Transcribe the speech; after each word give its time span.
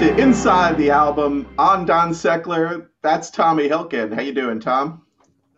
To 0.00 0.16
Inside 0.16 0.78
the 0.78 0.88
Album. 0.88 1.46
I'm 1.58 1.84
Don 1.84 2.12
Seckler. 2.12 2.86
That's 3.02 3.30
Tommy 3.30 3.68
Hilkin. 3.68 4.14
How 4.14 4.22
you 4.22 4.32
doing, 4.32 4.58
Tom? 4.58 5.02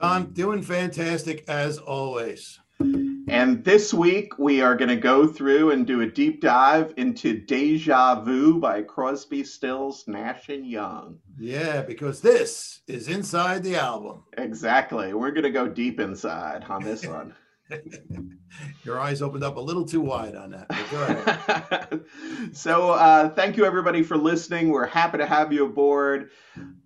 I'm 0.01 0.33
doing 0.33 0.63
fantastic 0.63 1.45
as 1.49 1.79
always. 1.79 2.59
And 2.81 3.65
this 3.65 3.95
week 3.95 4.37
we 4.41 4.61
are 4.61 4.75
going 4.75 4.89
to 4.89 4.97
go 4.97 5.29
through 5.29 5.71
and 5.71 5.87
do 5.87 6.01
a 6.01 6.11
deep 6.11 6.41
dive 6.41 6.93
into 6.97 7.39
Deja 7.39 8.21
Vu 8.23 8.59
by 8.59 8.83
Crosby, 8.83 9.45
Stills, 9.45 10.09
Nash 10.09 10.49
and 10.49 10.67
Young. 10.67 11.19
Yeah, 11.39 11.83
because 11.83 12.21
this 12.21 12.81
is 12.89 13.07
inside 13.07 13.63
the 13.63 13.77
album. 13.77 14.25
Exactly. 14.37 15.15
We're 15.15 15.31
going 15.31 15.45
to 15.45 15.51
go 15.51 15.69
deep 15.69 16.01
inside 16.01 16.65
on 16.69 16.83
this 16.83 17.07
one. 17.07 17.33
Your 18.85 19.01
eyes 19.01 19.23
opened 19.23 19.45
up 19.45 19.57
a 19.57 19.61
little 19.61 19.85
too 19.85 20.01
wide 20.01 20.35
on 20.35 20.51
that. 20.51 22.01
so, 22.53 22.91
uh, 22.91 23.31
thank 23.31 23.57
you 23.57 23.65
everybody 23.65 24.03
for 24.03 24.17
listening. 24.17 24.71
We're 24.71 24.87
happy 24.87 25.19
to 25.19 25.27
have 25.27 25.53
you 25.53 25.67
aboard. 25.67 26.31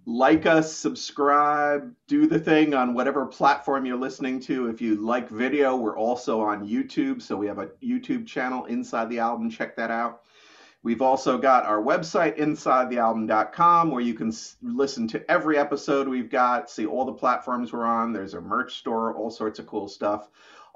Like 0.09 0.47
us, 0.47 0.73
subscribe, 0.73 1.93
do 2.07 2.27
the 2.27 2.39
thing 2.39 2.75
on 2.75 2.95
whatever 2.95 3.27
platform 3.27 3.85
you're 3.87 3.97
listening 3.97 4.39
to. 4.43 4.69
If 4.69 4.81
you 4.81 4.95
like 4.97 5.29
video, 5.29 5.77
we're 5.77 5.99
also 5.99 6.41
on 6.41 6.67
YouTube. 6.67 7.21
So, 7.23 7.37
we 7.37 7.47
have 7.47 7.59
a 7.59 7.71
YouTube 7.83 8.27
channel 8.27 8.67
inside 8.67 9.11
the 9.11 9.19
album. 9.19 9.51
Check 9.51 9.77
that 9.77 9.91
out. 9.91 10.23
We've 10.83 11.03
also 11.03 11.37
got 11.37 11.65
our 11.65 11.83
website, 11.83 12.39
insidethealbum.com, 12.39 13.91
where 13.91 14.01
you 14.01 14.15
can 14.15 14.33
listen 14.63 15.09
to 15.09 15.29
every 15.29 15.59
episode 15.59 16.07
we've 16.07 16.31
got, 16.31 16.71
see 16.71 16.87
all 16.87 17.05
the 17.05 17.13
platforms 17.13 17.73
we're 17.73 17.85
on. 17.85 18.13
There's 18.13 18.35
a 18.35 18.41
merch 18.41 18.77
store, 18.77 19.13
all 19.17 19.31
sorts 19.31 19.59
of 19.59 19.67
cool 19.67 19.89
stuff 19.89 20.29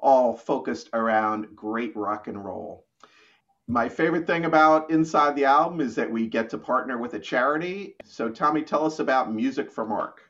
all 0.02 0.36
focused 0.36 0.90
around 0.92 1.54
great 1.54 1.94
rock 1.96 2.28
and 2.28 2.44
roll. 2.44 2.86
My 3.68 3.88
favorite 3.88 4.26
thing 4.26 4.46
about 4.46 4.90
Inside 4.90 5.36
the 5.36 5.44
Album 5.44 5.80
is 5.80 5.94
that 5.94 6.10
we 6.10 6.26
get 6.26 6.50
to 6.50 6.58
partner 6.58 6.98
with 6.98 7.14
a 7.14 7.20
charity. 7.20 7.94
So, 8.04 8.28
Tommy, 8.28 8.62
tell 8.62 8.84
us 8.84 8.98
about 8.98 9.32
Music 9.32 9.70
for 9.70 9.86
Mark. 9.86 10.29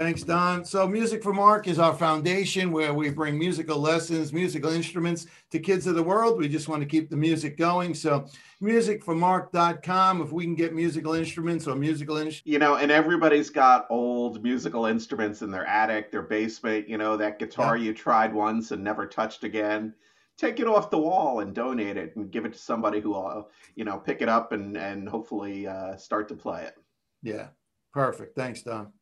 Thanks, 0.00 0.22
Don. 0.22 0.64
So, 0.64 0.88
Music 0.88 1.22
for 1.22 1.34
Mark 1.34 1.68
is 1.68 1.78
our 1.78 1.92
foundation 1.92 2.72
where 2.72 2.94
we 2.94 3.10
bring 3.10 3.38
musical 3.38 3.78
lessons, 3.78 4.32
musical 4.32 4.70
instruments 4.70 5.26
to 5.50 5.58
kids 5.58 5.86
of 5.86 5.94
the 5.94 6.02
world. 6.02 6.38
We 6.38 6.48
just 6.48 6.68
want 6.68 6.80
to 6.80 6.88
keep 6.88 7.10
the 7.10 7.18
music 7.18 7.58
going. 7.58 7.92
So, 7.92 8.24
musicformark.com, 8.62 10.22
if 10.22 10.32
we 10.32 10.44
can 10.44 10.54
get 10.54 10.72
musical 10.72 11.12
instruments 11.12 11.66
or 11.66 11.76
musical 11.76 12.16
instruments. 12.16 12.46
You 12.46 12.58
know, 12.58 12.76
and 12.76 12.90
everybody's 12.90 13.50
got 13.50 13.86
old 13.90 14.42
musical 14.42 14.86
instruments 14.86 15.42
in 15.42 15.50
their 15.50 15.66
attic, 15.66 16.10
their 16.10 16.22
basement. 16.22 16.88
You 16.88 16.96
know, 16.96 17.18
that 17.18 17.38
guitar 17.38 17.76
yeah. 17.76 17.88
you 17.88 17.92
tried 17.92 18.32
once 18.32 18.70
and 18.70 18.82
never 18.82 19.06
touched 19.06 19.44
again. 19.44 19.92
Take 20.38 20.60
it 20.60 20.66
off 20.66 20.88
the 20.90 20.96
wall 20.96 21.40
and 21.40 21.54
donate 21.54 21.98
it 21.98 22.16
and 22.16 22.30
give 22.30 22.46
it 22.46 22.54
to 22.54 22.58
somebody 22.58 23.00
who 23.00 23.10
will, 23.10 23.50
you 23.74 23.84
know, 23.84 23.98
pick 23.98 24.22
it 24.22 24.30
up 24.30 24.52
and, 24.52 24.78
and 24.78 25.06
hopefully 25.06 25.66
uh, 25.66 25.94
start 25.98 26.26
to 26.28 26.34
play 26.34 26.62
it. 26.62 26.78
Yeah, 27.22 27.48
perfect. 27.92 28.34
Thanks, 28.34 28.62
Don. 28.62 28.94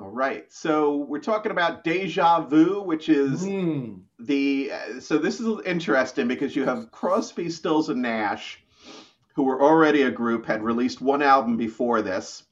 All 0.00 0.08
right. 0.08 0.50
So 0.50 0.96
we're 0.96 1.20
talking 1.20 1.52
about 1.52 1.84
Deja 1.84 2.40
Vu, 2.40 2.80
which 2.80 3.10
is 3.10 3.42
mm. 3.42 4.00
the. 4.18 4.72
Uh, 4.72 5.00
so 5.00 5.18
this 5.18 5.40
is 5.40 5.60
interesting 5.66 6.26
because 6.26 6.56
you 6.56 6.64
have 6.64 6.90
Crosby, 6.90 7.50
Stills, 7.50 7.90
and 7.90 8.00
Nash, 8.00 8.62
who 9.34 9.42
were 9.42 9.60
already 9.62 10.02
a 10.02 10.10
group, 10.10 10.46
had 10.46 10.62
released 10.62 11.02
one 11.02 11.20
album 11.20 11.58
before 11.58 12.00
this. 12.00 12.44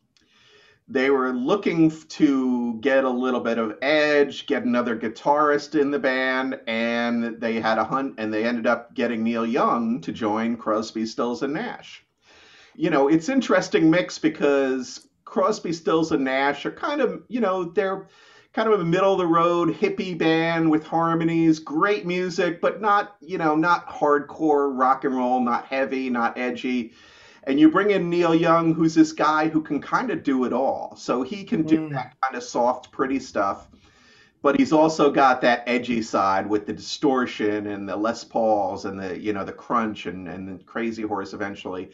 They 0.88 1.08
were 1.08 1.32
looking 1.32 1.90
to 1.90 2.74
get 2.80 3.04
a 3.04 3.10
little 3.10 3.40
bit 3.40 3.56
of 3.56 3.78
edge, 3.80 4.46
get 4.46 4.64
another 4.64 4.94
guitarist 4.94 5.78
in 5.78 5.90
the 5.90 5.98
band, 5.98 6.60
and 6.66 7.40
they 7.40 7.60
had 7.60 7.78
a 7.78 7.84
hunt, 7.84 8.16
and 8.18 8.32
they 8.32 8.44
ended 8.44 8.66
up 8.66 8.94
getting 8.94 9.22
Neil 9.22 9.46
Young 9.46 10.02
to 10.02 10.12
join 10.12 10.58
Crosby, 10.58 11.06
Stills, 11.06 11.42
and 11.42 11.54
Nash. 11.54 12.04
You 12.74 12.90
know, 12.90 13.08
it's 13.08 13.30
interesting 13.30 13.90
mix 13.90 14.18
because 14.18 15.07
Crosby, 15.28 15.72
Stills, 15.74 16.10
and 16.12 16.24
Nash 16.24 16.64
are 16.64 16.70
kind 16.70 17.00
of, 17.00 17.22
you 17.28 17.40
know, 17.40 17.64
they're 17.64 18.08
kind 18.54 18.72
of 18.72 18.80
a 18.80 18.84
middle 18.84 19.12
of 19.12 19.18
the 19.18 19.26
road 19.26 19.74
hippie 19.74 20.16
band 20.16 20.70
with 20.70 20.82
harmonies, 20.82 21.58
great 21.58 22.06
music, 22.06 22.62
but 22.62 22.80
not, 22.80 23.16
you 23.20 23.36
know, 23.36 23.54
not 23.54 23.86
hardcore 23.88 24.76
rock 24.76 25.04
and 25.04 25.14
roll, 25.14 25.40
not 25.40 25.66
heavy, 25.66 26.08
not 26.08 26.38
edgy. 26.38 26.92
And 27.44 27.60
you 27.60 27.70
bring 27.70 27.90
in 27.90 28.08
Neil 28.08 28.34
Young, 28.34 28.74
who's 28.74 28.94
this 28.94 29.12
guy 29.12 29.48
who 29.48 29.62
can 29.62 29.80
kind 29.82 30.10
of 30.10 30.22
do 30.22 30.44
it 30.44 30.52
all. 30.52 30.96
So 30.96 31.22
he 31.22 31.44
can 31.44 31.62
do 31.62 31.88
mm. 31.88 31.92
that 31.92 32.14
kind 32.22 32.34
of 32.34 32.42
soft, 32.42 32.90
pretty 32.90 33.20
stuff. 33.20 33.68
But 34.40 34.58
he's 34.58 34.72
also 34.72 35.10
got 35.10 35.42
that 35.42 35.64
edgy 35.66 36.00
side 36.00 36.48
with 36.48 36.66
the 36.66 36.72
distortion 36.72 37.66
and 37.66 37.86
the 37.86 37.96
Les 37.96 38.24
Pauls 38.24 38.86
and 38.86 38.98
the, 38.98 39.18
you 39.20 39.34
know, 39.34 39.44
the 39.44 39.52
crunch 39.52 40.06
and, 40.06 40.26
and 40.26 40.58
the 40.58 40.64
crazy 40.64 41.02
horse 41.02 41.34
eventually. 41.34 41.90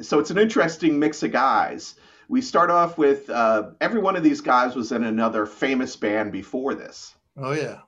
So 0.00 0.20
it's 0.20 0.30
an 0.30 0.38
interesting 0.38 0.98
mix 0.98 1.22
of 1.22 1.32
guys 1.32 1.96
we 2.28 2.42
start 2.42 2.70
off 2.70 2.98
with 2.98 3.28
uh, 3.30 3.70
every 3.80 4.00
one 4.00 4.14
of 4.14 4.22
these 4.22 4.40
guys 4.40 4.76
was 4.76 4.92
in 4.92 5.04
another 5.04 5.46
famous 5.46 5.96
band 5.96 6.30
before 6.30 6.74
this. 6.74 7.14
Oh 7.36 7.52
yeah. 7.52 7.80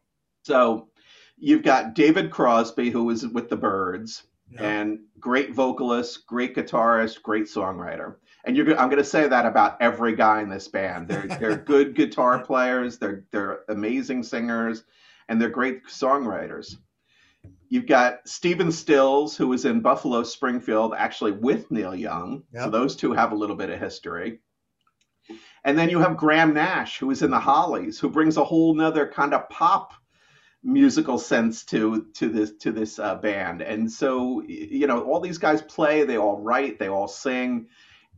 So 0.43 0.89
you've 1.37 1.62
got 1.62 1.95
David 1.95 2.31
Crosby, 2.31 2.91
who 2.91 3.05
was 3.05 3.27
with 3.27 3.51
the 3.51 3.56
Byrds, 3.56 4.25
yeah. 4.51 4.62
and 4.62 5.01
great 5.19 5.55
vocalist, 5.55 6.27
great 6.27 6.56
guitarist, 6.56 7.23
great 7.23 7.45
songwriter. 7.45 8.17
And 8.45 8.56
you're, 8.56 8.71
I'm 8.78 8.89
going 8.89 9.03
to 9.03 9.05
say 9.05 9.28
that 9.28 9.45
about 9.45 9.77
every 9.83 10.17
guy 10.17 10.41
in 10.41 10.49
this 10.49 10.69
band. 10.69 11.09
They're 11.09 11.27
they're 11.27 11.57
good 11.75 11.95
guitar 11.95 12.43
players. 12.43 12.99
They're 12.99 13.25
they're 13.31 13.61
amazing 13.69 14.22
singers, 14.22 14.84
and 15.28 15.41
they're 15.41 15.51
great 15.51 15.84
songwriters. 15.87 16.77
You've 17.71 17.87
got 17.87 18.27
Stephen 18.27 18.73
Stills, 18.73 19.37
who 19.37 19.47
was 19.47 19.65
in 19.65 19.81
Buffalo 19.81 20.25
Springfield, 20.25 20.93
actually 20.97 21.33
with 21.33 21.71
Neil 21.71 21.95
Young. 21.95 22.43
Yep. 22.53 22.65
So 22.65 22.71
those 22.71 22.97
two 22.97 23.12
have 23.12 23.31
a 23.31 23.37
little 23.37 23.55
bit 23.55 23.71
of 23.71 23.78
history. 23.78 24.41
And 25.65 25.78
then 25.78 25.89
you 25.89 26.01
have 26.01 26.17
Graham 26.17 26.53
Nash, 26.53 26.99
who 26.99 27.12
is 27.12 27.23
in 27.23 27.31
the 27.31 27.39
Hollies, 27.39 28.01
who 28.01 28.11
brings 28.11 28.37
a 28.37 28.45
whole 28.45 28.75
nother 28.75 29.06
kind 29.06 29.33
of 29.33 29.49
pop 29.51 29.93
musical 30.65 31.17
sense 31.17 31.65
to 31.65 32.06
to 32.15 32.28
this 32.28 32.53
to 32.61 32.73
this 32.73 32.99
uh, 32.99 33.15
band. 33.15 33.62
And 33.62 33.91
so 33.91 34.43
you 34.43 34.89
know, 34.89 35.03
all 35.03 35.21
these 35.21 35.39
guys 35.39 35.62
play, 35.62 36.05
they 36.05 36.19
all 36.19 36.39
write, 36.39 36.81
they 36.81 36.89
all 36.89 37.09
sing, 37.09 37.69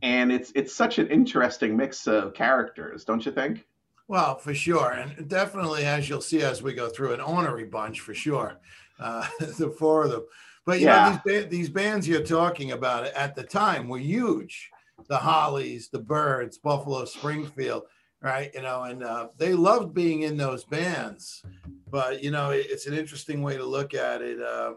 and 0.01 0.31
it's 0.31 0.51
it's 0.55 0.73
such 0.73 0.97
an 0.97 1.07
interesting 1.07 1.77
mix 1.77 2.07
of 2.07 2.33
characters, 2.33 3.05
don't 3.05 3.23
you 3.23 3.31
think? 3.31 3.67
Well, 4.07 4.37
for 4.37 4.53
sure, 4.53 4.91
and 4.91 5.27
definitely 5.29 5.85
as 5.85 6.09
you'll 6.09 6.21
see 6.21 6.41
as 6.41 6.61
we 6.61 6.73
go 6.73 6.89
through 6.89 7.13
an 7.13 7.21
ornery 7.21 7.65
bunch 7.65 7.99
for 7.99 8.13
sure 8.13 8.59
uh, 9.03 9.25
the 9.39 9.69
four 9.77 10.03
of 10.03 10.11
them. 10.11 10.25
But 10.65 10.79
you 10.79 10.87
yeah. 10.87 11.19
know, 11.25 11.31
these, 11.31 11.47
these 11.47 11.69
bands 11.69 12.07
you're 12.07 12.23
talking 12.23 12.71
about 12.71 13.05
at 13.05 13.35
the 13.35 13.43
time 13.43 13.89
were 13.89 13.99
huge. 13.99 14.71
The 15.07 15.17
Hollies, 15.17 15.89
the 15.89 15.99
Byrds, 15.99 16.57
Buffalo 16.57 17.03
Springfield, 17.05 17.83
right? 18.21 18.51
You 18.53 18.61
know, 18.61 18.83
and 18.83 19.03
uh, 19.03 19.27
they 19.37 19.53
loved 19.53 19.93
being 19.93 20.21
in 20.21 20.37
those 20.37 20.63
bands. 20.63 21.43
But 21.89 22.23
you 22.23 22.31
know, 22.31 22.51
it, 22.51 22.67
it's 22.69 22.87
an 22.87 22.93
interesting 22.93 23.41
way 23.41 23.57
to 23.57 23.65
look 23.65 23.93
at 23.93 24.21
it. 24.21 24.41
Uh, 24.41 24.73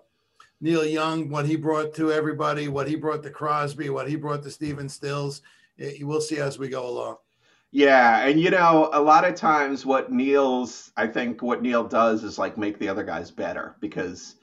Neil 0.60 0.84
Young, 0.84 1.28
what 1.28 1.46
he 1.46 1.54
brought 1.54 1.94
to 1.94 2.12
everybody, 2.12 2.68
what 2.68 2.88
he 2.88 2.96
brought 2.96 3.22
to 3.22 3.30
Crosby, 3.30 3.90
what 3.90 4.08
he 4.08 4.16
brought 4.16 4.42
to 4.42 4.50
Stephen 4.50 4.88
Stills, 4.88 5.42
it, 5.76 6.04
we'll 6.04 6.20
see 6.20 6.38
as 6.38 6.58
we 6.58 6.68
go 6.68 6.88
along. 6.88 7.16
Yeah, 7.72 8.26
and 8.26 8.40
you 8.40 8.50
know, 8.50 8.88
a 8.92 9.00
lot 9.02 9.24
of 9.24 9.34
times 9.34 9.84
what 9.84 10.10
Neil's 10.10 10.92
I 10.96 11.06
think 11.06 11.42
what 11.42 11.62
Neil 11.62 11.84
does 11.84 12.24
is 12.24 12.38
like 12.38 12.56
make 12.56 12.78
the 12.78 12.88
other 12.88 13.04
guys 13.04 13.30
better 13.30 13.76
because 13.80 14.36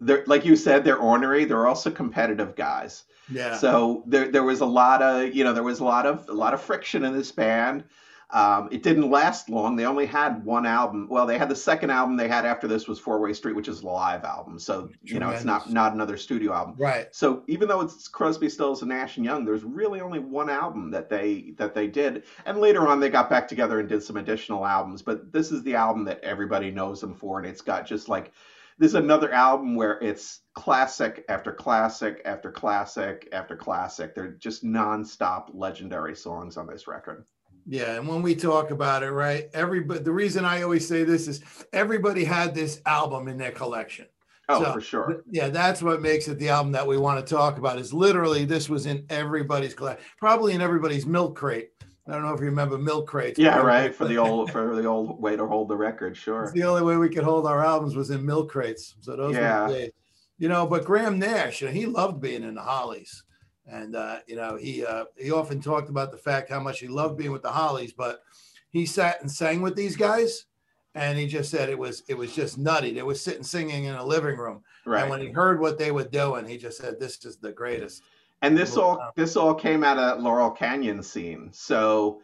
they're 0.00 0.24
like 0.26 0.44
you 0.44 0.54
said, 0.56 0.84
they're 0.84 0.98
ornery, 0.98 1.44
they're 1.44 1.66
also 1.66 1.90
competitive 1.90 2.54
guys. 2.56 3.04
Yeah. 3.30 3.56
So 3.56 4.04
there 4.06 4.30
there 4.30 4.44
was 4.44 4.60
a 4.60 4.66
lot 4.66 5.02
of, 5.02 5.34
you 5.34 5.44
know, 5.44 5.52
there 5.52 5.62
was 5.62 5.80
a 5.80 5.84
lot 5.84 6.06
of 6.06 6.28
a 6.28 6.32
lot 6.32 6.54
of 6.54 6.60
friction 6.60 7.04
in 7.04 7.14
this 7.14 7.32
band. 7.32 7.84
Um, 8.30 8.68
it 8.70 8.82
didn't 8.82 9.10
last 9.10 9.48
long. 9.48 9.76
They 9.76 9.86
only 9.86 10.04
had 10.04 10.44
one 10.44 10.66
album. 10.66 11.08
Well, 11.10 11.24
they 11.24 11.38
had 11.38 11.48
the 11.48 11.56
second 11.56 11.90
album 11.90 12.16
they 12.16 12.28
had 12.28 12.44
after 12.44 12.68
this 12.68 12.86
was 12.86 12.98
Four 12.98 13.20
Way 13.20 13.32
Street, 13.32 13.56
which 13.56 13.68
is 13.68 13.80
a 13.80 13.86
live 13.86 14.24
album. 14.24 14.58
So 14.58 14.74
Tremendous. 14.74 15.10
you 15.10 15.18
know, 15.18 15.30
it's 15.30 15.44
not 15.44 15.70
not 15.72 15.94
another 15.94 16.18
studio 16.18 16.52
album. 16.52 16.74
Right. 16.78 17.08
So 17.14 17.42
even 17.46 17.68
though 17.68 17.80
it's 17.80 18.06
Crosby, 18.06 18.50
Stills, 18.50 18.82
and 18.82 18.90
Nash 18.90 19.16
and 19.16 19.24
Young, 19.24 19.46
there's 19.46 19.64
really 19.64 20.02
only 20.02 20.18
one 20.18 20.50
album 20.50 20.90
that 20.90 21.08
they 21.08 21.54
that 21.56 21.74
they 21.74 21.86
did. 21.86 22.24
And 22.44 22.58
later 22.58 22.86
on, 22.86 23.00
they 23.00 23.08
got 23.08 23.30
back 23.30 23.48
together 23.48 23.80
and 23.80 23.88
did 23.88 24.02
some 24.02 24.18
additional 24.18 24.66
albums. 24.66 25.00
But 25.00 25.32
this 25.32 25.50
is 25.50 25.62
the 25.62 25.76
album 25.76 26.04
that 26.04 26.20
everybody 26.22 26.70
knows 26.70 27.00
them 27.00 27.14
for, 27.14 27.38
and 27.38 27.46
it's 27.48 27.62
got 27.62 27.86
just 27.86 28.10
like 28.10 28.32
this 28.78 28.90
is 28.90 28.94
another 28.94 29.32
album 29.32 29.74
where 29.74 29.98
it's 30.00 30.42
classic 30.54 31.24
after 31.28 31.52
classic 31.52 32.22
after 32.24 32.52
classic 32.52 33.28
after 33.32 33.56
classic. 33.56 34.14
They're 34.14 34.32
just 34.32 34.64
nonstop 34.64 35.50
legendary 35.52 36.14
songs 36.14 36.56
on 36.56 36.66
this 36.66 36.86
record. 36.86 37.24
Yeah, 37.70 37.96
and 37.96 38.08
when 38.08 38.22
we 38.22 38.34
talk 38.34 38.70
about 38.70 39.02
it, 39.02 39.10
right? 39.10 39.50
Everybody. 39.52 40.00
The 40.00 40.10
reason 40.10 40.46
I 40.46 40.62
always 40.62 40.88
say 40.88 41.04
this 41.04 41.28
is 41.28 41.42
everybody 41.74 42.24
had 42.24 42.54
this 42.54 42.80
album 42.86 43.28
in 43.28 43.36
their 43.36 43.50
collection. 43.50 44.06
Oh, 44.48 44.64
so, 44.64 44.72
for 44.72 44.80
sure. 44.80 45.22
Yeah, 45.30 45.50
that's 45.50 45.82
what 45.82 46.00
makes 46.00 46.28
it 46.28 46.38
the 46.38 46.48
album 46.48 46.72
that 46.72 46.86
we 46.86 46.96
want 46.96 47.24
to 47.24 47.34
talk 47.34 47.58
about. 47.58 47.78
Is 47.78 47.92
literally 47.92 48.46
this 48.46 48.70
was 48.70 48.86
in 48.86 49.04
everybody's 49.10 49.74
collection, 49.74 50.02
probably 50.16 50.54
in 50.54 50.62
everybody's 50.62 51.04
milk 51.04 51.36
crate. 51.36 51.68
I 52.06 52.12
don't 52.12 52.22
know 52.22 52.32
if 52.32 52.40
you 52.40 52.46
remember 52.46 52.78
milk 52.78 53.06
crates. 53.06 53.38
Yeah, 53.38 53.58
right. 53.58 53.94
For 53.94 54.08
the 54.08 54.16
old 54.16 54.50
for 54.50 54.74
the 54.74 54.86
old 54.86 55.20
way 55.20 55.36
to 55.36 55.46
hold 55.46 55.68
the 55.68 55.76
record, 55.76 56.16
sure. 56.16 56.44
It's 56.44 56.52
the 56.52 56.64
only 56.64 56.80
way 56.80 56.96
we 56.96 57.10
could 57.10 57.24
hold 57.24 57.46
our 57.46 57.62
albums 57.62 57.94
was 57.94 58.08
in 58.08 58.24
milk 58.24 58.50
crates. 58.50 58.94
So 59.00 59.14
those 59.14 59.34
yeah. 59.34 59.66
were 59.66 59.68
the 59.68 59.78
days. 59.78 59.90
You 60.38 60.48
know, 60.48 60.66
but 60.66 60.86
Graham 60.86 61.18
Nash, 61.18 61.58
he 61.58 61.84
loved 61.84 62.22
being 62.22 62.44
in 62.44 62.54
the 62.54 62.62
Hollies 62.62 63.24
And 63.70 63.96
uh, 63.96 64.18
you 64.26 64.36
know, 64.36 64.56
he 64.56 64.84
uh, 64.84 65.04
he 65.16 65.30
often 65.30 65.60
talked 65.60 65.90
about 65.90 66.10
the 66.10 66.18
fact 66.18 66.50
how 66.50 66.60
much 66.60 66.80
he 66.80 66.88
loved 66.88 67.18
being 67.18 67.32
with 67.32 67.42
the 67.42 67.50
Hollies, 67.50 67.92
but 67.92 68.22
he 68.70 68.86
sat 68.86 69.20
and 69.20 69.30
sang 69.30 69.60
with 69.60 69.76
these 69.76 69.96
guys, 69.96 70.46
and 70.94 71.18
he 71.18 71.26
just 71.26 71.50
said 71.50 71.68
it 71.68 71.78
was 71.78 72.02
it 72.08 72.16
was 72.16 72.34
just 72.34 72.56
nutty. 72.56 72.94
They 72.94 73.02
were 73.02 73.14
sitting 73.14 73.42
singing 73.42 73.84
in 73.84 73.94
a 73.94 74.04
living 74.04 74.38
room, 74.38 74.62
right. 74.86 75.02
and 75.02 75.10
when 75.10 75.20
he 75.20 75.28
heard 75.28 75.60
what 75.60 75.78
they 75.78 75.90
were 75.90 76.04
doing, 76.04 76.46
he 76.46 76.56
just 76.56 76.78
said, 76.78 76.98
"This 76.98 77.24
is 77.24 77.36
the 77.36 77.52
greatest." 77.52 78.02
And 78.40 78.56
this 78.56 78.76
all 78.76 79.12
this 79.16 79.36
all 79.36 79.54
came 79.54 79.84
out 79.84 79.98
of 79.98 80.22
Laurel 80.22 80.50
Canyon 80.50 81.02
scene. 81.02 81.50
So, 81.52 82.22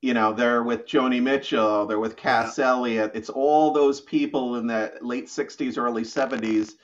you 0.00 0.14
know, 0.14 0.32
they're 0.32 0.62
with 0.62 0.86
Joni 0.86 1.20
Mitchell, 1.20 1.84
they're 1.84 1.98
with 1.98 2.16
Cass 2.16 2.58
yeah. 2.58 2.68
Elliot. 2.68 3.10
It's 3.14 3.28
all 3.28 3.72
those 3.72 4.00
people 4.00 4.56
in 4.56 4.66
the 4.66 4.94
late 5.02 5.26
'60s, 5.26 5.76
early 5.76 6.02
'70s 6.02 6.74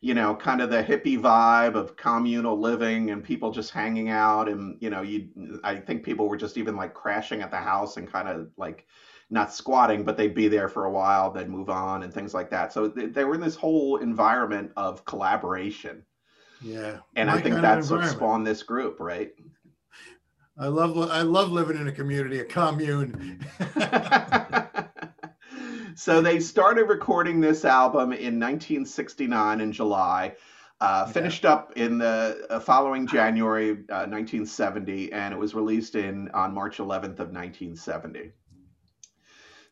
you 0.00 0.14
know, 0.14 0.34
kind 0.34 0.62
of 0.62 0.70
the 0.70 0.82
hippie 0.82 1.18
vibe 1.18 1.74
of 1.74 1.96
communal 1.96 2.58
living 2.58 3.10
and 3.10 3.22
people 3.22 3.50
just 3.50 3.70
hanging 3.70 4.08
out. 4.08 4.48
And, 4.48 4.76
you 4.80 4.88
know, 4.88 5.02
you, 5.02 5.28
I 5.62 5.76
think 5.76 6.02
people 6.02 6.28
were 6.28 6.38
just 6.38 6.56
even 6.56 6.74
like 6.74 6.94
crashing 6.94 7.42
at 7.42 7.50
the 7.50 7.58
house 7.58 7.98
and 7.98 8.10
kind 8.10 8.28
of 8.28 8.48
like 8.56 8.86
not 9.28 9.52
squatting, 9.52 10.02
but 10.02 10.16
they'd 10.16 10.34
be 10.34 10.48
there 10.48 10.68
for 10.68 10.86
a 10.86 10.90
while, 10.90 11.30
then 11.30 11.50
move 11.50 11.68
on 11.68 12.02
and 12.02 12.14
things 12.14 12.32
like 12.32 12.50
that. 12.50 12.72
So 12.72 12.88
they, 12.88 13.06
they 13.06 13.24
were 13.24 13.34
in 13.34 13.42
this 13.42 13.56
whole 13.56 13.98
environment 13.98 14.72
of 14.76 15.04
collaboration. 15.04 16.02
Yeah. 16.62 16.98
And 17.14 17.30
I 17.30 17.40
think 17.40 17.56
that's 17.56 17.90
what 17.90 18.06
spawned 18.06 18.46
this 18.46 18.62
group, 18.62 19.00
right? 19.00 19.32
I 20.58 20.66
love 20.66 20.98
I 21.10 21.22
love 21.22 21.50
living 21.50 21.78
in 21.78 21.88
a 21.88 21.92
community, 21.92 22.40
a 22.40 22.44
commune. 22.44 23.40
so 26.00 26.22
they 26.22 26.40
started 26.40 26.84
recording 26.84 27.42
this 27.42 27.62
album 27.62 28.12
in 28.12 28.40
1969 28.40 29.60
in 29.60 29.70
July. 29.70 30.34
Uh, 30.80 31.04
yeah. 31.06 31.12
Finished 31.12 31.44
up 31.44 31.74
in 31.76 31.98
the 31.98 32.46
uh, 32.48 32.58
following 32.58 33.06
January 33.06 33.72
uh, 33.72 34.08
1970, 34.08 35.12
and 35.12 35.34
it 35.34 35.36
was 35.36 35.54
released 35.54 35.96
in 35.96 36.30
on 36.30 36.54
March 36.54 36.78
11th 36.78 37.20
of 37.20 37.34
1970. 37.34 38.32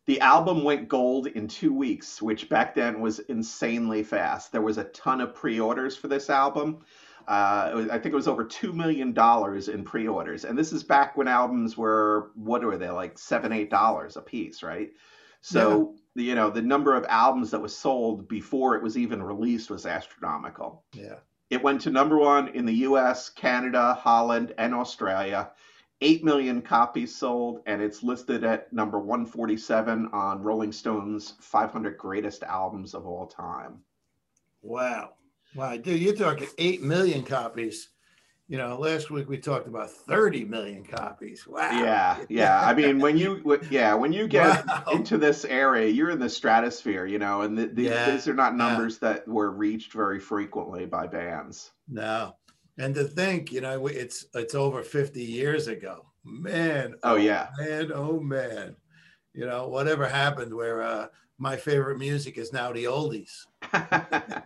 The 0.05 0.21
album 0.21 0.65
went 0.65 0.87
gold 0.87 1.29
in 1.29 1.49
two 1.49 1.73
weeks, 1.73 2.21
which 2.21 2.51
back 2.51 2.75
then 2.75 3.01
was 3.01 3.21
insanely 3.21 4.03
fast. 4.03 4.53
There 4.53 4.61
was 4.61 4.77
a 4.77 4.85
ton 4.85 5.23
of 5.23 5.35
pre-orders 5.35 5.97
for 5.97 6.09
this 6.09 6.29
album. 6.29 6.81
Uh, 7.27 7.71
was, 7.75 7.89
I 7.89 7.99
think 7.99 8.13
it 8.13 8.17
was 8.17 8.29
over 8.29 8.45
two 8.45 8.75
million 8.75 9.15
dollars 9.15 9.69
in 9.69 9.83
pre-orders, 9.83 10.45
and 10.45 10.59
this 10.59 10.75
is 10.75 10.85
back 10.85 11.17
when 11.17 11.27
albums 11.27 11.79
were 11.79 12.33
what 12.35 12.63
were 12.63 12.77
they 12.77 12.91
like 12.91 13.19
seven, 13.19 13.51
eight 13.51 13.71
dollars 13.71 14.19
a 14.19 14.21
piece, 14.21 14.63
right? 14.63 14.91
So 15.41 15.95
the, 16.19 16.25
you 16.25 16.35
know 16.35 16.51
the 16.51 16.61
number 16.61 16.95
of 16.95 17.07
albums 17.09 17.51
that 17.53 17.63
was 17.63 17.75
sold 17.75 18.29
before 18.29 18.75
it 18.75 18.83
was 18.83 18.99
even 18.99 19.23
released 19.23 19.71
was 19.71 19.87
astronomical. 19.87 20.83
Yeah. 20.93 21.15
It 21.49 21.63
went 21.63 21.81
to 21.83 21.91
number 21.91 22.19
one 22.19 22.49
in 22.49 22.67
the 22.67 22.75
U.S., 22.75 23.31
Canada, 23.31 23.95
Holland, 23.95 24.53
and 24.59 24.75
Australia. 24.75 25.51
Eight 26.01 26.23
million 26.23 26.61
copies 26.61 27.15
sold, 27.15 27.63
and 27.67 27.81
it's 27.81 28.03
listed 28.03 28.45
at 28.45 28.71
number 28.73 28.99
147 28.99 30.11
on 30.13 30.43
Rolling 30.43 30.73
Stone's 30.73 31.35
500 31.41 31.97
greatest 31.97 32.43
albums 32.43 32.95
of 32.95 33.07
all 33.07 33.27
time. 33.27 33.79
Wow. 34.61 35.15
Wow, 35.55 35.77
dude, 35.79 36.01
you're 36.01 36.15
talking 36.15 36.49
8 36.59 36.83
million 36.83 37.23
copies 37.23 37.89
you 38.49 38.57
know, 38.57 38.79
last 38.79 39.11
week 39.11 39.29
we 39.29 39.37
talked 39.37 39.69
about 39.69 39.91
30 39.91 40.47
million 40.47 40.83
copies. 40.83 41.47
Wow. 41.47 41.71
Yeah, 41.71 42.17
yeah. 42.31 42.63
I 42.63 42.73
mean, 42.75 42.99
when 42.99 43.19
you, 43.19 43.61
yeah, 43.71 43.93
when 43.93 44.13
you 44.13 44.27
get 44.27 44.67
wow. 44.67 44.85
into 44.93 45.19
this 45.19 45.45
area, 45.45 45.89
you're 45.89 46.11
in 46.11 46.19
the 46.19 46.31
stratosphere, 46.31 47.05
you 47.05 47.19
know, 47.19 47.43
and 47.43 47.59
the, 47.59 47.67
the, 47.67 47.83
yeah. 47.83 48.11
these 48.11 48.27
are 48.27 48.35
not 48.35 48.57
numbers 48.57 48.99
yeah. 49.03 49.13
that 49.13 49.29
were 49.29 49.51
reached 49.51 49.93
very 49.93 50.19
frequently 50.19 50.87
by 50.87 51.07
bands. 51.07 51.73
No, 51.89 52.37
and 52.79 52.95
to 52.95 53.05
think, 53.05 53.53
you 53.53 53.61
know, 53.61 53.87
it's 53.87 54.27
it's 54.35 54.55
over 54.55 54.83
50 54.83 55.23
years 55.23 55.69
ago. 55.69 56.07
Man. 56.25 56.95
Oh, 57.03 57.13
oh 57.13 57.17
yeah. 57.17 57.49
Man. 57.59 57.93
Oh 57.95 58.19
man. 58.19 58.77
You 59.35 59.47
know, 59.47 59.69
whatever 59.69 60.09
happened 60.09 60.55
where 60.55 60.83
uh, 60.83 61.09
my 61.39 61.57
favorite 61.57 61.99
music 61.99 62.39
is 62.39 62.53
now 62.53 62.73
the 62.73 62.85
oldies. 62.85 63.45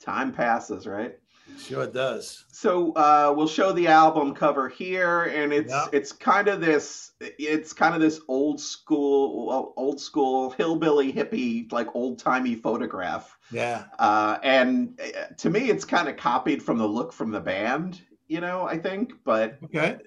Time 0.00 0.32
passes, 0.32 0.86
right? 0.86 1.18
Sure 1.58 1.82
it 1.82 1.92
does. 1.92 2.44
So 2.50 2.92
uh, 2.92 3.32
we'll 3.36 3.48
show 3.48 3.72
the 3.72 3.88
album 3.88 4.34
cover 4.34 4.68
here, 4.68 5.24
and 5.24 5.52
it's 5.52 5.72
yep. 5.72 5.88
it's 5.92 6.12
kind 6.12 6.48
of 6.48 6.60
this 6.60 7.12
it's 7.20 7.72
kind 7.72 7.94
of 7.94 8.00
this 8.00 8.20
old 8.28 8.60
school 8.60 9.72
old 9.76 10.00
school 10.00 10.50
hillbilly 10.50 11.12
hippie 11.12 11.70
like 11.72 11.94
old 11.94 12.18
timey 12.18 12.54
photograph. 12.54 13.36
Yeah. 13.50 13.84
Uh, 13.98 14.38
and 14.42 15.00
uh, 15.00 15.34
to 15.38 15.50
me, 15.50 15.70
it's 15.70 15.84
kind 15.84 16.08
of 16.08 16.16
copied 16.16 16.62
from 16.62 16.78
the 16.78 16.86
look 16.86 17.12
from 17.12 17.30
the 17.30 17.40
band. 17.40 18.00
You 18.28 18.40
know, 18.40 18.64
I 18.66 18.78
think, 18.78 19.12
but 19.24 19.58
okay. 19.64 19.98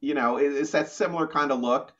You 0.00 0.14
know, 0.14 0.36
it's 0.36 0.70
that 0.70 0.90
similar 0.90 1.26
kind 1.26 1.50
of 1.50 1.60
look 1.60 1.92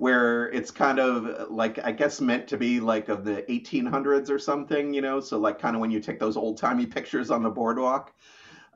where 0.00 0.50
it's 0.50 0.70
kind 0.70 0.98
of 0.98 1.50
like 1.50 1.78
I 1.84 1.92
guess 1.92 2.22
meant 2.22 2.48
to 2.48 2.56
be 2.56 2.80
like 2.80 3.10
of 3.10 3.22
the 3.24 3.42
1800s 3.42 4.30
or 4.30 4.38
something, 4.38 4.94
you 4.94 5.02
know. 5.02 5.20
So 5.20 5.38
like 5.38 5.58
kind 5.58 5.76
of 5.76 5.80
when 5.80 5.90
you 5.90 6.00
take 6.00 6.18
those 6.18 6.38
old 6.38 6.56
timey 6.58 6.86
pictures 6.86 7.30
on 7.30 7.42
the 7.42 7.50
boardwalk. 7.50 8.12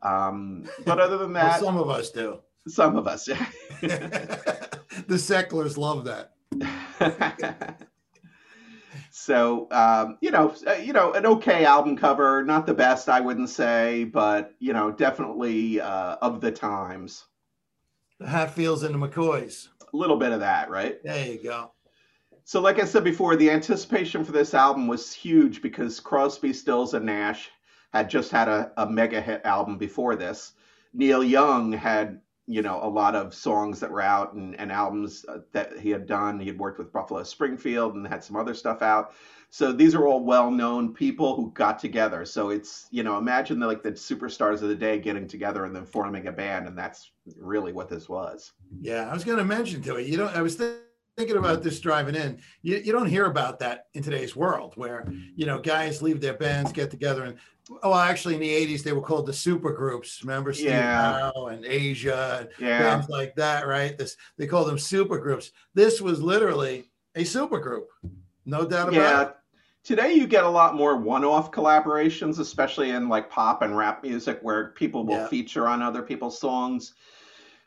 Um, 0.04 0.68
but 0.84 1.00
other 1.00 1.18
than 1.18 1.32
that, 1.32 1.60
well, 1.60 1.72
some 1.72 1.76
of 1.76 1.90
us 1.90 2.10
do. 2.10 2.40
Some 2.66 2.96
of 2.96 3.06
us, 3.06 3.28
yeah. 3.28 3.46
the 3.80 5.16
secklers 5.16 5.76
love 5.76 6.04
that. 6.04 6.30
so 9.10 9.68
um, 9.70 10.16
you 10.22 10.30
know, 10.30 10.54
uh, 10.66 10.74
you 10.74 10.92
know, 10.92 11.12
an 11.12 11.26
okay 11.26 11.64
album 11.66 11.96
cover, 11.96 12.42
not 12.42 12.64
the 12.64 12.72
best, 12.72 13.08
I 13.08 13.20
wouldn't 13.20 13.50
say, 13.50 14.04
but 14.04 14.54
you 14.60 14.72
know, 14.72 14.90
definitely 14.90 15.80
uh, 15.80 16.16
of 16.22 16.40
the 16.40 16.52
times. 16.52 17.26
The 18.18 18.28
Hatfields 18.28 18.82
and 18.82 18.94
the 18.94 19.08
McCoys. 19.08 19.68
A 19.92 19.96
little 19.96 20.16
bit 20.16 20.32
of 20.32 20.40
that, 20.40 20.70
right? 20.70 21.02
There 21.02 21.26
you 21.26 21.42
go. 21.42 21.72
So, 22.44 22.60
like 22.60 22.78
I 22.78 22.84
said 22.84 23.04
before, 23.04 23.36
the 23.36 23.50
anticipation 23.50 24.24
for 24.24 24.32
this 24.32 24.54
album 24.54 24.86
was 24.86 25.12
huge 25.12 25.62
because 25.62 25.98
Crosby, 25.98 26.52
Stills, 26.52 26.94
and 26.94 27.06
Nash 27.06 27.50
had 27.94 28.10
just 28.10 28.32
had 28.32 28.48
a, 28.48 28.72
a 28.76 28.86
mega 28.86 29.20
hit 29.20 29.40
album 29.44 29.78
before 29.78 30.16
this. 30.16 30.52
Neil 30.92 31.22
Young 31.22 31.72
had, 31.72 32.20
you 32.46 32.60
know, 32.60 32.80
a 32.82 32.88
lot 32.88 33.14
of 33.14 33.32
songs 33.32 33.78
that 33.80 33.90
were 33.90 34.02
out 34.02 34.34
and, 34.34 34.58
and 34.58 34.72
albums 34.72 35.24
uh, 35.28 35.38
that 35.52 35.78
he 35.78 35.90
had 35.90 36.06
done. 36.06 36.40
He 36.40 36.48
had 36.48 36.58
worked 36.58 36.78
with 36.78 36.92
Buffalo 36.92 37.22
Springfield 37.22 37.94
and 37.94 38.06
had 38.06 38.24
some 38.24 38.36
other 38.36 38.52
stuff 38.52 38.82
out. 38.82 39.14
So 39.50 39.70
these 39.70 39.94
are 39.94 40.08
all 40.08 40.24
well-known 40.24 40.92
people 40.92 41.36
who 41.36 41.52
got 41.52 41.78
together. 41.78 42.24
So 42.24 42.50
it's, 42.50 42.88
you 42.90 43.04
know, 43.04 43.16
imagine 43.16 43.60
the, 43.60 43.66
like 43.68 43.84
the 43.84 43.92
superstars 43.92 44.60
of 44.62 44.68
the 44.68 44.74
day 44.74 44.98
getting 44.98 45.28
together 45.28 45.64
and 45.64 45.74
then 45.74 45.86
forming 45.86 46.26
a 46.26 46.32
band, 46.32 46.66
and 46.66 46.76
that's 46.76 47.12
really 47.38 47.72
what 47.72 47.88
this 47.88 48.08
was. 48.08 48.52
Yeah, 48.80 49.08
I 49.08 49.14
was 49.14 49.22
going 49.22 49.38
to 49.38 49.44
mention 49.44 49.80
to 49.82 49.96
it. 49.96 50.08
You 50.08 50.16
know, 50.16 50.26
I 50.26 50.42
was 50.42 50.56
thinking 50.56 50.80
thinking 51.16 51.36
about 51.36 51.62
this 51.62 51.78
driving 51.78 52.14
in 52.14 52.40
you, 52.62 52.76
you 52.78 52.92
don't 52.92 53.06
hear 53.06 53.26
about 53.26 53.58
that 53.60 53.86
in 53.94 54.02
today's 54.02 54.34
world 54.34 54.72
where 54.76 55.06
you 55.36 55.46
know 55.46 55.60
guys 55.60 56.02
leave 56.02 56.20
their 56.20 56.34
bands 56.34 56.72
get 56.72 56.90
together 56.90 57.24
and 57.24 57.38
oh 57.82 57.94
actually 57.94 58.34
in 58.34 58.40
the 58.40 58.66
80s 58.76 58.82
they 58.82 58.92
were 58.92 59.00
called 59.00 59.26
the 59.26 59.32
super 59.32 59.72
groups 59.72 60.22
remember 60.22 60.52
Steve 60.52 60.66
yeah. 60.66 61.30
Howe 61.34 61.46
and 61.46 61.64
asia 61.64 62.38
and 62.40 62.48
yeah. 62.58 62.78
bands 62.78 63.08
like 63.08 63.34
that 63.36 63.66
right 63.66 63.96
this 63.96 64.16
they 64.36 64.46
call 64.46 64.64
them 64.64 64.78
super 64.78 65.18
groups 65.18 65.50
this 65.72 66.00
was 66.00 66.22
literally 66.22 66.90
a 67.14 67.24
super 67.24 67.58
group 67.58 67.88
no 68.44 68.66
doubt 68.66 68.88
about 68.88 68.94
yeah. 68.94 69.22
it 69.22 69.36
today 69.82 70.12
you 70.12 70.26
get 70.26 70.44
a 70.44 70.48
lot 70.48 70.76
more 70.76 70.96
one-off 70.96 71.50
collaborations 71.50 72.38
especially 72.38 72.90
in 72.90 73.08
like 73.08 73.30
pop 73.30 73.62
and 73.62 73.76
rap 73.76 74.02
music 74.02 74.38
where 74.42 74.68
people 74.70 75.04
will 75.04 75.16
yeah. 75.16 75.28
feature 75.28 75.66
on 75.66 75.80
other 75.80 76.02
people's 76.02 76.38
songs 76.38 76.94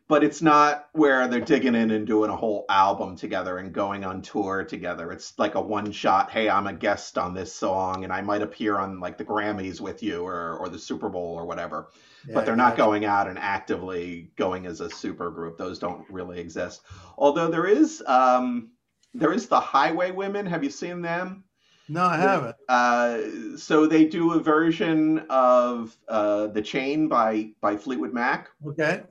but 0.07 0.23
it's 0.23 0.41
not 0.41 0.87
where 0.93 1.27
they're 1.27 1.41
digging 1.41 1.75
in 1.75 1.91
and 1.91 2.07
doing 2.07 2.29
a 2.29 2.35
whole 2.35 2.65
album 2.69 3.15
together 3.15 3.57
and 3.57 3.73
going 3.73 4.05
on 4.05 4.21
tour 4.21 4.63
together. 4.63 5.11
It's 5.11 5.37
like 5.37 5.55
a 5.55 5.61
one 5.61 5.91
shot, 5.91 6.31
hey, 6.31 6.49
I'm 6.49 6.67
a 6.67 6.73
guest 6.73 7.17
on 7.17 7.33
this 7.33 7.53
song 7.53 8.05
and 8.05 8.13
I 8.13 8.21
might 8.21 8.41
appear 8.41 8.77
on 8.77 9.01
like 9.01 9.17
the 9.17 9.25
Grammys 9.25 9.81
with 9.81 10.01
you 10.01 10.25
or, 10.25 10.57
or 10.57 10.69
the 10.69 10.79
Super 10.79 11.09
Bowl 11.09 11.35
or 11.35 11.45
whatever. 11.45 11.89
Yeah, 12.25 12.35
but 12.35 12.45
they're 12.45 12.55
not 12.55 12.77
going 12.77 13.03
out 13.03 13.27
and 13.27 13.37
actively 13.37 14.31
going 14.37 14.65
as 14.65 14.79
a 14.79 14.89
super 14.89 15.29
group. 15.29 15.57
Those 15.57 15.77
don't 15.77 16.05
really 16.09 16.39
exist. 16.39 16.83
Although 17.17 17.49
there 17.49 17.67
is 17.67 18.01
um, 18.07 18.69
there 19.13 19.33
is 19.33 19.47
the 19.47 19.59
Highway 19.59 20.11
Women. 20.11 20.45
Have 20.45 20.63
you 20.63 20.69
seen 20.69 21.01
them? 21.01 21.43
No, 21.89 22.03
I 22.03 22.17
haven't. 22.17 22.55
Uh, 22.67 23.57
so 23.57 23.87
they 23.87 24.05
do 24.05 24.33
a 24.33 24.39
version 24.39 25.19
of 25.29 25.95
uh, 26.09 26.47
"The 26.47 26.61
Chain" 26.61 27.07
by 27.07 27.51
by 27.61 27.77
Fleetwood 27.77 28.13
Mac. 28.13 28.49
Okay 28.65 29.03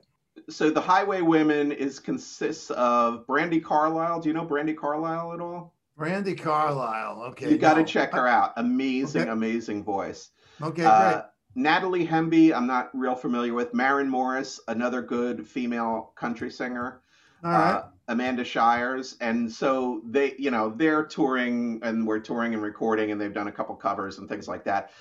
so 0.49 0.69
the 0.69 0.81
Highway 0.81 1.21
Women 1.21 1.71
is 1.71 1.99
consists 1.99 2.71
of 2.71 3.25
Brandi 3.27 3.63
Carlile. 3.63 4.21
Do 4.21 4.29
you 4.29 4.33
know 4.33 4.45
Brandi 4.45 4.75
Carlile 4.75 5.33
at 5.33 5.41
all? 5.41 5.73
Brandi 5.97 6.39
Carlile. 6.39 7.23
Okay. 7.29 7.49
You 7.49 7.57
got 7.57 7.73
to 7.73 7.81
no. 7.81 7.85
check 7.85 8.13
her 8.13 8.27
out. 8.27 8.53
Amazing, 8.57 9.23
okay. 9.23 9.31
amazing 9.31 9.83
voice. 9.83 10.29
Okay, 10.61 10.83
uh, 10.83 11.11
great. 11.11 11.23
Natalie 11.55 12.07
Hemby, 12.07 12.53
I'm 12.53 12.67
not 12.67 12.91
real 12.93 13.15
familiar 13.15 13.53
with. 13.53 13.73
Maren 13.73 14.07
Morris, 14.07 14.59
another 14.67 15.01
good 15.01 15.45
female 15.47 16.13
country 16.15 16.51
singer. 16.51 17.01
All 17.43 17.51
right. 17.51 17.71
Uh, 17.73 17.83
Amanda 18.09 18.45
Shires, 18.45 19.17
and 19.19 19.51
so 19.51 20.01
they, 20.05 20.33
you 20.39 20.49
know, 20.49 20.69
they're 20.69 21.03
touring 21.03 21.81
and 21.83 22.07
we're 22.07 22.19
touring 22.19 22.53
and 22.53 22.63
recording, 22.63 23.11
and 23.11 23.19
they've 23.19 23.33
done 23.33 23.49
a 23.49 23.51
couple 23.51 23.75
covers 23.75 24.17
and 24.17 24.29
things 24.29 24.47
like 24.47 24.63
that 24.63 24.91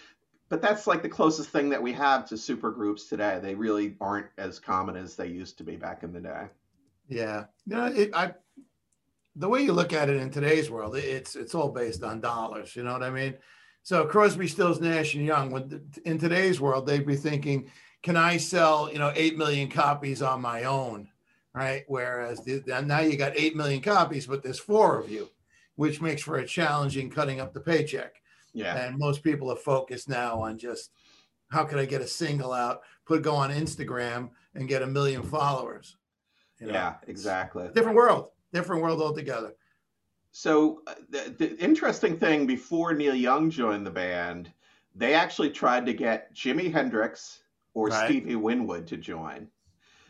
but 0.49 0.63
that's 0.63 0.87
like 0.87 1.03
the 1.03 1.09
closest 1.09 1.51
thing 1.51 1.69
that 1.71 1.83
we 1.83 1.93
have 1.93 2.29
to 2.29 2.37
super 2.37 2.71
groups 2.71 3.09
today. 3.09 3.39
They 3.43 3.55
really 3.55 3.97
aren't 4.01 4.29
as 4.39 4.59
common 4.59 4.97
as 4.97 5.17
they 5.17 5.27
used 5.27 5.59
to 5.59 5.65
be 5.65 5.77
back 5.77 6.03
in 6.03 6.13
the 6.13 6.21
day. 6.21 6.47
Yeah, 7.09 7.45
know, 7.67 7.87
it, 7.87 8.11
I 8.15 8.35
the 9.37 9.49
way 9.49 9.63
you 9.63 9.73
look 9.73 9.93
at 9.93 10.09
it 10.09 10.17
in 10.17 10.31
today's 10.31 10.71
world, 10.71 10.97
it's 10.97 11.37
it's 11.37 11.55
all 11.55 11.71
based 11.71 12.03
on 12.03 12.21
dollars. 12.21 12.75
You 12.75 12.83
know 12.83 12.93
what 12.93 13.03
I 13.03 13.11
mean? 13.11 13.35
So 13.83 14.05
Crosby, 14.07 14.49
Stills, 14.49 14.81
Nash, 14.81 15.15
and 15.15 15.25
Young. 15.25 15.81
In 16.05 16.19
today's 16.19 16.61
world, 16.61 16.87
they'd 16.87 17.07
be 17.07 17.17
thinking, 17.17 17.71
"Can 18.03 18.17
I 18.17 18.37
sell 18.39 18.91
you 18.93 18.99
know 18.99 19.13
eight 19.15 19.37
million 19.37 19.69
copies 19.69 20.23
on 20.23 20.41
my 20.41 20.65
own?" 20.65 21.09
Right? 21.53 21.85
Whereas 21.87 22.45
the, 22.45 22.63
now 22.85 23.01
you 23.01 23.17
got 23.17 23.37
eight 23.37 23.57
million 23.57 23.81
copies, 23.81 24.27
but 24.27 24.43
there's 24.43 24.59
four 24.59 24.99
of 24.99 25.11
you, 25.11 25.31
which 25.77 26.03
makes 26.03 26.23
for 26.23 26.37
a 26.37 26.47
challenging 26.47 27.11
cutting 27.11 27.41
up 27.41 27.53
the 27.55 27.61
paycheck. 27.61 28.21
Yeah. 28.57 28.77
And 28.77 28.99
most 28.99 29.23
people 29.23 29.51
are 29.53 29.57
focused 29.57 30.09
now 30.09 30.41
on 30.43 30.59
just 30.59 30.91
how 31.49 31.65
can 31.65 31.79
I 31.79 31.85
get 31.85 32.01
a 32.01 32.07
single 32.07 32.53
out, 32.53 32.81
put 33.07 33.23
go 33.23 33.35
on 33.35 33.51
Instagram 33.51 34.31
and 34.55 34.69
get 34.69 34.83
a 34.83 34.87
million 34.87 35.23
followers. 35.23 35.97
You 36.59 36.69
know? 36.69 36.73
Yeah, 36.73 36.95
exactly. 37.07 37.69
Different 37.75 37.97
world 37.97 38.31
different 38.57 38.83
world 38.83 39.03
altogether. 39.03 39.55
So 40.33 40.83
uh, 40.87 40.95
the, 41.11 41.35
the, 41.39 41.57
interesting 41.59 42.19
thing 42.19 42.47
before 42.47 42.93
Neil 42.95 43.15
Young 43.15 43.51
joined 43.51 43.87
the 43.87 43.91
band, 43.91 44.53
they 44.95 45.15
actually 45.15 45.51
tried 45.51 45.87
to 45.87 45.93
get 45.93 46.35
Jimi 46.35 46.73
Hendrix 46.73 47.43
or 47.75 47.89
right. 47.89 48.09
Stevie 48.09 48.37
Winwood 48.37 48.87
to 48.89 48.97
join. 48.97 49.49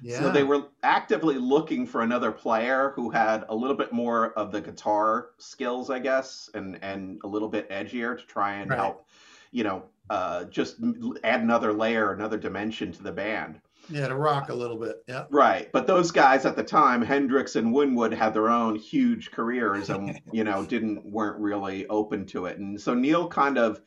Yeah. 0.03 0.19
So 0.19 0.31
they 0.31 0.43
were 0.43 0.65
actively 0.83 1.37
looking 1.37 1.87
for 1.87 2.03
another 2.03 2.31
player 2.31 2.93
who 2.95 3.11
had 3.11 3.45
a 3.49 3.55
little 3.55 3.77
bit 3.77 3.93
more 3.93 4.33
of 4.33 4.53
the 4.53 4.61
guitar 4.61 5.31
skills, 5.39 5.91
I 5.91 5.99
guess, 5.99 6.51
and 6.55 6.79
and 6.83 7.21
a 7.25 7.27
little 7.27 7.49
bit 7.49 7.69
edgier 7.71 8.19
to 8.19 8.27
try 8.27 8.55
and 8.57 8.71
right. 8.71 8.79
help, 8.79 9.07
you 9.51 9.65
know, 9.65 9.85
uh, 10.11 10.45
just 10.45 10.77
add 11.25 11.41
another 11.41 11.73
layer, 11.73 12.13
another 12.13 12.39
dimension 12.39 12.93
to 12.93 13.03
the 13.03 13.13
band. 13.13 13.61
Yeah, 13.89 14.09
to 14.09 14.17
rock 14.17 14.49
a 14.49 14.55
little 14.55 14.79
bit. 14.79 15.05
Yeah. 15.07 15.27
Right. 15.31 15.71
But 15.73 15.87
those 15.87 16.11
guys 16.11 16.45
at 16.45 16.57
the 16.57 16.65
time, 16.65 17.03
Hendrix 17.03 17.55
and 17.55 17.73
Winwood 17.73 18.13
had 18.13 18.35
their 18.35 18.49
own 18.49 18.75
huge 18.75 19.31
careers 19.31 19.91
and, 19.91 20.21
you 20.33 20.43
know, 20.43 20.65
didn't 20.65 21.05
weren't 21.05 21.39
really 21.39 21.87
open 21.87 22.27
to 22.27 22.47
it. 22.47 22.59
And 22.59 22.81
so 22.81 22.95
Neil 22.95 23.29
kind 23.29 23.59
of 23.59 23.81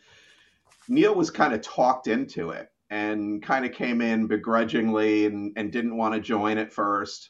Neil 0.87 1.13
was 1.13 1.29
kind 1.29 1.53
of 1.53 1.61
talked 1.61 2.07
into 2.07 2.51
it 2.51 2.71
and 2.89 3.41
kind 3.43 3.65
of 3.65 3.71
came 3.71 4.01
in 4.01 4.27
begrudgingly 4.27 5.25
and, 5.25 5.53
and 5.55 5.71
didn't 5.71 5.97
want 5.97 6.15
to 6.15 6.19
join 6.19 6.57
at 6.57 6.73
first. 6.73 7.29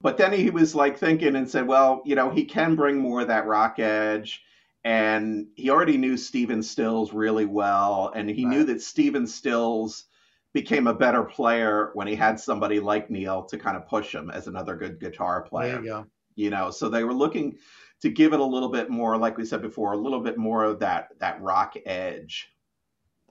But 0.00 0.18
then 0.18 0.32
he 0.32 0.50
was 0.50 0.74
like 0.74 0.98
thinking 0.98 1.36
and 1.36 1.48
said, 1.48 1.66
well, 1.66 2.02
you 2.04 2.14
know, 2.14 2.28
he 2.28 2.44
can 2.44 2.74
bring 2.74 2.98
more 2.98 3.20
of 3.20 3.28
that 3.28 3.46
rock 3.46 3.78
edge. 3.78 4.42
And 4.84 5.46
he 5.54 5.70
already 5.70 5.96
knew 5.96 6.16
Stephen 6.16 6.62
Stills 6.62 7.12
really 7.12 7.46
well. 7.46 8.12
And 8.14 8.28
he 8.28 8.44
right. 8.44 8.50
knew 8.50 8.64
that 8.64 8.82
Stephen 8.82 9.26
Stills 9.26 10.06
became 10.52 10.88
a 10.88 10.94
better 10.94 11.22
player 11.22 11.90
when 11.94 12.06
he 12.06 12.16
had 12.16 12.38
somebody 12.38 12.80
like 12.80 13.08
Neil 13.08 13.44
to 13.44 13.56
kind 13.56 13.76
of 13.76 13.86
push 13.86 14.14
him 14.14 14.30
as 14.30 14.48
another 14.48 14.76
good 14.76 15.00
guitar 15.00 15.42
player. 15.42 15.74
There 15.74 15.82
you 15.82 15.88
go. 15.88 16.06
You 16.34 16.50
know, 16.50 16.70
so 16.70 16.88
they 16.88 17.04
were 17.04 17.14
looking 17.14 17.58
to 18.00 18.10
give 18.10 18.32
it 18.32 18.40
a 18.40 18.44
little 18.44 18.70
bit 18.70 18.90
more, 18.90 19.16
like 19.16 19.38
we 19.38 19.44
said 19.44 19.62
before, 19.62 19.92
a 19.92 19.96
little 19.98 20.20
bit 20.20 20.36
more 20.36 20.64
of 20.64 20.80
that 20.80 21.08
that 21.20 21.40
rock 21.40 21.74
edge. 21.86 22.48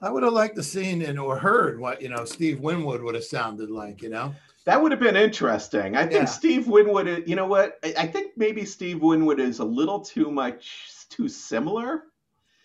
I 0.02 0.10
would 0.10 0.22
have 0.22 0.32
liked 0.32 0.56
to 0.56 0.62
seen 0.62 1.02
and 1.02 1.18
or 1.18 1.38
heard 1.38 1.80
what 1.80 2.02
you 2.02 2.08
know 2.08 2.24
Steve 2.24 2.60
Winwood 2.60 3.02
would 3.02 3.14
have 3.14 3.24
sounded 3.24 3.70
like. 3.70 4.02
You 4.02 4.10
know, 4.10 4.34
that 4.64 4.80
would 4.80 4.92
have 4.92 5.00
been 5.00 5.16
interesting. 5.16 5.96
I 5.96 6.02
think 6.02 6.12
yeah. 6.12 6.24
Steve 6.24 6.66
Winwood. 6.66 7.08
Uh, 7.08 7.20
you 7.26 7.36
know 7.36 7.46
what? 7.46 7.78
I 7.96 8.06
think 8.06 8.32
maybe 8.36 8.64
Steve 8.64 9.00
Winwood 9.00 9.40
is 9.40 9.60
a 9.60 9.64
little 9.64 10.00
too 10.00 10.30
much 10.30 11.08
too 11.08 11.28
similar. 11.28 12.04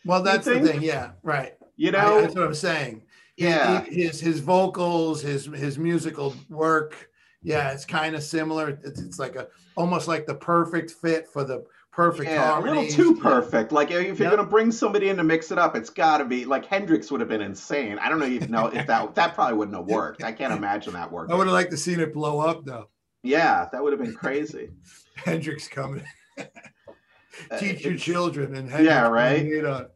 Well, 0.05 0.23
that's 0.23 0.45
the 0.45 0.59
thing. 0.59 0.81
Yeah, 0.81 1.11
right. 1.23 1.53
You 1.75 1.91
know, 1.91 2.17
I, 2.17 2.21
that's 2.21 2.35
what 2.35 2.43
I'm 2.43 2.55
saying 2.55 3.03
yeah 3.37 3.83
his 3.83 4.19
his 4.19 4.39
vocals 4.39 5.21
his 5.21 5.45
his 5.45 5.77
musical 5.77 6.35
work 6.49 7.09
yeah 7.43 7.71
it's 7.71 7.85
kind 7.85 8.15
of 8.15 8.23
similar 8.23 8.69
it's, 8.83 8.99
it's 8.99 9.19
like 9.19 9.35
a 9.35 9.47
almost 9.75 10.07
like 10.07 10.25
the 10.25 10.33
perfect 10.33 10.89
fit 10.89 11.27
for 11.27 11.43
the 11.43 11.63
perfect 11.97 12.29
yeah, 12.29 12.51
harmonies. 12.51 12.93
a 12.93 12.97
little 12.97 13.15
too 13.15 13.19
perfect 13.19 13.71
like 13.71 13.89
if 13.89 14.19
you're 14.19 14.29
yep. 14.29 14.37
gonna 14.37 14.47
bring 14.47 14.71
somebody 14.71 15.09
in 15.09 15.17
to 15.17 15.23
mix 15.23 15.51
it 15.51 15.57
up 15.57 15.75
it's 15.75 15.89
got 15.89 16.19
to 16.19 16.25
be 16.25 16.45
like 16.45 16.63
hendrix 16.63 17.09
would 17.09 17.19
have 17.19 17.27
been 17.27 17.41
insane 17.41 17.97
i 17.97 18.07
don't 18.07 18.19
know 18.19 18.25
if 18.27 18.47
know 18.49 18.67
if 18.67 18.85
that 18.85 19.15
that 19.15 19.33
probably 19.33 19.57
wouldn't 19.57 19.75
have 19.75 19.87
worked 19.87 20.23
i 20.23 20.31
can't 20.31 20.53
imagine 20.53 20.93
that 20.93 21.11
working 21.11 21.33
i 21.33 21.35
would 21.35 21.47
have 21.47 21.55
liked 21.55 21.71
to 21.71 21.77
seen 21.77 21.99
it 21.99 22.13
blow 22.13 22.39
up 22.39 22.63
though 22.65 22.87
yeah 23.23 23.67
that 23.71 23.81
would 23.81 23.91
have 23.91 23.99
been 23.99 24.13
crazy 24.13 24.69
hendrix 25.15 25.67
coming 25.67 26.05
teach 27.57 27.83
uh, 27.83 27.89
your 27.89 27.97
children 27.97 28.55
and 28.55 28.69
Hendrix 28.69 28.83
yeah 28.83 29.07
right 29.07 29.87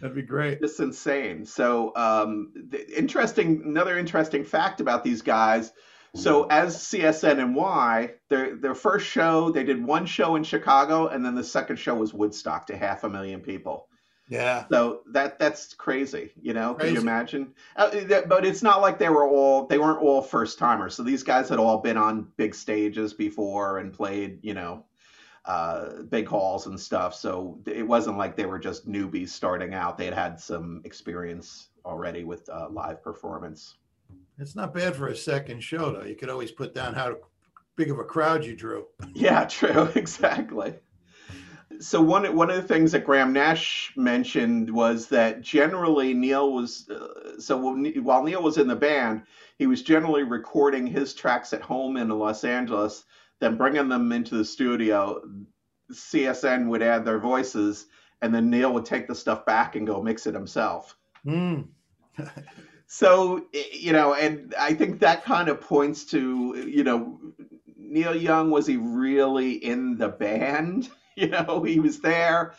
That'd 0.00 0.16
be 0.16 0.22
great. 0.22 0.60
It's 0.62 0.80
insane. 0.80 1.44
So, 1.44 1.92
um, 1.94 2.54
interesting. 2.96 3.60
Another 3.66 3.98
interesting 3.98 4.44
fact 4.44 4.80
about 4.80 5.04
these 5.04 5.20
guys. 5.20 5.74
So, 6.14 6.44
as 6.44 6.76
CSNNY, 6.76 8.14
their 8.28 8.56
their 8.56 8.74
first 8.74 9.06
show, 9.06 9.50
they 9.50 9.62
did 9.62 9.84
one 9.84 10.06
show 10.06 10.36
in 10.36 10.42
Chicago, 10.42 11.06
and 11.06 11.24
then 11.24 11.34
the 11.34 11.44
second 11.44 11.76
show 11.76 11.94
was 11.94 12.12
Woodstock 12.12 12.66
to 12.66 12.76
half 12.76 13.04
a 13.04 13.08
million 13.08 13.40
people. 13.40 13.86
Yeah. 14.28 14.64
So 14.70 15.02
that 15.06 15.38
that's 15.38 15.74
crazy. 15.74 16.30
You 16.40 16.52
know, 16.54 16.74
crazy. 16.74 16.94
can 16.94 16.94
you 16.94 17.00
imagine? 17.00 17.54
Uh, 17.76 18.22
but 18.26 18.44
it's 18.44 18.62
not 18.62 18.80
like 18.80 18.98
they 18.98 19.08
were 19.08 19.28
all 19.28 19.66
they 19.66 19.78
weren't 19.78 20.00
all 20.00 20.22
first 20.22 20.58
timers. 20.58 20.94
So 20.94 21.02
these 21.02 21.24
guys 21.24 21.48
had 21.48 21.58
all 21.58 21.78
been 21.78 21.96
on 21.96 22.28
big 22.36 22.54
stages 22.54 23.12
before 23.12 23.78
and 23.78 23.92
played. 23.92 24.38
You 24.42 24.54
know, 24.54 24.84
uh, 25.44 26.02
big 26.08 26.28
halls 26.28 26.66
and 26.66 26.78
stuff. 26.78 27.14
So 27.14 27.58
it 27.66 27.86
wasn't 27.86 28.18
like 28.18 28.36
they 28.36 28.46
were 28.46 28.58
just 28.58 28.88
newbies 28.88 29.30
starting 29.30 29.74
out. 29.74 29.98
They 29.98 30.04
had 30.04 30.14
had 30.14 30.40
some 30.40 30.82
experience 30.84 31.68
already 31.84 32.22
with 32.24 32.48
uh, 32.48 32.68
live 32.70 33.02
performance. 33.02 33.76
It's 34.40 34.56
not 34.56 34.74
bad 34.74 34.96
for 34.96 35.08
a 35.08 35.16
second 35.16 35.60
show, 35.60 35.92
though. 35.92 36.04
You 36.04 36.16
could 36.16 36.30
always 36.30 36.50
put 36.50 36.74
down 36.74 36.94
how 36.94 37.16
big 37.76 37.90
of 37.90 37.98
a 37.98 38.04
crowd 38.04 38.44
you 38.44 38.56
drew. 38.56 38.86
Yeah, 39.14 39.44
true. 39.44 39.88
exactly. 39.94 40.74
So 41.80 42.00
one 42.00 42.34
one 42.36 42.50
of 42.50 42.56
the 42.56 42.68
things 42.68 42.92
that 42.92 43.04
Graham 43.04 43.32
Nash 43.32 43.92
mentioned 43.96 44.70
was 44.70 45.06
that 45.08 45.40
generally 45.40 46.14
Neil 46.14 46.52
was 46.52 46.88
uh, 46.90 47.40
so 47.40 47.56
while 48.02 48.22
Neil 48.22 48.42
was 48.42 48.58
in 48.58 48.68
the 48.68 48.76
band, 48.76 49.22
he 49.56 49.66
was 49.66 49.82
generally 49.82 50.24
recording 50.24 50.86
his 50.86 51.14
tracks 51.14 51.52
at 51.52 51.62
home 51.62 51.96
in 51.96 52.08
Los 52.08 52.44
Angeles 52.44 53.04
then 53.40 53.56
bringing 53.56 53.88
them 53.88 54.12
into 54.12 54.36
the 54.36 54.44
studio, 54.44 55.22
CSN 55.90 56.68
would 56.68 56.82
add 56.82 57.04
their 57.04 57.18
voices, 57.18 57.86
and 58.22 58.34
then 58.34 58.50
Neil 58.50 58.72
would 58.74 58.84
take 58.84 59.08
the 59.08 59.14
stuff 59.14 59.44
back 59.44 59.76
and 59.76 59.86
go 59.86 60.02
mix 60.02 60.26
it 60.26 60.34
himself. 60.34 60.96
Mm. 61.26 61.68
so 62.92 63.46
eh, 63.54 63.62
you 63.72 63.92
know, 63.92 64.14
and 64.14 64.52
I 64.58 64.74
think 64.74 64.98
that 64.98 65.24
kind 65.24 65.48
of 65.48 65.60
points 65.60 66.04
to 66.06 66.64
you 66.68 66.82
know, 66.82 67.20
Neil 67.76 68.16
Young 68.16 68.50
was 68.50 68.66
he 68.66 68.76
really 68.76 69.52
in 69.52 69.96
the 69.96 70.08
band? 70.08 70.90
You 71.16 71.26
know, 71.26 71.64
he 71.64 71.80
was 71.80 72.00
there. 72.00 72.54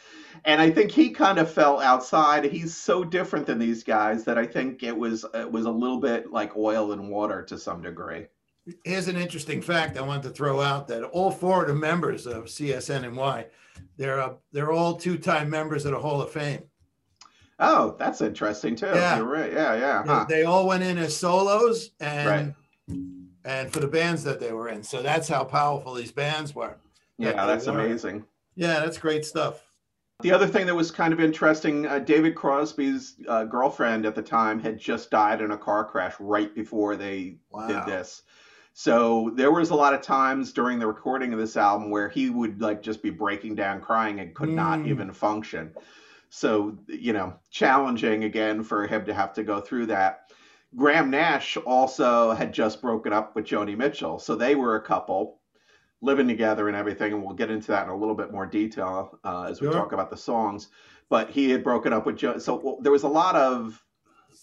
And 0.46 0.62
I 0.62 0.70
think 0.70 0.92
he 0.92 1.10
kind 1.10 1.40
of 1.40 1.50
fell 1.50 1.80
outside. 1.80 2.44
He's 2.44 2.78
so 2.78 3.04
different 3.04 3.48
than 3.48 3.58
these 3.58 3.84
guys 3.84 4.24
that 4.26 4.38
I 4.38 4.46
think 4.46 4.84
it 4.84 4.96
was 4.96 5.26
it 5.34 5.52
was 5.52 5.66
a 5.66 5.72
little 5.72 6.00
bit 6.00 6.32
like 6.32 6.56
oil 6.56 6.92
and 6.92 7.10
water 7.10 7.42
to 7.44 7.58
some 7.58 7.82
degree 7.82 8.28
here's 8.84 9.08
an 9.08 9.18
interesting 9.18 9.62
fact 9.62 9.98
I 9.98 10.02
wanted 10.02 10.24
to 10.24 10.30
throw 10.30 10.62
out 10.62 10.88
that 10.90 11.04
all 11.04 11.32
four 11.32 11.64
of 11.64 11.68
the 11.70 11.74
members 11.74 12.28
of 12.28 12.46
CSNNY, 12.46 13.46
they're 13.98 14.36
they're 14.52 14.72
all 14.72 14.96
two-time 14.96 15.50
members 15.50 15.86
of 15.86 15.92
the 15.92 16.00
Hall 16.00 16.22
of 16.22 16.32
Fame. 16.32 16.64
Oh, 17.62 17.96
that's 18.00 18.22
interesting 18.22 18.76
too. 18.76 18.88
Yeah. 18.88 19.18
You're 19.18 19.26
right. 19.26 19.54
Yeah, 19.54 19.76
yeah. 19.76 20.04
Huh. 20.04 20.26
They, 20.28 20.38
they, 20.38 20.44
all 20.44 20.68
went 20.68 20.84
in 20.84 20.98
as 20.98 21.16
solos 21.16 21.92
and 22.00 22.28
right. 22.28 22.54
and 23.46 23.72
for 23.72 23.80
the 23.80 23.88
bands 23.88 24.24
that 24.24 24.40
they 24.40 24.52
were 24.52 24.68
in. 24.68 24.82
So 24.82 25.02
that's 25.04 25.28
how 25.28 25.44
powerful 25.44 25.94
these 25.94 26.12
bands 26.12 26.56
were. 26.56 26.76
Yeah, 27.18 27.34
that 27.34 27.46
that's 27.46 27.68
were. 27.68 27.80
amazing. 27.80 28.26
Yeah, 28.56 28.80
that's 28.80 28.98
great 28.98 29.26
stuff. 29.26 29.64
The 30.22 30.32
other 30.32 30.48
thing 30.48 30.66
that 30.68 30.76
was 30.76 30.92
kind 30.92 31.14
of 31.14 31.20
interesting, 31.20 31.88
uh, 31.88 32.00
David 32.00 32.36
Crosby's 32.36 33.16
uh, 33.28 33.46
girlfriend 33.46 34.06
at 34.06 34.16
the 34.16 34.22
time 34.22 34.60
had 34.60 34.78
just 34.78 35.10
died 35.10 35.42
in 35.42 35.52
a 35.52 35.58
car 35.58 35.84
crash 35.84 36.14
right 36.20 36.54
before 36.54 36.96
they 36.96 37.38
wow. 37.52 37.68
did 37.68 37.86
this. 37.86 38.24
So 38.74 39.32
there 39.36 39.52
was 39.52 39.72
a 39.72 39.76
lot 39.76 39.94
of 39.94 40.02
times 40.02 40.54
during 40.54 40.80
the 40.80 40.88
recording 40.88 41.34
of 41.34 41.40
this 41.40 41.58
album 41.58 41.90
where 41.90 42.08
he 42.08 42.30
would 42.30 42.62
like 42.62 42.82
just 42.82 43.02
be 43.02 43.10
breaking 43.10 43.56
down 43.56 43.82
crying 43.82 44.20
and 44.20 44.34
could 44.34 44.50
mm. 44.50 44.56
not 44.56 44.86
even 44.86 45.12
function. 45.12 45.72
So, 46.34 46.78
you 46.88 47.12
know, 47.12 47.34
challenging 47.50 48.24
again 48.24 48.64
for 48.64 48.88
him 48.88 49.04
to 49.06 49.14
have 49.14 49.34
to 49.34 49.44
go 49.44 49.60
through 49.60 49.88
that. 49.88 50.32
Graham 50.74 51.10
Nash 51.10 51.58
also 51.58 52.32
had 52.32 52.54
just 52.54 52.82
broken 52.82 53.12
up 53.12 53.36
with 53.36 53.46
Joni 53.46 53.78
Mitchell. 53.78 54.18
So 54.18 54.36
they 54.36 54.56
were 54.56 54.78
a 54.78 54.82
couple 54.82 55.42
living 56.02 56.30
together 56.30 56.70
and 56.70 56.78
everything. 56.78 57.12
And 57.12 57.22
we'll 57.22 57.36
get 57.36 57.52
into 57.52 57.68
that 57.68 57.84
in 57.84 57.90
a 57.90 57.98
little 57.98 58.16
bit 58.16 58.32
more 58.32 58.46
detail 58.46 59.20
uh, 59.26 59.48
as 59.50 59.60
we 59.60 59.68
sure. 59.68 59.74
talk 59.74 59.92
about 59.92 60.10
the 60.10 60.16
songs. 60.16 60.70
But 61.10 61.30
he 61.30 61.50
had 61.50 61.66
broken 61.66 61.92
up 61.92 62.06
with 62.06 62.16
Joe. 62.16 62.38
So 62.38 62.56
well, 62.64 62.78
there 62.80 62.94
was 62.94 63.04
a 63.04 63.10
lot 63.10 63.36
of 63.36 63.84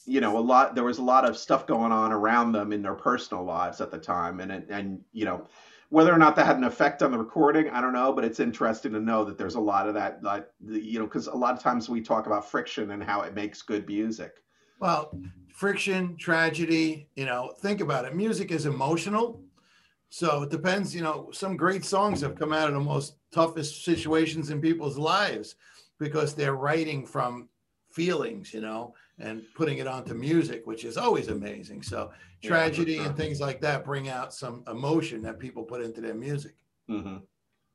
you 0.04 0.20
know 0.20 0.36
a 0.36 0.40
lot 0.40 0.74
there 0.74 0.84
was 0.84 0.98
a 0.98 1.02
lot 1.02 1.24
of 1.24 1.38
stuff 1.38 1.66
going 1.66 1.90
on 1.90 2.12
around 2.12 2.52
them 2.52 2.74
in 2.74 2.82
their 2.82 2.94
personal 2.94 3.42
lives 3.44 3.80
at 3.80 3.90
the 3.90 3.96
time 3.96 4.40
and 4.40 4.52
and 4.52 5.00
you 5.12 5.24
know 5.24 5.46
whether 5.90 6.12
or 6.12 6.18
not 6.18 6.36
that 6.36 6.44
had 6.44 6.56
an 6.56 6.64
effect 6.64 7.02
on 7.02 7.10
the 7.10 7.18
recording 7.18 7.68
i 7.70 7.80
don't 7.80 7.92
know 7.92 8.12
but 8.12 8.24
it's 8.24 8.40
interesting 8.40 8.92
to 8.92 9.00
know 9.00 9.24
that 9.24 9.38
there's 9.38 9.54
a 9.54 9.60
lot 9.60 9.88
of 9.88 9.94
that 9.94 10.22
like 10.22 10.46
you 10.66 10.98
know 10.98 11.06
because 11.06 11.26
a 11.26 11.34
lot 11.34 11.54
of 11.54 11.62
times 11.62 11.88
we 11.88 12.00
talk 12.00 12.26
about 12.26 12.48
friction 12.48 12.90
and 12.90 13.02
how 13.02 13.22
it 13.22 13.34
makes 13.34 13.62
good 13.62 13.86
music 13.86 14.42
Well, 14.80 15.10
friction, 15.58 16.16
tragedy, 16.16 17.08
you 17.16 17.24
know, 17.26 17.52
think 17.60 17.80
about 17.80 18.04
it. 18.04 18.14
Music 18.14 18.52
is 18.52 18.64
emotional. 18.64 19.42
So 20.08 20.42
it 20.44 20.50
depends, 20.50 20.94
you 20.94 21.02
know, 21.02 21.30
some 21.32 21.56
great 21.56 21.84
songs 21.84 22.20
have 22.20 22.36
come 22.36 22.52
out 22.52 22.68
of 22.68 22.74
the 22.74 22.80
most 22.80 23.16
toughest 23.32 23.84
situations 23.84 24.50
in 24.50 24.60
people's 24.60 24.96
lives 24.96 25.56
because 25.98 26.34
they're 26.34 26.54
writing 26.54 27.04
from 27.04 27.48
feelings, 27.98 28.54
you 28.54 28.60
know, 28.60 28.94
and 29.18 29.42
putting 29.56 29.78
it 29.78 29.88
onto 29.88 30.14
music, 30.14 30.60
which 30.66 30.84
is 30.84 30.96
always 30.96 31.28
amazing. 31.28 31.82
So 31.82 32.12
tragedy 32.42 32.92
yeah, 32.92 32.98
sure. 32.98 33.06
and 33.08 33.16
things 33.16 33.40
like 33.40 33.60
that 33.62 33.84
bring 33.84 34.08
out 34.08 34.32
some 34.32 34.62
emotion 34.68 35.20
that 35.22 35.40
people 35.40 35.64
put 35.64 35.82
into 35.82 36.00
their 36.00 36.14
music. 36.14 36.54
Mm-hmm. 36.88 37.16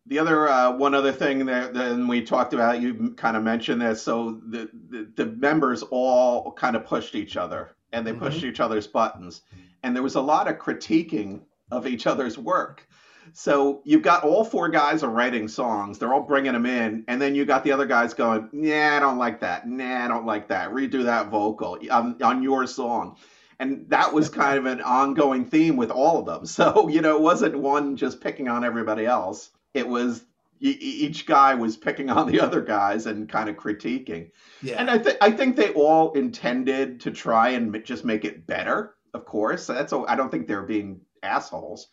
The 0.05 0.19
other 0.19 0.47
uh, 0.47 0.71
one 0.85 0.93
other 0.93 1.11
thing 1.11 1.45
that 1.45 1.73
then 1.73 2.07
we 2.07 2.21
talked 2.21 2.53
about, 2.53 2.81
you 2.81 3.13
kind 3.17 3.35
of 3.35 3.43
mentioned 3.43 3.81
this. 3.81 4.01
So 4.01 4.41
the, 4.49 4.69
the, 4.89 5.11
the 5.15 5.25
members 5.25 5.83
all 5.83 6.53
kind 6.53 6.75
of 6.77 6.85
pushed 6.85 7.15
each 7.15 7.35
other 7.35 7.75
and 7.91 8.07
they 8.07 8.11
mm-hmm. 8.11 8.23
pushed 8.25 8.43
each 8.43 8.61
other's 8.61 8.87
buttons, 8.87 9.41
and 9.83 9.93
there 9.93 10.03
was 10.03 10.15
a 10.15 10.21
lot 10.21 10.47
of 10.47 10.57
critiquing 10.57 11.41
of 11.69 11.85
each 11.85 12.07
other's 12.07 12.37
work. 12.37 12.87
So 13.31 13.81
you've 13.85 14.01
got 14.01 14.23
all 14.23 14.43
four 14.43 14.69
guys 14.69 15.03
are 15.03 15.09
writing 15.09 15.47
songs. 15.47 15.97
They're 15.97 16.13
all 16.13 16.21
bringing 16.21 16.53
them 16.53 16.65
in, 16.65 17.05
and 17.07 17.21
then 17.21 17.35
you 17.35 17.45
got 17.45 17.63
the 17.63 17.71
other 17.71 17.85
guys 17.85 18.13
going, 18.13 18.49
"Nah, 18.51 18.97
I 18.97 18.99
don't 18.99 19.17
like 19.17 19.39
that. 19.39 19.67
Nah, 19.67 20.05
I 20.05 20.07
don't 20.07 20.25
like 20.25 20.49
that. 20.49 20.71
Redo 20.71 21.03
that 21.05 21.29
vocal 21.29 21.79
on, 21.89 22.21
on 22.21 22.43
your 22.43 22.67
song." 22.67 23.17
And 23.59 23.89
that 23.89 24.13
was 24.13 24.29
kind 24.41 24.57
of 24.57 24.65
an 24.65 24.81
ongoing 24.81 25.45
theme 25.45 25.77
with 25.77 25.91
all 25.91 26.19
of 26.19 26.25
them. 26.25 26.45
So 26.45 26.89
you 26.89 27.01
know, 27.01 27.15
it 27.15 27.21
wasn't 27.21 27.57
one 27.57 27.95
just 27.95 28.21
picking 28.21 28.49
on 28.49 28.63
everybody 28.63 29.05
else 29.05 29.49
it 29.73 29.87
was 29.87 30.25
each 30.59 31.25
guy 31.25 31.55
was 31.55 31.75
picking 31.75 32.09
on 32.09 32.31
the 32.31 32.39
other 32.39 32.61
guys 32.61 33.05
and 33.05 33.27
kind 33.27 33.49
of 33.49 33.57
critiquing. 33.57 34.29
Yeah. 34.61 34.75
And 34.79 34.89
I 34.89 34.97
think 34.97 35.17
I 35.19 35.31
think 35.31 35.55
they 35.55 35.73
all 35.73 36.13
intended 36.13 37.01
to 37.01 37.11
try 37.11 37.49
and 37.49 37.83
just 37.83 38.05
make 38.05 38.23
it 38.23 38.47
better. 38.47 38.95
Of 39.13 39.25
course, 39.25 39.67
that's 39.67 39.91
I 39.91 40.15
don't 40.15 40.29
think 40.29 40.47
they're 40.47 40.63
being 40.63 41.01
assholes, 41.21 41.87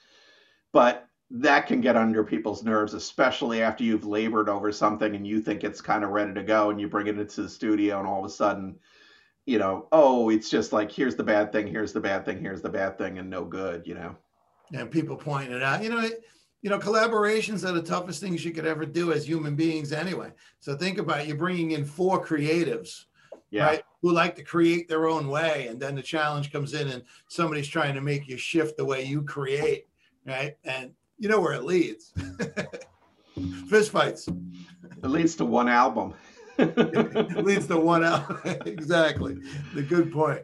but 0.73 1.09
that 1.31 1.67
can 1.67 1.81
get 1.81 1.97
under 1.97 2.25
people's 2.25 2.65
nerves, 2.65 2.95
especially 2.95 3.63
after 3.63 3.85
you've 3.85 4.05
labored 4.05 4.49
over 4.49 4.73
something 4.73 5.15
and 5.15 5.27
you 5.27 5.41
think 5.41 5.63
it's 5.63 5.81
kind 5.81 6.03
of 6.03 6.11
ready 6.11 6.35
to 6.35 6.43
go, 6.43 6.71
and 6.71 6.81
you 6.81 6.89
bring 6.89 7.07
it 7.07 7.19
into 7.19 7.43
the 7.43 7.49
studio, 7.49 7.99
and 7.99 8.09
all 8.09 8.19
of 8.19 8.25
a 8.25 8.35
sudden, 8.35 8.77
you 9.47 9.59
know, 9.59 9.87
oh, 9.93 10.31
it's 10.31 10.51
just 10.51 10.73
like 10.73 10.91
here's 10.91 11.17
the 11.17 11.23
bad 11.23 11.53
thing, 11.53 11.67
here's 11.67 11.93
the 11.93 12.01
bad 12.01 12.25
thing, 12.25 12.41
here's 12.41 12.63
the 12.63 12.69
bad 12.69 12.99
thing, 12.99 13.19
and 13.19 13.31
no 13.31 13.45
good, 13.45 13.87
you 13.87 13.95
know. 13.95 14.17
And 14.73 14.91
people 14.91 15.17
pointing 15.17 15.57
it 15.57 15.63
out, 15.63 15.83
you 15.83 15.91
know. 15.91 16.01
It, 16.01 16.25
you 16.63 16.69
know, 16.69 16.79
collaborations 16.79 17.67
are 17.67 17.73
the 17.73 17.83
toughest 17.83 18.21
things 18.21 18.45
you 18.45 18.53
could 18.53 18.67
ever 18.67 18.85
do 18.85 19.13
as 19.13 19.27
human 19.27 19.57
beings 19.57 19.93
anyway. 19.93 20.31
So 20.59 20.77
think 20.77 20.99
about 20.99 21.21
it, 21.21 21.27
you're 21.27 21.37
bringing 21.37 21.71
in 21.71 21.85
four 21.85 22.25
creatives, 22.25 23.07
yeah. 23.51 23.65
right? 23.65 23.83
Who 24.03 24.13
like 24.13 24.37
to 24.37 24.43
create 24.43 24.87
their 24.87 25.09
own 25.09 25.29
way. 25.29 25.69
And 25.69 25.81
then 25.81 25.95
the 25.95 26.03
challenge 26.03 26.53
comes 26.53 26.75
in 26.75 26.89
and 26.89 27.03
somebody's 27.29 27.69
trying 27.69 27.95
to 27.95 28.03
make 28.03 28.29
you 28.29 28.37
shift 28.37 28.77
the 28.77 28.85
way 28.85 29.05
you 29.05 29.23
create, 29.23 29.87
right? 30.27 30.57
And 30.65 30.93
you 31.21 31.29
know 31.29 31.41
where 31.41 31.53
it 31.53 31.65
leads. 31.65 32.13
Fist 33.69 33.93
fights. 33.93 34.27
It 34.27 35.09
leads 35.09 35.37
to 35.37 35.45
one 35.45 35.69
album. 35.69 36.15
it 36.59 37.37
leads 37.45 37.67
to 37.69 37.79
one 37.79 38.05
album. 38.05 38.39
exactly. 38.67 39.39
The 39.75 39.83
good 39.83 40.13
point. 40.13 40.43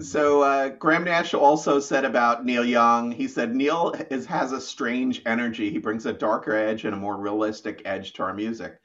So 0.00 0.42
uh, 0.42 0.68
Graham 0.70 1.04
Nash 1.04 1.34
also 1.34 1.80
said 1.80 2.04
about 2.04 2.44
Neil 2.44 2.64
Young. 2.64 3.10
He 3.10 3.26
said 3.26 3.54
Neil 3.54 3.94
is, 4.10 4.26
has 4.26 4.52
a 4.52 4.60
strange 4.60 5.22
energy. 5.26 5.70
He 5.70 5.78
brings 5.78 6.06
a 6.06 6.12
darker 6.12 6.54
edge 6.54 6.84
and 6.84 6.94
a 6.94 6.98
more 6.98 7.16
realistic 7.16 7.82
edge 7.84 8.12
to 8.14 8.22
our 8.22 8.34
music. 8.34 8.78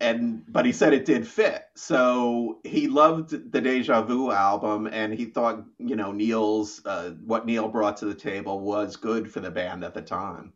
And 0.00 0.44
but 0.48 0.64
he 0.64 0.72
said 0.72 0.94
it 0.94 1.04
did 1.04 1.26
fit. 1.26 1.64
So 1.74 2.60
he 2.64 2.88
loved 2.88 3.52
the 3.52 3.60
Deja 3.60 4.00
Vu 4.02 4.30
album, 4.30 4.86
and 4.86 5.12
he 5.12 5.26
thought 5.26 5.62
you 5.78 5.94
know 5.94 6.10
Neil's 6.10 6.80
uh, 6.86 7.10
what 7.24 7.44
Neil 7.44 7.68
brought 7.68 7.98
to 7.98 8.06
the 8.06 8.14
table 8.14 8.60
was 8.60 8.96
good 8.96 9.30
for 9.30 9.40
the 9.40 9.50
band 9.50 9.84
at 9.84 9.92
the 9.92 10.00
time. 10.00 10.54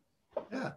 Yeah. 0.55 0.73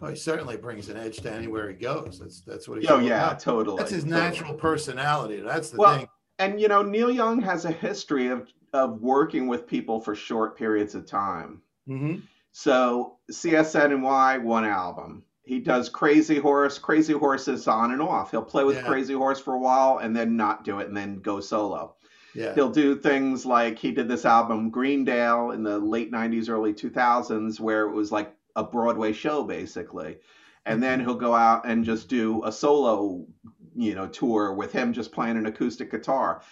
Well, 0.00 0.10
he 0.10 0.16
certainly 0.16 0.56
brings 0.56 0.88
an 0.88 0.96
edge 0.96 1.18
to 1.18 1.32
anywhere 1.32 1.68
he 1.68 1.74
goes. 1.74 2.18
That's 2.20 2.40
that's 2.40 2.68
what 2.68 2.80
he's. 2.80 2.90
Oh 2.90 2.98
yeah, 2.98 3.26
about. 3.26 3.40
totally. 3.40 3.76
That's 3.78 3.90
his 3.90 4.04
totally. 4.04 4.20
natural 4.20 4.54
personality. 4.54 5.40
That's 5.40 5.70
the 5.70 5.76
well, 5.76 5.98
thing 5.98 6.08
and 6.40 6.60
you 6.60 6.66
know 6.66 6.82
Neil 6.82 7.10
Young 7.10 7.40
has 7.42 7.64
a 7.64 7.70
history 7.70 8.28
of 8.28 8.48
of 8.72 9.00
working 9.00 9.46
with 9.46 9.66
people 9.66 10.00
for 10.00 10.14
short 10.14 10.56
periods 10.56 10.94
of 10.94 11.06
time. 11.06 11.60
Mm-hmm. 11.88 12.20
So 12.52 13.18
CSNY 13.30 14.42
one 14.42 14.64
album. 14.64 15.22
He 15.44 15.58
does 15.60 15.88
Crazy 15.88 16.38
Horse. 16.38 16.78
Crazy 16.78 17.12
Horse 17.12 17.48
is 17.48 17.66
on 17.66 17.90
and 17.90 18.00
off. 18.00 18.30
He'll 18.30 18.42
play 18.42 18.64
with 18.64 18.76
yeah. 18.76 18.82
Crazy 18.82 19.14
Horse 19.14 19.40
for 19.40 19.54
a 19.54 19.58
while 19.58 19.98
and 19.98 20.14
then 20.14 20.36
not 20.36 20.64
do 20.64 20.78
it 20.78 20.88
and 20.88 20.96
then 20.96 21.20
go 21.20 21.40
solo. 21.40 21.96
Yeah. 22.34 22.54
He'll 22.54 22.70
do 22.70 22.94
things 22.94 23.44
like 23.44 23.76
he 23.76 23.90
did 23.90 24.06
this 24.06 24.24
album 24.24 24.70
Greendale 24.70 25.50
in 25.50 25.64
the 25.64 25.78
late 25.80 26.12
90s, 26.12 26.48
early 26.48 26.72
2000s, 26.72 27.58
where 27.58 27.88
it 27.88 27.92
was 27.92 28.12
like 28.12 28.32
a 28.56 28.64
Broadway 28.64 29.12
show 29.12 29.44
basically. 29.44 30.18
And 30.66 30.82
then 30.82 30.98
mm-hmm. 30.98 31.08
he'll 31.08 31.18
go 31.18 31.34
out 31.34 31.66
and 31.66 31.84
just 31.84 32.08
do 32.08 32.44
a 32.44 32.52
solo 32.52 33.26
you 33.76 33.94
know 33.94 34.06
tour 34.06 34.52
with 34.52 34.72
him 34.72 34.92
just 34.92 35.12
playing 35.12 35.36
an 35.36 35.46
acoustic 35.46 35.90
guitar 35.90 36.42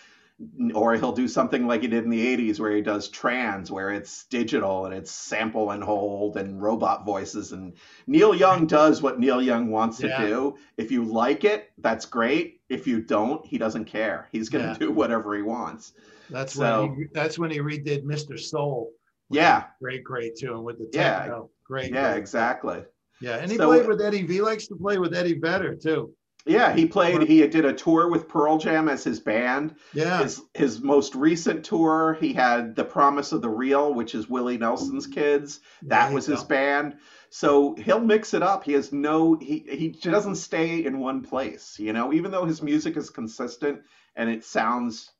or 0.72 0.94
he'll 0.94 1.12
do 1.12 1.26
something 1.26 1.66
like 1.66 1.82
he 1.82 1.88
did 1.88 2.04
in 2.04 2.10
the 2.10 2.36
80s 2.36 2.60
where 2.60 2.70
he 2.70 2.80
does 2.80 3.08
trans 3.08 3.72
where 3.72 3.90
it's 3.90 4.24
digital 4.26 4.86
and 4.86 4.94
it's 4.94 5.10
sample 5.10 5.72
and 5.72 5.82
hold 5.82 6.36
and 6.36 6.62
robot 6.62 7.04
voices 7.04 7.52
and 7.52 7.74
neil 8.06 8.34
young 8.34 8.66
does 8.78 9.02
what 9.02 9.18
neil 9.18 9.42
young 9.42 9.68
wants 9.68 10.00
yeah. 10.00 10.16
to 10.16 10.26
do 10.26 10.56
if 10.76 10.92
you 10.92 11.04
like 11.04 11.44
it 11.44 11.70
that's 11.78 12.06
great 12.06 12.60
if 12.68 12.86
you 12.86 13.00
don't 13.00 13.44
he 13.44 13.58
doesn't 13.58 13.86
care 13.86 14.28
he's 14.30 14.48
going 14.48 14.64
to 14.64 14.72
yeah. 14.72 14.78
do 14.78 14.92
whatever 14.92 15.34
he 15.34 15.42
wants 15.42 15.92
that's 16.30 16.52
so, 16.54 16.86
when 16.86 16.96
he, 16.96 17.04
that's 17.12 17.38
when 17.38 17.50
he 17.50 17.58
redid 17.58 18.04
mr 18.04 18.38
soul 18.38 18.92
yeah 19.30 19.64
great 19.82 20.04
great 20.04 20.36
tune 20.36 20.62
with 20.62 20.78
the 20.78 20.86
techno. 20.86 21.50
yeah 21.50 21.57
great 21.68 21.92
yeah 21.92 22.12
great. 22.12 22.18
exactly 22.18 22.84
yeah 23.20 23.36
and 23.36 23.50
he 23.50 23.56
so, 23.56 23.66
played 23.66 23.86
with 23.86 24.00
eddie 24.00 24.22
v 24.22 24.40
likes 24.40 24.66
to 24.66 24.76
play 24.76 24.98
with 24.98 25.14
eddie 25.14 25.38
vedder 25.38 25.76
too 25.76 26.12
yeah, 26.48 26.74
he 26.74 26.86
played. 26.86 27.16
Uh-huh. 27.16 27.26
He 27.26 27.46
did 27.46 27.64
a 27.64 27.72
tour 27.72 28.08
with 28.08 28.28
Pearl 28.28 28.58
Jam 28.58 28.88
as 28.88 29.04
his 29.04 29.20
band. 29.20 29.76
Yeah. 29.92 30.22
His 30.22 30.42
his 30.54 30.80
most 30.80 31.14
recent 31.14 31.64
tour, 31.64 32.16
he 32.20 32.32
had 32.32 32.74
The 32.74 32.84
Promise 32.84 33.32
of 33.32 33.42
the 33.42 33.50
Real, 33.50 33.92
which 33.92 34.14
is 34.14 34.28
Willie 34.28 34.58
Nelson's 34.58 35.06
kids. 35.06 35.60
That 35.82 36.12
was 36.12 36.26
his 36.26 36.42
band. 36.44 36.96
So 37.30 37.74
he'll 37.74 38.00
mix 38.00 38.32
it 38.32 38.42
up. 38.42 38.64
He 38.64 38.72
has 38.72 38.92
no. 38.92 39.34
He 39.34 39.64
he 39.68 39.88
doesn't 39.88 40.36
stay 40.36 40.84
in 40.84 40.98
one 40.98 41.22
place. 41.22 41.76
You 41.78 41.92
know, 41.92 42.12
even 42.12 42.30
though 42.30 42.46
his 42.46 42.62
music 42.62 42.96
is 42.96 43.10
consistent 43.10 43.80
and 44.16 44.30
it 44.30 44.44
sounds 44.44 45.10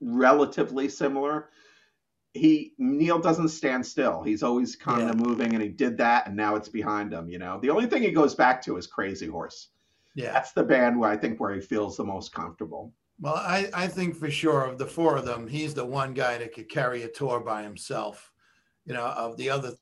relatively 0.00 0.88
similar. 0.88 1.48
He 2.34 2.72
Neil 2.78 3.18
doesn't 3.18 3.48
stand 3.48 3.86
still. 3.86 4.22
He's 4.22 4.42
always 4.42 4.76
kind 4.76 5.02
yeah. 5.02 5.10
of 5.10 5.16
moving, 5.16 5.54
and 5.54 5.62
he 5.62 5.68
did 5.68 5.96
that, 5.98 6.26
and 6.26 6.36
now 6.36 6.56
it's 6.56 6.68
behind 6.68 7.12
him. 7.12 7.28
You 7.28 7.38
know, 7.38 7.58
the 7.60 7.70
only 7.70 7.86
thing 7.86 8.02
he 8.02 8.10
goes 8.10 8.34
back 8.34 8.60
to 8.62 8.76
is 8.76 8.86
Crazy 8.86 9.26
Horse 9.26 9.68
yeah. 10.14 10.32
That's 10.32 10.52
the 10.52 10.62
band 10.62 10.98
where 10.98 11.10
I 11.10 11.16
think 11.16 11.40
where 11.40 11.54
he 11.54 11.60
feels 11.60 11.96
the 11.96 12.04
most 12.04 12.32
comfortable. 12.32 12.92
Well, 13.20 13.34
I, 13.34 13.68
I 13.74 13.86
think 13.86 14.16
for 14.16 14.30
sure 14.30 14.64
of 14.64 14.78
the 14.78 14.86
four 14.86 15.16
of 15.16 15.24
them, 15.24 15.46
he's 15.46 15.74
the 15.74 15.84
one 15.84 16.14
guy 16.14 16.38
that 16.38 16.54
could 16.54 16.68
carry 16.68 17.02
a 17.02 17.08
tour 17.08 17.40
by 17.40 17.62
himself. 17.62 18.32
You 18.86 18.94
know, 18.94 19.06
of 19.06 19.36
the 19.36 19.50
other 19.50 19.72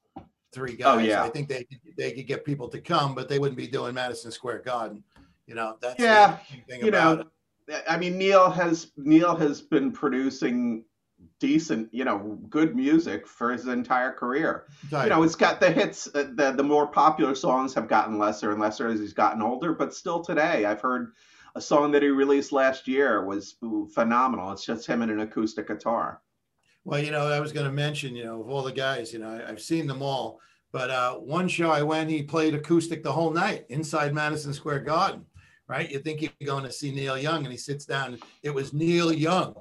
three 0.52 0.74
oh, 0.74 0.76
guys, 0.76 1.06
oh, 1.06 1.08
yeah. 1.08 1.22
I 1.22 1.28
think 1.28 1.48
they 1.48 1.66
they 1.98 2.12
could 2.12 2.26
get 2.26 2.44
people 2.44 2.68
to 2.68 2.80
come, 2.80 3.14
but 3.14 3.28
they 3.28 3.38
wouldn't 3.38 3.58
be 3.58 3.66
doing 3.66 3.94
Madison 3.94 4.30
Square 4.30 4.60
Garden. 4.60 5.02
You 5.46 5.54
know, 5.54 5.76
that's 5.80 6.00
yeah. 6.00 6.38
you 6.68 6.90
know, 6.90 7.24
it. 7.68 7.82
I 7.88 7.96
mean, 7.96 8.16
Neil 8.16 8.48
has 8.48 8.92
Neil 8.96 9.34
has 9.34 9.60
been 9.60 9.92
producing 9.92 10.84
decent, 11.42 11.92
you 11.92 12.04
know, 12.04 12.38
good 12.48 12.76
music 12.76 13.26
for 13.26 13.50
his 13.50 13.66
entire 13.66 14.12
career. 14.12 14.66
Right. 14.92 15.04
You 15.04 15.10
know, 15.10 15.24
it's 15.24 15.34
got 15.34 15.58
the 15.58 15.70
hits. 15.70 16.06
Uh, 16.14 16.30
the 16.34 16.52
the 16.52 16.62
more 16.62 16.86
popular 16.86 17.34
songs 17.34 17.74
have 17.74 17.88
gotten 17.88 18.16
lesser 18.16 18.52
and 18.52 18.60
lesser 18.60 18.86
as 18.86 19.00
he's 19.00 19.12
gotten 19.12 19.42
older, 19.42 19.72
but 19.72 19.92
still 19.92 20.22
today, 20.22 20.64
I've 20.64 20.80
heard 20.80 21.12
a 21.56 21.60
song 21.60 21.90
that 21.90 22.02
he 22.02 22.08
released 22.08 22.52
last 22.52 22.86
year 22.86 23.24
was 23.26 23.56
phenomenal. 23.92 24.52
It's 24.52 24.64
just 24.64 24.86
him 24.86 25.02
and 25.02 25.10
an 25.10 25.20
acoustic 25.20 25.66
guitar. 25.66 26.22
Well, 26.84 27.02
you 27.02 27.10
know, 27.10 27.26
I 27.26 27.40
was 27.40 27.52
going 27.52 27.66
to 27.66 27.72
mention, 27.72 28.14
you 28.14 28.24
know, 28.24 28.40
of 28.40 28.48
all 28.48 28.62
the 28.62 28.72
guys, 28.72 29.12
you 29.12 29.18
know, 29.18 29.28
I, 29.28 29.50
have 29.50 29.60
seen 29.60 29.86
them 29.86 30.00
all, 30.00 30.40
but 30.70 30.90
uh, 30.90 31.14
one 31.14 31.48
show 31.48 31.70
I 31.70 31.82
went, 31.82 32.08
he 32.08 32.22
played 32.22 32.54
acoustic 32.54 33.02
the 33.02 33.12
whole 33.12 33.30
night 33.30 33.66
inside 33.68 34.14
Madison 34.14 34.54
Square 34.54 34.80
Garden. 34.80 35.26
Right? 35.68 35.90
You 35.90 36.00
think 36.00 36.22
you're 36.22 36.30
going 36.44 36.64
to 36.64 36.72
see 36.72 36.92
Neil 36.92 37.16
Young, 37.16 37.44
and 37.44 37.52
he 37.52 37.56
sits 37.56 37.84
down. 37.84 38.18
It 38.42 38.52
was 38.54 38.72
Neil 38.72 39.12
Young 39.12 39.54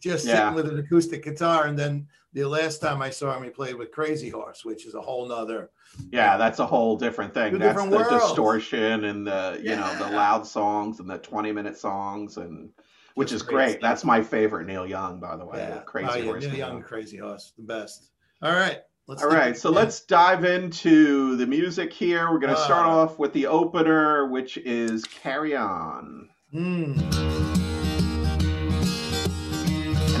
just 0.00 0.26
yeah. 0.26 0.36
sitting 0.36 0.54
with 0.54 0.68
an 0.68 0.78
acoustic 0.78 1.24
guitar. 1.24 1.66
And 1.66 1.78
then 1.78 2.06
the 2.32 2.44
last 2.44 2.78
time 2.78 3.02
I 3.02 3.10
saw 3.10 3.36
him, 3.36 3.44
he 3.44 3.50
played 3.50 3.74
with 3.74 3.90
Crazy 3.90 4.28
Horse, 4.28 4.64
which 4.64 4.86
is 4.86 4.94
a 4.94 5.00
whole 5.00 5.28
nother. 5.28 5.70
Yeah, 6.10 6.36
that's 6.36 6.58
a 6.58 6.66
whole 6.66 6.96
different 6.96 7.34
thing. 7.34 7.58
That's 7.58 7.72
different 7.72 7.90
the 7.90 7.98
world. 7.98 8.10
distortion 8.10 9.04
and 9.04 9.26
the 9.26 9.58
you 9.62 9.70
yeah. 9.70 9.80
know 9.80 10.06
the 10.06 10.14
loud 10.14 10.46
songs 10.46 11.00
and 11.00 11.08
the 11.08 11.18
twenty 11.18 11.52
minute 11.52 11.76
songs 11.76 12.36
and 12.36 12.70
which 13.14 13.32
is 13.32 13.42
great. 13.42 13.80
That's 13.80 14.04
my 14.04 14.22
favorite 14.22 14.66
Neil 14.66 14.86
Young, 14.86 15.18
by 15.18 15.36
the 15.36 15.44
way. 15.44 15.58
Yeah. 15.58 15.80
Crazy 15.80 16.08
oh, 16.08 16.16
yeah. 16.16 16.24
Horse. 16.24 16.44
Neil 16.44 16.54
Young, 16.54 16.82
Crazy 16.82 17.16
Horse, 17.16 17.52
the 17.56 17.64
best. 17.64 18.10
All 18.42 18.52
right. 18.52 18.78
Let's 19.08 19.22
All 19.22 19.30
right, 19.30 19.56
so 19.56 19.70
let's 19.70 20.00
dive 20.00 20.44
into 20.44 21.34
the 21.36 21.46
music 21.46 21.94
here. 21.94 22.30
We're 22.30 22.38
going 22.38 22.54
to 22.54 22.60
start 22.60 22.84
uh, 22.84 22.90
off 22.90 23.18
with 23.18 23.32
the 23.32 23.46
opener, 23.46 24.26
which 24.26 24.58
is 24.58 25.02
Carry 25.06 25.56
On. 25.56 26.28
Hmm 26.52 27.47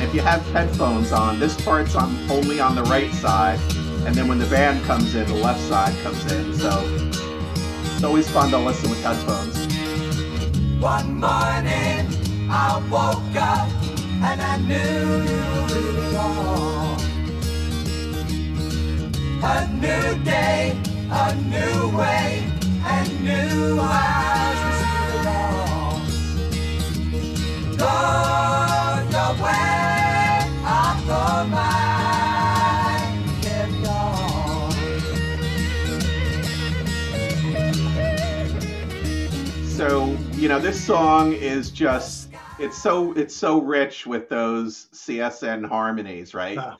if 0.08 0.14
you 0.14 0.20
have 0.22 0.40
headphones 0.52 1.12
on, 1.12 1.38
this 1.38 1.54
part's 1.60 1.94
on 1.94 2.16
only 2.30 2.60
on 2.60 2.74
the 2.74 2.82
right 2.84 3.12
side, 3.12 3.60
and 4.06 4.14
then 4.14 4.26
when 4.26 4.38
the 4.38 4.46
band 4.46 4.82
comes 4.86 5.14
in, 5.14 5.26
the 5.26 5.34
left 5.34 5.60
side 5.60 5.94
comes 6.02 6.32
in. 6.32 6.54
So 6.54 6.82
it's 7.94 8.02
always 8.02 8.26
fun 8.30 8.50
to 8.52 8.58
listen 8.58 8.88
with 8.88 9.02
headphones. 9.02 9.66
One 10.80 11.20
morning 11.20 12.08
I 12.50 12.82
woke 12.90 13.36
up 13.36 13.68
and 14.24 14.40
I 14.40 14.56
knew 14.56 15.24
you 15.28 15.98
it 15.98 16.14
all. 16.16 16.96
A 19.44 19.68
new 19.74 20.24
day, 20.24 20.74
a 21.10 21.34
new 21.34 21.98
way, 21.98 22.50
and 22.82 23.22
new 23.22 23.78
eyes 23.78 24.58
to 24.58 24.72
see 24.72 25.18
it 25.18 25.26
you 40.38 40.48
know, 40.48 40.60
this 40.60 40.80
song 40.80 41.32
is 41.32 41.72
just 41.72 42.30
it's 42.60 42.80
so 42.80 43.12
it's 43.14 43.34
so 43.34 43.60
rich 43.60 44.06
with 44.06 44.28
those 44.28 44.86
CSN 44.94 45.68
harmonies, 45.68 46.32
right? 46.32 46.56
Huh. 46.56 46.76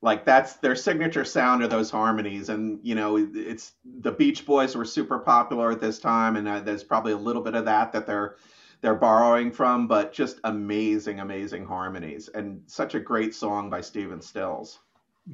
Like 0.00 0.24
that's 0.24 0.54
their 0.54 0.74
signature 0.74 1.24
sound 1.24 1.62
are 1.62 1.68
those 1.68 1.90
harmonies, 1.90 2.48
and 2.48 2.80
you 2.82 2.94
know, 2.94 3.18
it's 3.34 3.72
the 4.00 4.12
Beach 4.12 4.46
Boys 4.46 4.74
were 4.74 4.86
super 4.86 5.18
popular 5.18 5.70
at 5.70 5.82
this 5.82 5.98
time, 5.98 6.36
and 6.36 6.48
uh, 6.48 6.60
there's 6.60 6.82
probably 6.82 7.12
a 7.12 7.18
little 7.18 7.42
bit 7.42 7.54
of 7.54 7.66
that 7.66 7.92
that 7.92 8.06
they're 8.06 8.36
they're 8.80 8.94
borrowing 8.94 9.52
from, 9.52 9.86
but 9.86 10.14
just 10.14 10.40
amazing, 10.44 11.20
amazing 11.20 11.66
harmonies, 11.66 12.28
and 12.28 12.62
such 12.66 12.94
a 12.94 13.00
great 13.00 13.34
song 13.34 13.68
by 13.68 13.82
Stephen 13.82 14.22
Stills. 14.22 14.78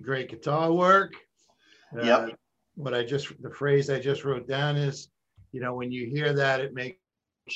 Great 0.01 0.29
guitar 0.29 0.73
work. 0.73 1.13
Uh, 1.97 2.03
yep. 2.03 2.39
What 2.75 2.95
I 2.95 3.05
just 3.05 3.41
the 3.41 3.51
phrase 3.51 3.91
I 3.91 4.01
just 4.01 4.25
wrote 4.25 4.49
down 4.49 4.77
is, 4.77 5.09
you 5.53 5.61
know, 5.61 5.75
when 5.75 5.93
you 5.93 6.07
hear 6.07 6.33
that, 6.33 6.61
it 6.61 6.75
makes 6.75 7.00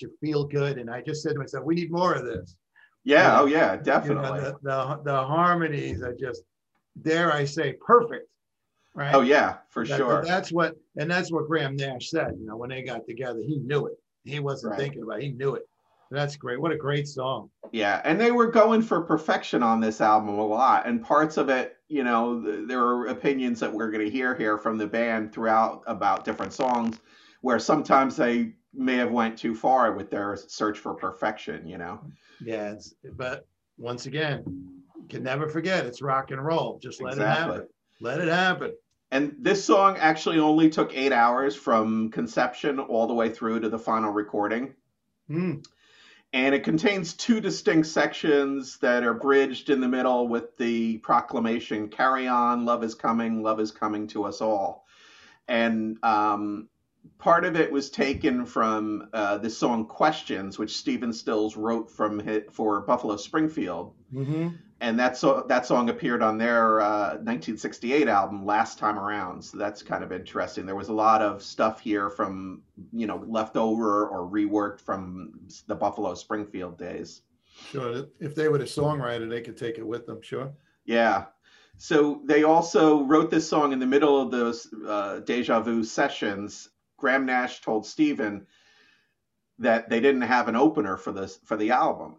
you 0.00 0.12
feel 0.20 0.44
good. 0.44 0.78
And 0.78 0.90
I 0.90 1.02
just 1.02 1.22
said 1.22 1.34
to 1.34 1.38
myself, 1.38 1.64
we 1.64 1.74
need 1.74 1.90
more 1.90 2.14
of 2.14 2.24
this. 2.24 2.56
Yeah. 3.04 3.28
Know, 3.28 3.42
oh, 3.42 3.46
yeah. 3.46 3.76
Definitely. 3.76 4.28
You 4.28 4.44
know, 4.44 4.58
the, 4.62 5.00
the, 5.02 5.02
the 5.04 5.24
harmonies 5.24 6.02
are 6.02 6.14
just, 6.14 6.42
dare 7.02 7.32
I 7.32 7.44
say, 7.44 7.74
perfect. 7.84 8.28
Right. 8.96 9.12
Oh 9.12 9.22
yeah, 9.22 9.56
for 9.70 9.84
that, 9.84 9.96
sure. 9.96 10.24
That's 10.24 10.52
what, 10.52 10.76
and 10.96 11.10
that's 11.10 11.32
what 11.32 11.48
Graham 11.48 11.74
Nash 11.74 12.10
said. 12.10 12.36
You 12.38 12.46
know, 12.46 12.56
when 12.56 12.70
they 12.70 12.82
got 12.82 13.04
together, 13.08 13.40
he 13.40 13.58
knew 13.58 13.86
it. 13.86 13.94
He 14.22 14.38
wasn't 14.38 14.70
right. 14.70 14.78
thinking 14.78 15.02
about. 15.02 15.18
it. 15.18 15.24
He 15.24 15.32
knew 15.32 15.56
it. 15.56 15.64
That's 16.12 16.36
great. 16.36 16.60
What 16.60 16.70
a 16.70 16.76
great 16.76 17.08
song. 17.08 17.50
Yeah, 17.72 18.00
and 18.04 18.20
they 18.20 18.30
were 18.30 18.46
going 18.46 18.82
for 18.82 19.00
perfection 19.00 19.64
on 19.64 19.80
this 19.80 20.00
album 20.00 20.38
a 20.38 20.46
lot, 20.46 20.86
and 20.86 21.02
parts 21.02 21.38
of 21.38 21.48
it, 21.48 21.74
you 21.88 22.04
know, 22.04 22.66
there 22.66 22.84
are 22.84 23.06
opinions 23.08 23.58
that 23.58 23.72
we're 23.72 23.90
going 23.90 24.04
to 24.04 24.12
hear 24.12 24.32
here 24.36 24.56
from 24.58 24.78
the 24.78 24.86
band 24.86 25.32
throughout 25.32 25.82
about 25.88 26.24
different 26.24 26.52
songs, 26.52 27.00
where 27.40 27.58
sometimes 27.58 28.14
they 28.16 28.52
may 28.74 28.96
have 28.96 29.10
went 29.10 29.38
too 29.38 29.54
far 29.54 29.92
with 29.92 30.10
their 30.10 30.36
search 30.36 30.78
for 30.78 30.94
perfection, 30.94 31.66
you 31.66 31.78
know. 31.78 32.00
Yeah, 32.40 32.74
but 33.16 33.46
once 33.78 34.06
again, 34.06 34.44
can 35.08 35.22
never 35.22 35.48
forget 35.48 35.86
it's 35.86 36.02
rock 36.02 36.30
and 36.30 36.44
roll. 36.44 36.78
Just 36.78 37.02
let 37.02 37.14
exactly. 37.14 37.32
it 37.32 37.54
happen. 37.54 37.68
Let 38.00 38.20
it 38.20 38.28
happen. 38.28 38.74
And 39.10 39.36
this 39.38 39.64
song 39.64 39.96
actually 39.98 40.38
only 40.38 40.68
took 40.68 40.96
eight 40.96 41.12
hours 41.12 41.54
from 41.54 42.10
conception 42.10 42.80
all 42.80 43.06
the 43.06 43.14
way 43.14 43.28
through 43.28 43.60
to 43.60 43.68
the 43.68 43.78
final 43.78 44.10
recording. 44.10 44.74
Mm. 45.30 45.64
And 46.32 46.54
it 46.54 46.64
contains 46.64 47.14
two 47.14 47.40
distinct 47.40 47.86
sections 47.86 48.78
that 48.78 49.04
are 49.04 49.14
bridged 49.14 49.70
in 49.70 49.80
the 49.80 49.86
middle 49.86 50.26
with 50.26 50.56
the 50.56 50.98
proclamation 50.98 51.88
Carry 51.88 52.26
on, 52.26 52.64
love 52.64 52.82
is 52.82 52.96
coming, 52.96 53.40
love 53.40 53.60
is 53.60 53.70
coming 53.70 54.08
to 54.08 54.24
us 54.24 54.40
all. 54.40 54.84
And 55.46 55.96
um, 56.02 56.68
part 57.18 57.44
of 57.44 57.56
it 57.56 57.70
was 57.70 57.90
taken 57.90 58.44
from 58.44 59.08
uh, 59.12 59.38
the 59.38 59.50
song 59.50 59.86
"Questions," 59.86 60.58
which 60.58 60.76
Stephen 60.76 61.12
Stills 61.12 61.56
wrote 61.56 61.90
from 61.90 62.18
hit 62.18 62.52
for 62.52 62.80
Buffalo 62.82 63.16
Springfield, 63.16 63.94
mm-hmm. 64.12 64.48
and 64.80 64.98
that 64.98 65.16
so- 65.16 65.44
that 65.48 65.66
song 65.66 65.88
appeared 65.88 66.22
on 66.22 66.38
their 66.38 66.80
uh, 66.80 67.14
1968 67.14 68.08
album 68.08 68.44
"Last 68.44 68.78
Time 68.78 68.98
Around." 68.98 69.42
So 69.42 69.58
that's 69.58 69.82
kind 69.82 70.04
of 70.04 70.12
interesting. 70.12 70.66
There 70.66 70.76
was 70.76 70.88
a 70.88 70.94
lot 70.94 71.22
of 71.22 71.42
stuff 71.42 71.80
here 71.80 72.10
from 72.10 72.62
you 72.92 73.06
know 73.06 73.24
left 73.26 73.56
over 73.56 74.06
or 74.06 74.28
reworked 74.28 74.80
from 74.80 75.32
the 75.66 75.74
Buffalo 75.74 76.14
Springfield 76.14 76.78
days. 76.78 77.22
Sure, 77.70 78.06
if 78.20 78.34
they 78.34 78.48
were 78.48 78.58
the 78.58 78.64
songwriter, 78.64 79.28
they 79.28 79.40
could 79.40 79.56
take 79.56 79.78
it 79.78 79.86
with 79.86 80.06
them. 80.06 80.20
Sure. 80.22 80.52
Yeah, 80.84 81.26
so 81.76 82.20
they 82.24 82.44
also 82.44 83.02
wrote 83.04 83.30
this 83.30 83.48
song 83.48 83.72
in 83.72 83.78
the 83.78 83.86
middle 83.86 84.20
of 84.20 84.30
those 84.30 84.68
uh, 84.86 85.20
Deja 85.20 85.60
Vu 85.60 85.82
sessions 85.82 86.68
Graham 87.04 87.26
Nash 87.26 87.60
told 87.60 87.84
Stephen 87.84 88.46
that 89.58 89.90
they 89.90 90.00
didn't 90.00 90.22
have 90.22 90.48
an 90.48 90.56
opener 90.56 90.96
for 90.96 91.12
this 91.12 91.38
for 91.44 91.54
the 91.54 91.70
album. 91.70 92.16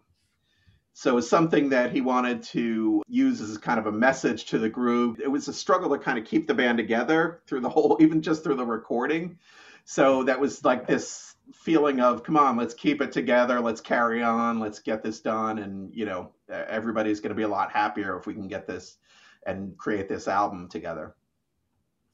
So 0.92 1.18
it's 1.18 1.28
something 1.28 1.70
that 1.70 1.90
he 1.90 2.00
wanted 2.00 2.44
to 2.54 3.02
use 3.08 3.40
as 3.40 3.58
kind 3.58 3.80
of 3.80 3.86
a 3.86 3.92
message 3.92 4.44
to 4.44 4.60
the 4.60 4.68
group. 4.68 5.18
It 5.18 5.26
was 5.26 5.48
a 5.48 5.52
struggle 5.52 5.90
to 5.90 5.98
kind 5.98 6.20
of 6.20 6.24
keep 6.24 6.46
the 6.46 6.54
band 6.54 6.78
together 6.78 7.40
through 7.48 7.62
the 7.62 7.68
whole, 7.68 7.96
even 8.00 8.22
just 8.22 8.44
through 8.44 8.54
the 8.54 8.64
recording. 8.64 9.40
So 9.86 10.22
that 10.22 10.38
was 10.38 10.64
like 10.64 10.86
this 10.86 11.34
feeling 11.52 12.00
of, 12.00 12.22
come 12.22 12.36
on, 12.36 12.56
let's 12.56 12.72
keep 12.72 13.02
it 13.02 13.10
together, 13.10 13.58
let's 13.58 13.80
carry 13.80 14.22
on, 14.22 14.60
let's 14.60 14.78
get 14.78 15.02
this 15.02 15.18
done, 15.20 15.58
and 15.58 15.92
you 15.92 16.04
know, 16.04 16.30
everybody's 16.48 17.18
going 17.18 17.30
to 17.30 17.34
be 17.34 17.42
a 17.42 17.48
lot 17.48 17.72
happier 17.72 18.16
if 18.16 18.24
we 18.24 18.34
can 18.34 18.46
get 18.46 18.68
this 18.68 18.98
and 19.46 19.76
create 19.76 20.08
this 20.08 20.28
album 20.28 20.68
together. 20.68 21.16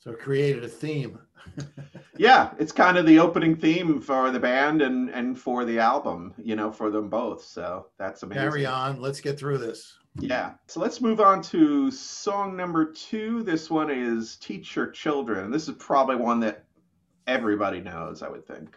So 0.02 0.10
it 0.10 0.18
created 0.18 0.64
a 0.64 0.68
theme. 0.68 1.16
yeah, 2.16 2.50
it's 2.58 2.72
kind 2.72 2.98
of 2.98 3.06
the 3.06 3.20
opening 3.20 3.54
theme 3.54 4.00
for 4.00 4.32
the 4.32 4.40
band 4.40 4.82
and 4.82 5.08
and 5.10 5.38
for 5.38 5.64
the 5.64 5.78
album, 5.78 6.34
you 6.38 6.56
know, 6.56 6.72
for 6.72 6.90
them 6.90 7.08
both. 7.08 7.44
So 7.44 7.86
that's 7.98 8.24
amazing. 8.24 8.42
Carry 8.42 8.66
on. 8.66 9.00
Let's 9.00 9.20
get 9.20 9.38
through 9.38 9.58
this. 9.58 9.96
Yeah. 10.18 10.54
So 10.66 10.80
let's 10.80 11.00
move 11.00 11.20
on 11.20 11.40
to 11.42 11.92
song 11.92 12.56
number 12.56 12.84
two. 12.92 13.44
This 13.44 13.70
one 13.70 13.90
is 13.90 14.36
Teach 14.36 14.74
Your 14.74 14.88
Children. 14.88 15.52
This 15.52 15.68
is 15.68 15.76
probably 15.76 16.16
one 16.16 16.40
that 16.40 16.64
everybody 17.28 17.80
knows, 17.80 18.22
I 18.22 18.28
would 18.28 18.44
think. 18.44 18.76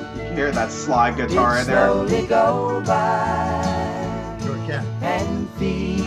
hear 0.33 0.51
that 0.51 0.71
slide 0.71 1.17
guitar 1.17 1.57
in 1.59 1.67
there. 1.67 1.87
Slowly 1.87 2.25
go 2.25 2.81
by 2.85 4.37
sure 4.43 4.55
can. 4.65 4.85
And 5.01 5.49
feed 5.51 6.03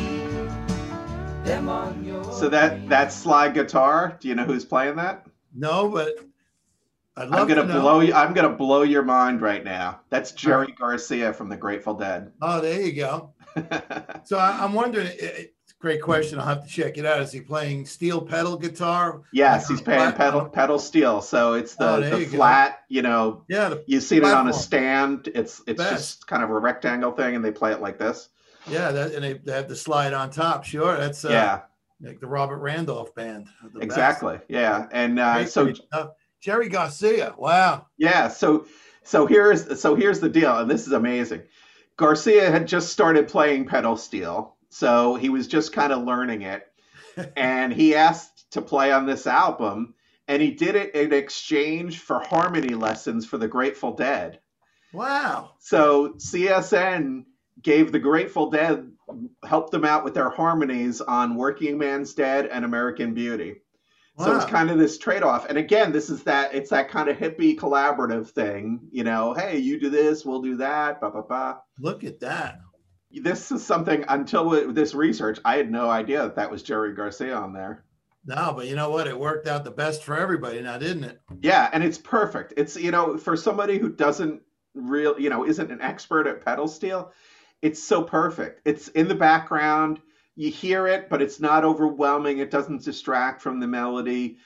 them 1.44 1.68
on 1.68 2.04
your 2.04 2.24
so 2.32 2.48
that 2.48 2.88
that 2.88 3.12
slide 3.12 3.54
guitar, 3.54 4.16
do 4.20 4.28
you 4.28 4.34
know 4.34 4.44
who's 4.44 4.64
playing 4.64 4.96
that? 4.96 5.26
No, 5.54 5.88
but 5.88 6.18
i 7.16 7.24
am 7.24 7.30
gonna 7.30 7.54
to 7.56 7.64
blow 7.64 8.00
you. 8.00 8.12
I'm 8.14 8.32
gonna 8.32 8.48
blow 8.48 8.82
your 8.82 9.02
mind 9.02 9.40
right 9.40 9.62
now. 9.62 10.00
That's 10.10 10.32
Jerry 10.32 10.74
Garcia 10.76 11.32
from 11.32 11.48
the 11.48 11.56
Grateful 11.56 11.94
Dead. 11.94 12.32
Oh, 12.42 12.60
there 12.60 12.80
you 12.80 12.92
go. 12.92 13.34
so 14.24 14.37
I, 14.38 14.64
am 14.64 14.72
wondering, 14.72 15.12
Great 15.85 16.01
question. 16.01 16.38
I'll 16.38 16.47
have 16.47 16.64
to 16.64 16.70
check 16.70 16.97
it 16.97 17.05
out. 17.05 17.20
Is 17.20 17.31
he 17.31 17.42
playing 17.42 17.85
steel 17.85 18.23
pedal 18.23 18.57
guitar? 18.57 19.20
Yes, 19.35 19.68
he's 19.68 19.83
playing 19.83 20.12
pedal 20.12 20.47
pedal 20.47 20.79
steel. 20.79 21.20
So 21.20 21.53
it's 21.53 21.75
the, 21.75 21.97
oh, 21.97 22.01
the 22.01 22.25
flat, 22.25 22.70
go. 22.70 22.77
you 22.88 23.03
know. 23.03 23.44
Yeah, 23.49 23.68
the 23.68 23.85
you 23.87 24.01
see 24.01 24.16
it 24.16 24.25
on 24.25 24.49
a 24.49 24.55
stand. 24.55 25.29
It's 25.35 25.61
it's 25.66 25.77
Best. 25.77 25.92
just 25.92 26.27
kind 26.27 26.42
of 26.42 26.49
a 26.49 26.59
rectangle 26.59 27.12
thing, 27.12 27.37
and 27.37 27.44
they 27.44 27.51
play 27.51 27.73
it 27.73 27.83
like 27.83 27.99
this. 27.99 28.31
Yeah, 28.66 28.92
that 28.92 29.12
and 29.12 29.23
they, 29.23 29.35
they 29.35 29.53
have 29.53 29.68
the 29.68 29.77
slide 29.77 30.14
on 30.14 30.31
top. 30.31 30.64
Sure, 30.64 30.97
that's 30.97 31.23
uh, 31.23 31.29
yeah, 31.29 31.61
like 32.01 32.18
the 32.18 32.29
Robert 32.29 32.61
Randolph 32.61 33.14
band. 33.14 33.49
Exactly. 33.79 34.37
Best. 34.37 34.49
Yeah, 34.49 34.87
and 34.90 35.18
uh, 35.18 35.44
so 35.44 35.70
uh, 35.92 36.07
Jerry 36.40 36.70
Garcia. 36.70 37.35
Wow. 37.37 37.88
Yeah. 37.99 38.29
So 38.29 38.64
so 39.03 39.27
here's 39.27 39.79
so 39.83 39.97
here's 39.97 40.20
the 40.20 40.31
deal, 40.31 40.57
and 40.57 40.70
this 40.70 40.87
is 40.87 40.94
amazing. 40.94 41.42
Garcia 41.99 42.51
had 42.51 42.66
just 42.66 42.90
started 42.90 43.29
playing 43.29 43.66
pedal 43.66 43.99
steel 43.99 44.54
so 44.74 45.14
he 45.14 45.28
was 45.28 45.46
just 45.46 45.72
kind 45.72 45.92
of 45.92 46.02
learning 46.02 46.42
it. 46.42 46.66
and 47.37 47.72
he 47.72 47.94
asked 47.94 48.50
to 48.50 48.60
play 48.60 48.90
on 48.90 49.06
this 49.06 49.24
album, 49.24 49.94
and 50.26 50.42
he 50.42 50.50
did 50.50 50.74
it 50.74 50.96
in 50.96 51.12
exchange 51.12 52.00
for 52.00 52.18
harmony 52.18 52.74
lessons 52.74 53.24
for 53.24 53.38
the 53.38 53.46
Grateful 53.46 53.92
Dead. 53.92 54.40
Wow. 54.92 55.52
So 55.60 56.14
CSN 56.14 57.24
gave 57.62 57.92
the 57.92 58.00
Grateful 58.00 58.50
Dead, 58.50 58.90
helped 59.46 59.70
them 59.70 59.84
out 59.84 60.02
with 60.02 60.14
their 60.14 60.30
harmonies 60.30 61.00
on 61.00 61.37
Working 61.37 61.78
Man's 61.78 62.12
Dead 62.12 62.46
and 62.46 62.64
American 62.64 63.14
Beauty. 63.14 63.62
Wow. 64.16 64.24
So 64.24 64.37
it's 64.37 64.44
kind 64.46 64.70
of 64.70 64.78
this 64.78 64.98
trade 64.98 65.22
off. 65.22 65.48
And 65.48 65.56
again, 65.56 65.92
this 65.92 66.10
is 66.10 66.24
that 66.24 66.52
it's 66.52 66.70
that 66.70 66.88
kind 66.88 67.08
of 67.08 67.16
hippie 67.16 67.56
collaborative 67.56 68.28
thing, 68.30 68.80
you 68.90 69.04
know, 69.04 69.34
hey, 69.34 69.58
you 69.58 69.78
do 69.78 69.88
this, 69.88 70.24
we'll 70.24 70.42
do 70.42 70.56
that, 70.56 70.98
blah, 70.98 71.10
blah, 71.10 71.22
blah. 71.22 71.58
Look 71.78 72.02
at 72.02 72.18
that. 72.20 72.58
This 73.22 73.53
is 73.53 73.64
something 73.64 74.05
until 74.09 74.72
this 74.72 74.94
research, 74.94 75.38
I 75.44 75.57
had 75.57 75.70
no 75.70 75.90
idea 75.90 76.22
that 76.22 76.37
that 76.37 76.50
was 76.50 76.62
Jerry 76.62 76.94
Garcia 76.94 77.37
on 77.37 77.53
there. 77.53 77.85
No, 78.27 78.55
but 78.57 78.66
you 78.66 78.74
know 78.74 78.90
what? 78.90 79.07
It 79.07 79.18
worked 79.18 79.46
out 79.46 79.64
the 79.64 79.70
best 79.70 80.03
for 80.03 80.16
everybody 80.16 80.61
now, 80.62 80.79
didn't 80.79 81.05
it? 81.05 81.20
Yeah, 81.40 81.68
and 81.72 81.85
it's 81.85 81.98
perfect. 81.98 82.55
It's 82.57 82.77
you 82.77 82.90
know, 82.90 83.18
for 83.18 83.37
somebody 83.37 83.79
who 83.79 83.90
doesn't 83.90 84.40
real, 84.74 85.18
you 85.20 85.29
know, 85.29 85.46
isn't 85.46 85.70
an 85.70 85.83
expert 85.83 86.27
at 86.27 86.44
pedal 86.44 86.66
steel, 86.66 87.12
it's 87.61 87.83
so 87.83 88.03
perfect. 88.03 88.62
It's 88.64 88.88
in 88.88 89.09
the 89.09 89.14
background. 89.14 90.00
You 90.37 90.50
hear 90.50 90.87
it, 90.87 91.09
but 91.09 91.22
it's 91.22 91.38
not 91.38 91.64
overwhelming. 91.64 92.38
It 92.38 92.50
doesn't 92.50 92.85
distract 92.85 93.42
from 93.42 93.61
the 93.61 93.68
melody, 93.68 94.38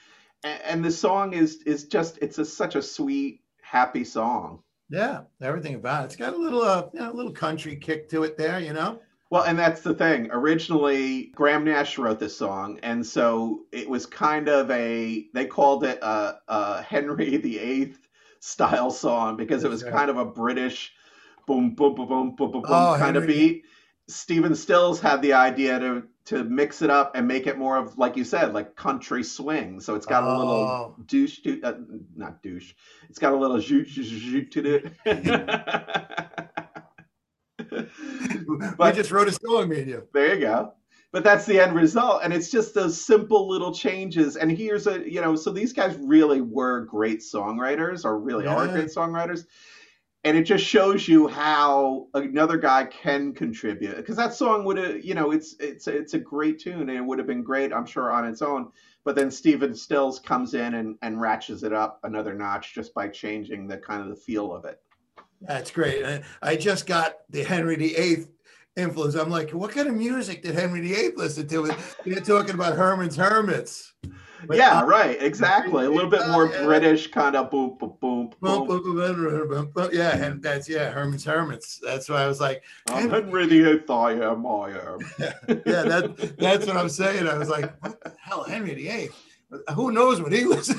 and, 0.43 0.61
and 0.63 0.85
the 0.85 0.91
song 0.91 1.33
is 1.33 1.63
is 1.63 1.85
just 1.85 2.19
it's 2.21 2.37
a, 2.37 2.45
such 2.45 2.75
a 2.75 2.81
sweet, 2.81 3.41
happy 3.61 4.03
song. 4.03 4.61
Yeah, 4.89 5.21
everything 5.41 5.75
about 5.75 6.03
it. 6.03 6.05
It's 6.05 6.15
got 6.15 6.33
a 6.33 6.37
little 6.37 6.61
uh, 6.61 6.87
you 6.93 6.99
know, 6.99 7.11
a 7.11 7.13
little 7.13 7.31
country 7.31 7.75
kick 7.75 8.09
to 8.09 8.23
it 8.23 8.37
there, 8.37 8.59
you 8.59 8.73
know. 8.73 8.99
Well, 9.29 9.43
and 9.43 9.59
that's 9.59 9.81
the 9.81 9.93
thing. 9.93 10.29
Originally, 10.31 11.31
Graham 11.35 11.63
Nash 11.63 11.99
wrote 11.99 12.19
this 12.19 12.35
song, 12.35 12.79
and 12.81 13.05
so 13.05 13.65
it 13.71 13.87
was 13.87 14.07
kind 14.07 14.47
of 14.47 14.71
a 14.71 15.27
they 15.33 15.45
called 15.45 15.83
it 15.83 15.99
a, 16.01 16.39
a 16.47 16.81
Henry 16.81 17.37
VIII 17.37 17.93
style 18.39 18.89
song 18.89 19.37
because 19.37 19.63
it 19.63 19.69
was 19.69 19.83
kind 19.83 20.09
of 20.09 20.17
a 20.17 20.25
British 20.25 20.93
boom 21.45 21.75
boom 21.75 21.93
boom 21.93 22.07
boom 22.07 22.35
boom 22.35 22.51
boom, 22.51 22.63
oh, 22.65 22.95
kind 22.97 23.15
Henry. 23.15 23.21
of 23.21 23.27
beat. 23.27 23.65
Stephen 24.07 24.55
Stills 24.55 24.99
had 24.99 25.21
the 25.21 25.33
idea 25.33 25.79
to 25.79 26.03
to 26.29 26.43
mix 26.43 26.83
it 26.83 26.91
up 26.91 27.15
and 27.15 27.27
make 27.27 27.47
it 27.47 27.57
more 27.57 27.75
of 27.75 27.97
like 27.97 28.15
you 28.15 28.23
said, 28.23 28.53
like 28.53 28.75
country 28.75 29.23
swing. 29.23 29.79
So 29.79 29.95
it's 29.95 30.05
got 30.05 30.23
oh. 30.23 30.27
a 30.27 30.37
little 30.37 30.53
oh. 30.53 30.95
douche, 31.07 31.39
to, 31.39 31.59
uh, 31.63 31.73
not 32.15 32.43
douche. 32.43 32.75
It's 33.09 33.17
got 33.17 33.33
a 33.33 33.35
little 33.35 33.57
zoot 33.57 34.51
to 34.51 34.75
it. 34.75 34.93
but, 38.77 38.79
I 38.79 38.91
just 38.91 39.09
wrote 39.09 39.27
a 39.27 39.31
song, 39.31 39.69
me 39.69 39.79
and 39.79 39.89
you. 39.89 40.07
There 40.13 40.35
you 40.35 40.41
go. 40.41 40.73
But 41.11 41.23
that's 41.23 41.47
the 41.47 41.59
end 41.59 41.73
result, 41.73 42.21
and 42.23 42.31
it's 42.31 42.51
just 42.51 42.75
those 42.75 43.03
simple 43.03 43.49
little 43.49 43.73
changes. 43.73 44.35
And 44.35 44.51
here's 44.51 44.85
a, 44.85 45.09
you 45.09 45.21
know, 45.21 45.35
so 45.35 45.49
these 45.49 45.73
guys 45.73 45.97
really 45.99 46.41
were 46.41 46.81
great 46.81 47.21
songwriters, 47.21 48.05
or 48.05 48.19
really 48.19 48.43
yeah. 48.43 48.53
are 48.53 48.67
great 48.67 48.89
songwriters. 48.89 49.47
And 50.25 50.37
it 50.37 50.43
just 50.43 50.65
shows 50.65 51.07
you 51.07 51.27
how 51.29 52.07
another 52.13 52.57
guy 52.57 52.85
can 52.85 53.33
contribute. 53.33 53.95
Because 53.95 54.17
that 54.17 54.33
song 54.33 54.65
would 54.65 54.77
have, 54.77 55.03
you 55.03 55.15
know, 55.15 55.31
it's 55.31 55.55
it's 55.59 55.87
it's 55.87 56.13
a 56.13 56.19
great 56.19 56.59
tune, 56.59 56.89
and 56.89 56.91
it 56.91 57.03
would 57.03 57.19
have 57.19 57.27
been 57.27 57.43
great, 57.43 57.71
I'm 57.71 57.85
sure, 57.85 58.11
on 58.11 58.25
its 58.25 58.41
own. 58.41 58.71
But 59.05 59.15
then 59.15 59.31
Stephen 59.31 59.73
Stills 59.73 60.19
comes 60.19 60.55
in 60.55 60.73
and 60.73 60.97
and 61.01 61.21
ratchets 61.21 61.63
it 61.63 61.71
up 61.71 61.99
another 62.03 62.33
notch 62.33 62.73
just 62.73 62.93
by 62.93 63.07
changing 63.07 63.67
the 63.67 63.77
kind 63.77 64.01
of 64.01 64.09
the 64.09 64.15
feel 64.15 64.53
of 64.53 64.65
it. 64.65 64.81
That's 65.41 65.71
great. 65.71 66.21
I 66.41 66.55
just 66.57 66.85
got 66.85 67.19
the 67.29 67.43
Henry 67.43 67.77
VIII 67.77 68.25
influence. 68.75 69.15
I'm 69.15 69.29
like, 69.29 69.51
what 69.51 69.71
kind 69.71 69.87
of 69.87 69.95
music 69.95 70.43
did 70.43 70.55
Henry 70.55 70.81
VIII 70.81 71.13
listen 71.15 71.47
to? 71.47 71.75
They're 72.05 72.19
talking 72.19 72.55
about 72.55 72.75
Herman's 72.75 73.15
Hermits. 73.15 73.93
But, 74.47 74.57
yeah, 74.57 74.79
uh, 74.79 74.85
right. 74.85 75.21
Exactly. 75.21 75.85
A 75.85 75.89
little 75.89 76.09
bit 76.09 76.27
more. 76.31 76.47
British 76.47 77.11
kind 77.11 77.35
of 77.35 77.51
boom. 77.51 77.77
boom, 77.79 77.93
boom. 77.99 78.08
Yeah, 79.93 80.15
and 80.15 80.41
that's 80.41 80.67
yeah, 80.69 80.91
Herman's 80.91 81.25
Hermits. 81.25 81.79
That's 81.83 82.09
why 82.09 82.23
I 82.23 82.27
was 82.27 82.39
like, 82.39 82.63
I'm 82.87 83.09
Henry 83.09 83.47
VIII. 83.47 83.83
I 83.89 84.11
am. 84.13 84.45
I 84.45 84.69
am. 84.69 84.99
yeah, 85.65 85.83
that 85.83 86.35
that's 86.37 86.65
what 86.65 86.77
I'm 86.77 86.89
saying. 86.89 87.27
I 87.27 87.37
was 87.37 87.49
like, 87.49 87.71
what 87.83 88.01
the 88.03 88.13
hell, 88.21 88.43
Henry 88.43 88.75
VIII? 88.75 89.09
Who 89.73 89.91
knows 89.91 90.21
what 90.21 90.31
he 90.31 90.45
was? 90.45 90.69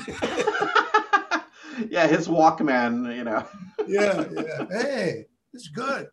yeah, 1.89 2.07
his 2.07 2.27
Walkman. 2.27 3.15
You 3.15 3.23
know. 3.23 3.45
yeah, 3.87 4.25
yeah. 4.33 4.65
Hey, 4.69 5.25
it's 5.53 5.67
good. 5.67 6.07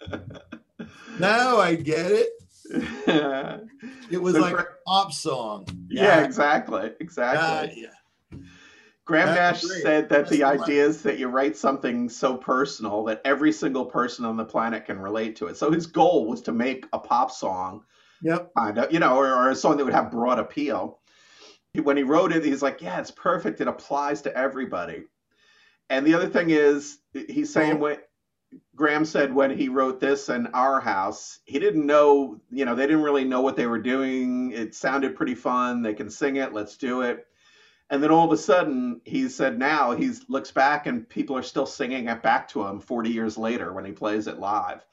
now 1.18 1.58
I 1.58 1.74
get 1.74 2.10
it. 2.10 2.28
it 4.10 4.20
was 4.20 4.34
so 4.34 4.40
like 4.40 4.58
a 4.58 4.66
pop 4.86 5.12
song. 5.12 5.66
Yeah, 5.88 6.04
yeah 6.04 6.24
exactly. 6.24 6.92
Exactly. 7.00 7.70
Uh, 7.70 7.74
yeah. 7.74 7.97
Graham 9.08 9.34
Nash 9.34 9.62
said 9.62 10.10
that 10.10 10.28
That's 10.28 10.30
the 10.30 10.44
idea 10.44 10.84
is 10.84 11.02
that 11.02 11.18
you 11.18 11.28
write 11.28 11.56
something 11.56 12.10
so 12.10 12.36
personal 12.36 13.04
that 13.04 13.22
every 13.24 13.52
single 13.52 13.86
person 13.86 14.26
on 14.26 14.36
the 14.36 14.44
planet 14.44 14.84
can 14.84 14.98
relate 14.98 15.34
to 15.36 15.46
it. 15.46 15.56
So 15.56 15.70
his 15.70 15.86
goal 15.86 16.26
was 16.26 16.42
to 16.42 16.52
make 16.52 16.84
a 16.92 16.98
pop 16.98 17.30
song, 17.30 17.84
yep, 18.22 18.50
kind 18.54 18.76
of, 18.76 18.92
you 18.92 18.98
know, 18.98 19.16
or, 19.16 19.32
or 19.32 19.48
a 19.48 19.56
song 19.56 19.78
that 19.78 19.84
would 19.84 19.94
have 19.94 20.10
broad 20.10 20.38
appeal. 20.38 20.98
When 21.74 21.96
he 21.96 22.02
wrote 22.02 22.32
it, 22.32 22.44
he's 22.44 22.60
like, 22.60 22.82
"Yeah, 22.82 23.00
it's 23.00 23.10
perfect. 23.10 23.62
It 23.62 23.68
applies 23.68 24.20
to 24.22 24.36
everybody." 24.36 25.04
And 25.88 26.06
the 26.06 26.12
other 26.12 26.28
thing 26.28 26.50
is, 26.50 26.98
he's 27.14 27.50
saying 27.50 27.78
what 27.78 28.10
Graham 28.76 29.06
said 29.06 29.34
when 29.34 29.56
he 29.56 29.70
wrote 29.70 30.00
this 30.00 30.28
in 30.28 30.48
our 30.48 30.80
house, 30.80 31.38
he 31.46 31.58
didn't 31.58 31.86
know, 31.86 32.38
you 32.50 32.66
know, 32.66 32.74
they 32.74 32.86
didn't 32.86 33.02
really 33.02 33.24
know 33.24 33.40
what 33.40 33.56
they 33.56 33.66
were 33.66 33.80
doing. 33.80 34.52
It 34.52 34.74
sounded 34.74 35.16
pretty 35.16 35.34
fun. 35.34 35.80
They 35.80 35.94
can 35.94 36.10
sing 36.10 36.36
it. 36.36 36.52
Let's 36.52 36.76
do 36.76 37.00
it. 37.02 37.26
And 37.90 38.02
then 38.02 38.10
all 38.10 38.26
of 38.26 38.32
a 38.32 38.36
sudden, 38.36 39.00
he 39.04 39.28
said 39.28 39.58
now 39.58 39.92
he 39.92 40.12
looks 40.28 40.50
back 40.50 40.86
and 40.86 41.08
people 41.08 41.36
are 41.36 41.42
still 41.42 41.66
singing 41.66 42.08
it 42.08 42.22
back 42.22 42.48
to 42.48 42.66
him 42.66 42.80
40 42.80 43.10
years 43.10 43.38
later 43.38 43.72
when 43.72 43.84
he 43.84 43.92
plays 43.92 44.26
it 44.26 44.38
live. 44.38 44.84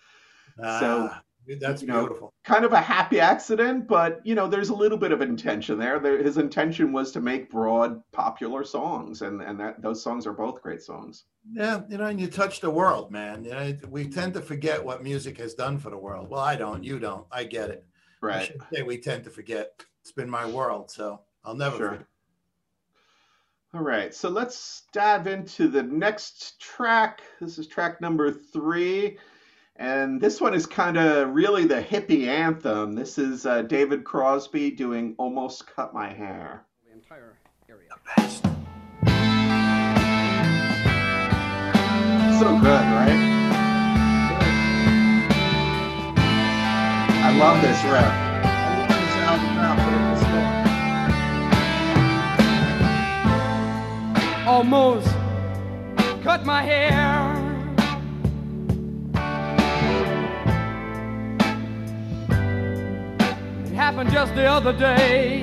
Ah. 0.63 0.79
So 0.79 1.11
that's 1.59 1.81
you 1.81 1.87
know, 1.87 1.99
beautiful. 1.99 2.33
Kind 2.43 2.65
of 2.65 2.73
a 2.73 2.81
happy 2.81 3.19
accident, 3.19 3.87
but 3.87 4.21
you 4.25 4.33
know, 4.33 4.47
there's 4.47 4.69
a 4.69 4.75
little 4.75 4.97
bit 4.97 5.11
of 5.11 5.21
intention 5.21 5.77
there. 5.77 5.99
there. 5.99 6.21
His 6.21 6.37
intention 6.37 6.91
was 6.91 7.11
to 7.11 7.21
make 7.21 7.51
broad, 7.51 8.01
popular 8.11 8.63
songs, 8.63 9.21
and 9.21 9.41
and 9.41 9.59
that 9.59 9.81
those 9.81 10.01
songs 10.01 10.25
are 10.25 10.33
both 10.33 10.61
great 10.61 10.81
songs. 10.81 11.25
Yeah, 11.51 11.81
you 11.89 11.97
know, 11.97 12.05
and 12.05 12.19
you 12.19 12.27
touch 12.27 12.61
the 12.61 12.69
world, 12.69 13.11
man. 13.11 13.43
You 13.43 13.51
know, 13.51 13.77
we 13.89 14.07
tend 14.07 14.33
to 14.33 14.41
forget 14.41 14.83
what 14.83 15.03
music 15.03 15.37
has 15.37 15.53
done 15.53 15.77
for 15.77 15.89
the 15.89 15.97
world. 15.97 16.29
Well, 16.29 16.41
I 16.41 16.55
don't. 16.55 16.83
You 16.83 16.99
don't. 16.99 17.25
I 17.31 17.43
get 17.43 17.69
it. 17.69 17.85
Right. 18.21 18.51
say 18.73 18.81
we 18.81 18.97
tend 18.97 19.23
to 19.25 19.29
forget. 19.29 19.83
It's 20.01 20.11
been 20.11 20.29
my 20.29 20.47
world, 20.47 20.89
so 20.89 21.21
I'll 21.43 21.55
never. 21.55 21.77
Sure. 21.77 21.89
Forget. 21.89 22.07
All 23.75 23.81
right, 23.81 24.13
so 24.15 24.29
let's 24.29 24.83
dive 24.93 25.27
into 25.27 25.67
the 25.67 25.83
next 25.83 26.61
track. 26.61 27.19
This 27.41 27.57
is 27.57 27.67
track 27.67 27.99
number 27.99 28.31
three. 28.31 29.17
And 29.75 30.21
this 30.21 30.39
one 30.39 30.53
is 30.53 30.65
kind 30.65 30.95
of 30.95 31.35
really 31.35 31.65
the 31.65 31.81
hippie 31.81 32.27
anthem. 32.27 32.93
This 32.93 33.17
is 33.17 33.45
uh, 33.45 33.63
David 33.63 34.05
Crosby 34.05 34.71
doing 34.71 35.13
Almost 35.17 35.67
Cut 35.67 35.93
My 35.93 36.07
Hair. 36.07 36.63
The 36.87 36.93
entire 36.93 37.37
area. 37.67 37.89
The 37.89 38.21
best. 38.21 38.43
So 42.39 42.57
good, 42.57 42.85
right? 42.95 43.19
I 47.25 47.37
love 47.37 47.61
this 47.61 47.83
riff. 47.91 48.35
Almost 54.55 55.09
cut 56.23 56.45
my 56.45 56.63
hair 56.63 56.89
It 63.65 63.73
happened 63.75 64.11
just 64.11 64.33
the 64.33 64.45
other 64.45 64.71
day. 64.71 65.41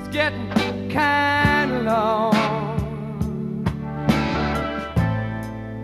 It's 0.00 0.08
getting 0.08 0.50
kind 0.90 1.70
of 1.70 1.84
long. 1.84 2.34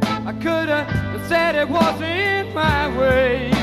I 0.03 0.33
could 0.42 0.68
have 0.68 1.29
said 1.29 1.55
it 1.55 1.68
wasn't 1.68 2.53
my 2.57 2.98
way. 2.98 3.60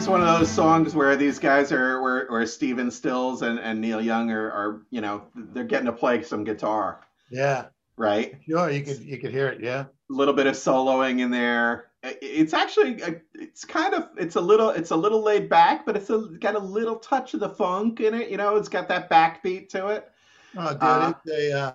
Here's 0.00 0.08
one 0.08 0.22
of 0.22 0.38
those 0.38 0.50
songs 0.50 0.94
where 0.94 1.14
these 1.14 1.38
guys 1.38 1.70
are, 1.72 2.00
where, 2.00 2.26
where 2.28 2.46
Stephen 2.46 2.90
Stills 2.90 3.42
and, 3.42 3.58
and 3.58 3.78
Neil 3.82 4.00
Young 4.00 4.30
are, 4.30 4.50
are, 4.50 4.82
you 4.88 5.02
know, 5.02 5.24
they're 5.34 5.62
getting 5.62 5.84
to 5.84 5.92
play 5.92 6.22
some 6.22 6.42
guitar. 6.42 7.02
Yeah. 7.30 7.66
Right. 7.98 8.38
Sure. 8.48 8.70
You 8.70 8.82
could, 8.82 9.00
you 9.00 9.18
could 9.18 9.30
hear 9.30 9.48
it. 9.48 9.60
Yeah. 9.60 9.80
A 9.80 9.86
little 10.08 10.32
bit 10.32 10.46
of 10.46 10.54
soloing 10.54 11.20
in 11.20 11.30
there. 11.30 11.90
It's 12.02 12.54
actually, 12.54 13.02
it's 13.34 13.66
kind 13.66 13.92
of, 13.92 14.08
it's 14.16 14.36
a 14.36 14.40
little, 14.40 14.70
it's 14.70 14.90
a 14.90 14.96
little 14.96 15.22
laid 15.22 15.50
back, 15.50 15.84
but 15.84 15.98
it's 15.98 16.08
a, 16.08 16.30
got 16.40 16.54
a 16.54 16.58
little 16.58 16.96
touch 16.96 17.34
of 17.34 17.40
the 17.40 17.50
funk 17.50 18.00
in 18.00 18.14
it. 18.14 18.30
You 18.30 18.38
know, 18.38 18.56
it's 18.56 18.70
got 18.70 18.88
that 18.88 19.10
backbeat 19.10 19.68
to 19.70 19.88
it. 19.88 20.10
Oh, 20.56 20.70
dude, 20.72 20.82
uh, 20.82 21.12
it's 21.26 21.30
a, 21.30 21.58
uh, 21.58 21.72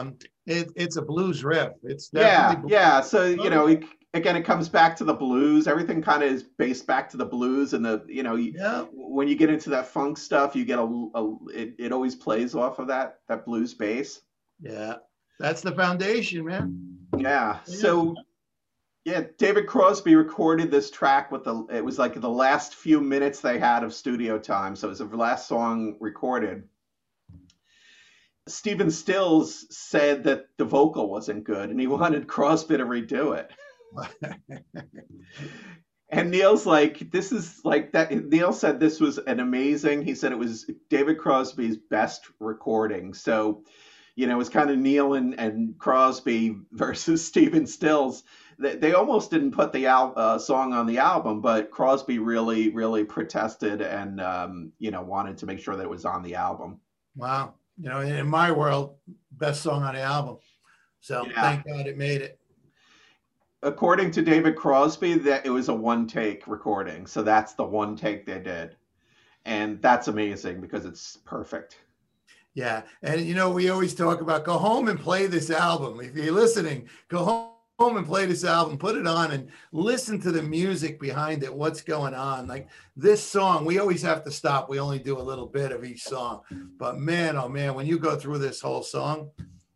um, 0.00 0.16
it, 0.44 0.72
it's 0.74 0.96
a 0.96 1.02
blues 1.02 1.44
riff. 1.44 1.74
It's 1.84 2.10
yeah, 2.12 2.56
blues. 2.56 2.72
yeah. 2.72 3.00
So 3.00 3.26
you 3.26 3.48
know, 3.48 3.68
it, 3.68 3.84
again, 4.14 4.36
it 4.36 4.42
comes 4.42 4.68
back 4.68 4.96
to 4.96 5.04
the 5.04 5.14
blues. 5.14 5.66
Everything 5.66 6.02
kind 6.02 6.22
of 6.22 6.30
is 6.30 6.42
based 6.42 6.86
back 6.86 7.08
to 7.10 7.16
the 7.16 7.24
blues, 7.24 7.74
and 7.74 7.84
the 7.84 8.04
you 8.08 8.22
know, 8.22 8.36
yeah. 8.36 8.84
when 8.92 9.28
you 9.28 9.36
get 9.36 9.50
into 9.50 9.70
that 9.70 9.86
funk 9.86 10.18
stuff, 10.18 10.56
you 10.56 10.64
get 10.64 10.78
a, 10.78 10.82
a 10.82 11.36
it, 11.52 11.74
it 11.78 11.92
always 11.92 12.14
plays 12.14 12.54
off 12.54 12.78
of 12.78 12.88
that 12.88 13.20
that 13.28 13.44
blues 13.44 13.74
bass. 13.74 14.20
Yeah, 14.60 14.96
that's 15.38 15.62
the 15.62 15.72
foundation, 15.72 16.44
man. 16.44 16.98
Yeah. 17.16 17.58
yeah. 17.66 17.76
So. 17.76 18.14
Yeah, 19.06 19.22
David 19.38 19.66
Crosby 19.66 20.14
recorded 20.14 20.70
this 20.70 20.90
track 20.90 21.32
with 21.32 21.44
the. 21.44 21.64
It 21.72 21.82
was 21.82 21.98
like 21.98 22.20
the 22.20 22.28
last 22.28 22.74
few 22.74 23.00
minutes 23.00 23.40
they 23.40 23.58
had 23.58 23.82
of 23.82 23.94
studio 23.94 24.38
time, 24.38 24.76
so 24.76 24.88
it 24.88 24.90
was 24.90 24.98
the 24.98 25.06
last 25.06 25.48
song 25.48 25.96
recorded 26.00 26.64
Stephen 28.50 28.90
Stills 28.90 29.66
said 29.74 30.24
that 30.24 30.46
the 30.58 30.64
vocal 30.64 31.08
wasn't 31.08 31.44
good 31.44 31.70
and 31.70 31.80
he 31.80 31.86
wanted 31.86 32.26
Crosby 32.26 32.76
to 32.76 32.84
redo 32.84 33.36
it. 33.36 33.50
and 36.08 36.30
Neil's 36.30 36.66
like, 36.66 37.10
this 37.10 37.32
is 37.32 37.60
like 37.64 37.92
that. 37.92 38.10
Neil 38.10 38.52
said 38.52 38.78
this 38.78 39.00
was 39.00 39.18
an 39.18 39.40
amazing, 39.40 40.02
he 40.02 40.14
said 40.14 40.32
it 40.32 40.38
was 40.38 40.70
David 40.88 41.18
Crosby's 41.18 41.76
best 41.76 42.26
recording. 42.38 43.14
So, 43.14 43.64
you 44.16 44.26
know, 44.26 44.40
it's 44.40 44.50
kind 44.50 44.70
of 44.70 44.78
Neil 44.78 45.14
and, 45.14 45.38
and 45.38 45.78
Crosby 45.78 46.56
versus 46.72 47.24
Stephen 47.24 47.66
Stills. 47.66 48.24
They, 48.58 48.76
they 48.76 48.92
almost 48.92 49.30
didn't 49.30 49.52
put 49.52 49.72
the 49.72 49.86
al- 49.86 50.14
uh, 50.16 50.38
song 50.38 50.72
on 50.72 50.86
the 50.86 50.98
album, 50.98 51.40
but 51.40 51.70
Crosby 51.70 52.18
really, 52.18 52.68
really 52.70 53.04
protested 53.04 53.80
and, 53.80 54.20
um, 54.20 54.72
you 54.78 54.90
know, 54.90 55.02
wanted 55.02 55.38
to 55.38 55.46
make 55.46 55.60
sure 55.60 55.76
that 55.76 55.84
it 55.84 55.90
was 55.90 56.04
on 56.04 56.22
the 56.22 56.34
album. 56.34 56.80
Wow 57.16 57.54
you 57.80 57.88
know, 57.88 58.00
in 58.00 58.28
my 58.28 58.52
world, 58.52 58.96
best 59.32 59.62
song 59.62 59.82
on 59.82 59.94
the 59.94 60.02
album. 60.02 60.36
So 61.00 61.26
yeah. 61.26 61.42
thank 61.42 61.66
God 61.66 61.86
it 61.86 61.96
made 61.96 62.20
it. 62.20 62.38
According 63.62 64.10
to 64.12 64.22
David 64.22 64.56
Crosby, 64.56 65.14
that 65.18 65.44
it 65.44 65.50
was 65.50 65.68
a 65.68 65.74
one 65.74 66.06
take 66.06 66.46
recording. 66.46 67.06
So 67.06 67.22
that's 67.22 67.52
the 67.52 67.64
one 67.64 67.94
take 67.96 68.24
they 68.24 68.40
did. 68.40 68.76
And 69.44 69.80
that's 69.82 70.08
amazing 70.08 70.60
because 70.60 70.86
it's 70.86 71.18
perfect. 71.24 71.78
Yeah. 72.54 72.82
And 73.02 73.20
you 73.20 73.34
know, 73.34 73.50
we 73.50 73.70
always 73.70 73.94
talk 73.94 74.20
about 74.20 74.44
go 74.44 74.58
home 74.58 74.88
and 74.88 74.98
play 74.98 75.26
this 75.26 75.50
album. 75.50 76.00
If 76.00 76.16
you're 76.16 76.32
listening, 76.32 76.88
go 77.08 77.52
home 77.78 77.96
and 77.96 78.06
play 78.06 78.26
this 78.26 78.44
album, 78.44 78.76
put 78.76 78.96
it 78.96 79.06
on 79.06 79.30
and 79.30 79.48
listen 79.72 80.20
to 80.20 80.30
the 80.30 80.42
music 80.42 81.00
behind 81.00 81.42
it, 81.42 81.54
what's 81.54 81.80
going 81.80 82.14
on. 82.14 82.46
Like 82.46 82.68
this 82.96 83.22
song, 83.22 83.64
we 83.64 83.78
always 83.78 84.02
have 84.02 84.24
to 84.24 84.30
stop. 84.30 84.68
We 84.68 84.80
only 84.80 84.98
do 84.98 85.18
a 85.18 85.22
little 85.22 85.46
bit 85.46 85.72
of 85.72 85.84
each 85.84 86.02
song. 86.02 86.42
But 86.76 86.98
man, 86.98 87.36
oh 87.36 87.48
man, 87.48 87.74
when 87.74 87.86
you 87.86 87.98
go 87.98 88.16
through 88.16 88.38
this 88.38 88.60
whole 88.60 88.82
song, 88.82 89.30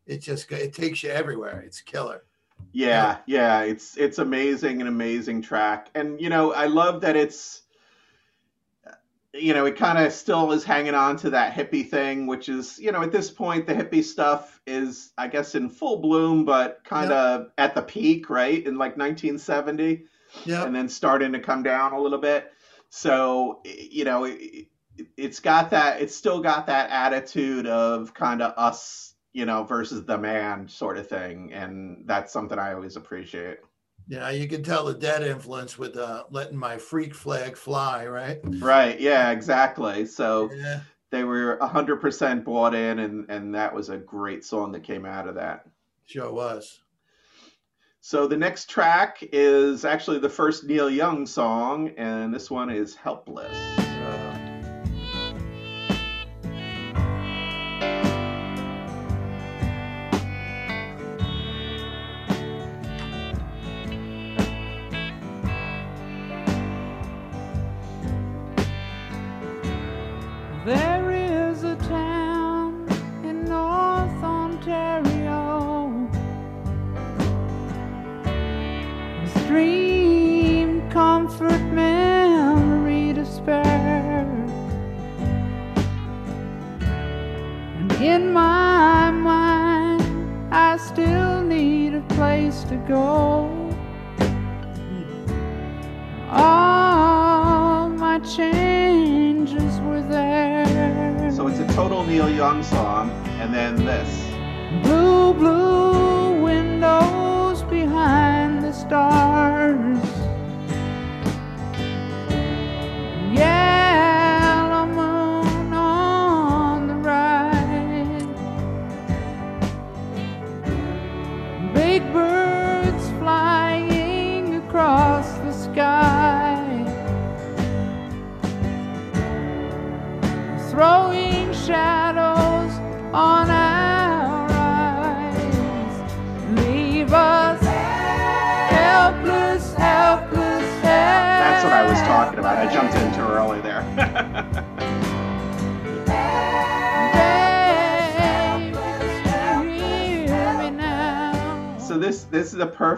it 0.07 0.19
just 0.19 0.51
it 0.53 0.75
takes 0.75 1.03
you 1.03 1.11
everywhere. 1.11 1.63
It's 1.65 1.81
killer. 1.81 2.25
Yeah, 2.73 3.19
yeah, 3.27 3.61
it's 3.61 3.97
it's 3.97 4.19
amazing, 4.19 4.81
an 4.81 4.89
amazing 4.89 5.43
track. 5.43 5.91
And 5.95 6.21
you 6.21 6.29
know, 6.29 6.53
I 6.53 6.67
love 6.67 7.03
that 7.03 7.17
it's 7.17 7.63
you 9.35 9.53
know, 9.53 9.67
it 9.67 9.77
kind 9.77 9.99
of 9.99 10.13
still 10.13 10.53
is 10.53 10.63
hanging 10.63 10.95
on 10.95 11.17
to 11.17 11.31
that 11.31 11.53
hippie 11.55 11.89
thing, 11.89 12.27
which 12.27 12.49
is, 12.49 12.79
you 12.79 12.93
know, 12.93 13.03
at 13.03 13.11
this 13.11 13.31
point, 13.31 13.67
the 13.67 13.75
hippie 13.75 14.05
stuff 14.05 14.61
is, 14.67 15.13
I 15.19 15.27
guess, 15.27 15.57
in 15.57 15.69
full 15.69 15.97
bloom, 15.97 16.45
but 16.45 16.83
kind 16.85 17.11
of 17.11 17.41
yep. 17.41 17.53
at 17.59 17.75
the 17.75 17.83
peak, 17.83 18.31
right? 18.31 18.65
In 18.65 18.79
like 18.79 18.97
1970. 18.97 20.05
Yeah. 20.45 20.65
And 20.65 20.75
then 20.75 20.89
starting 20.89 21.33
to 21.33 21.41
come 21.41 21.65
down 21.65 21.93
a 21.93 22.01
little 22.01 22.19
bit. 22.19 22.53
So, 22.91 23.61
you 23.65 24.05
know, 24.05 24.25
it, 24.25 24.69
it's 25.17 25.41
got 25.41 25.71
that, 25.71 26.01
it's 26.01 26.15
still 26.15 26.41
got 26.41 26.67
that 26.69 26.91
attitude 26.91 27.67
of 27.67 28.15
kind 28.15 28.41
of 28.41 28.55
us, 28.57 29.14
you 29.35 29.45
know, 29.45 29.65
versus 29.65 30.05
the 30.07 30.17
man 30.17 30.67
sort 30.67 30.97
of 30.97 31.07
thing. 31.07 31.53
And 31.53 32.05
that's 32.07 32.33
something 32.33 32.59
I 32.59 32.73
always 32.73 32.97
appreciate. 32.97 33.59
Yeah, 34.07 34.31
you 34.31 34.49
can 34.49 34.63
tell 34.63 34.85
the 34.85 34.95
dead 34.95 35.23
influence 35.23 35.77
with 35.77 35.97
uh, 35.97 36.25
letting 36.31 36.57
my 36.57 36.79
freak 36.79 37.15
flag 37.15 37.57
fly, 37.57 38.07
right? 38.07 38.39
Right. 38.45 38.99
Yeah, 38.99 39.33
exactly. 39.33 40.07
So 40.07 40.51
yeah. 40.55 40.81
they 41.11 41.25
were 41.25 41.59
100% 41.61 42.45
bought 42.45 42.75
in, 42.75 43.01
and, 43.01 43.29
and 43.29 43.55
that 43.55 43.75
was 43.75 43.89
a 43.89 43.97
great 43.97 44.45
song 44.45 44.73
that 44.73 44.85
came 44.85 45.05
out 45.05 45.29
of 45.29 45.35
that. 45.35 45.67
Sure 46.07 46.33
was. 46.33 46.81
So 48.01 48.29
the 48.29 48.37
next 48.37 48.69
track 48.69 49.19
is 49.33 49.85
actually 49.87 50.19
the 50.19 50.29
first 50.29 50.65
Neil 50.65 50.91
Young 50.91 51.27
song, 51.27 51.89
and 51.97 52.33
this 52.33 52.51
one 52.51 52.71
is 52.71 52.95
Helpless. 52.95 53.84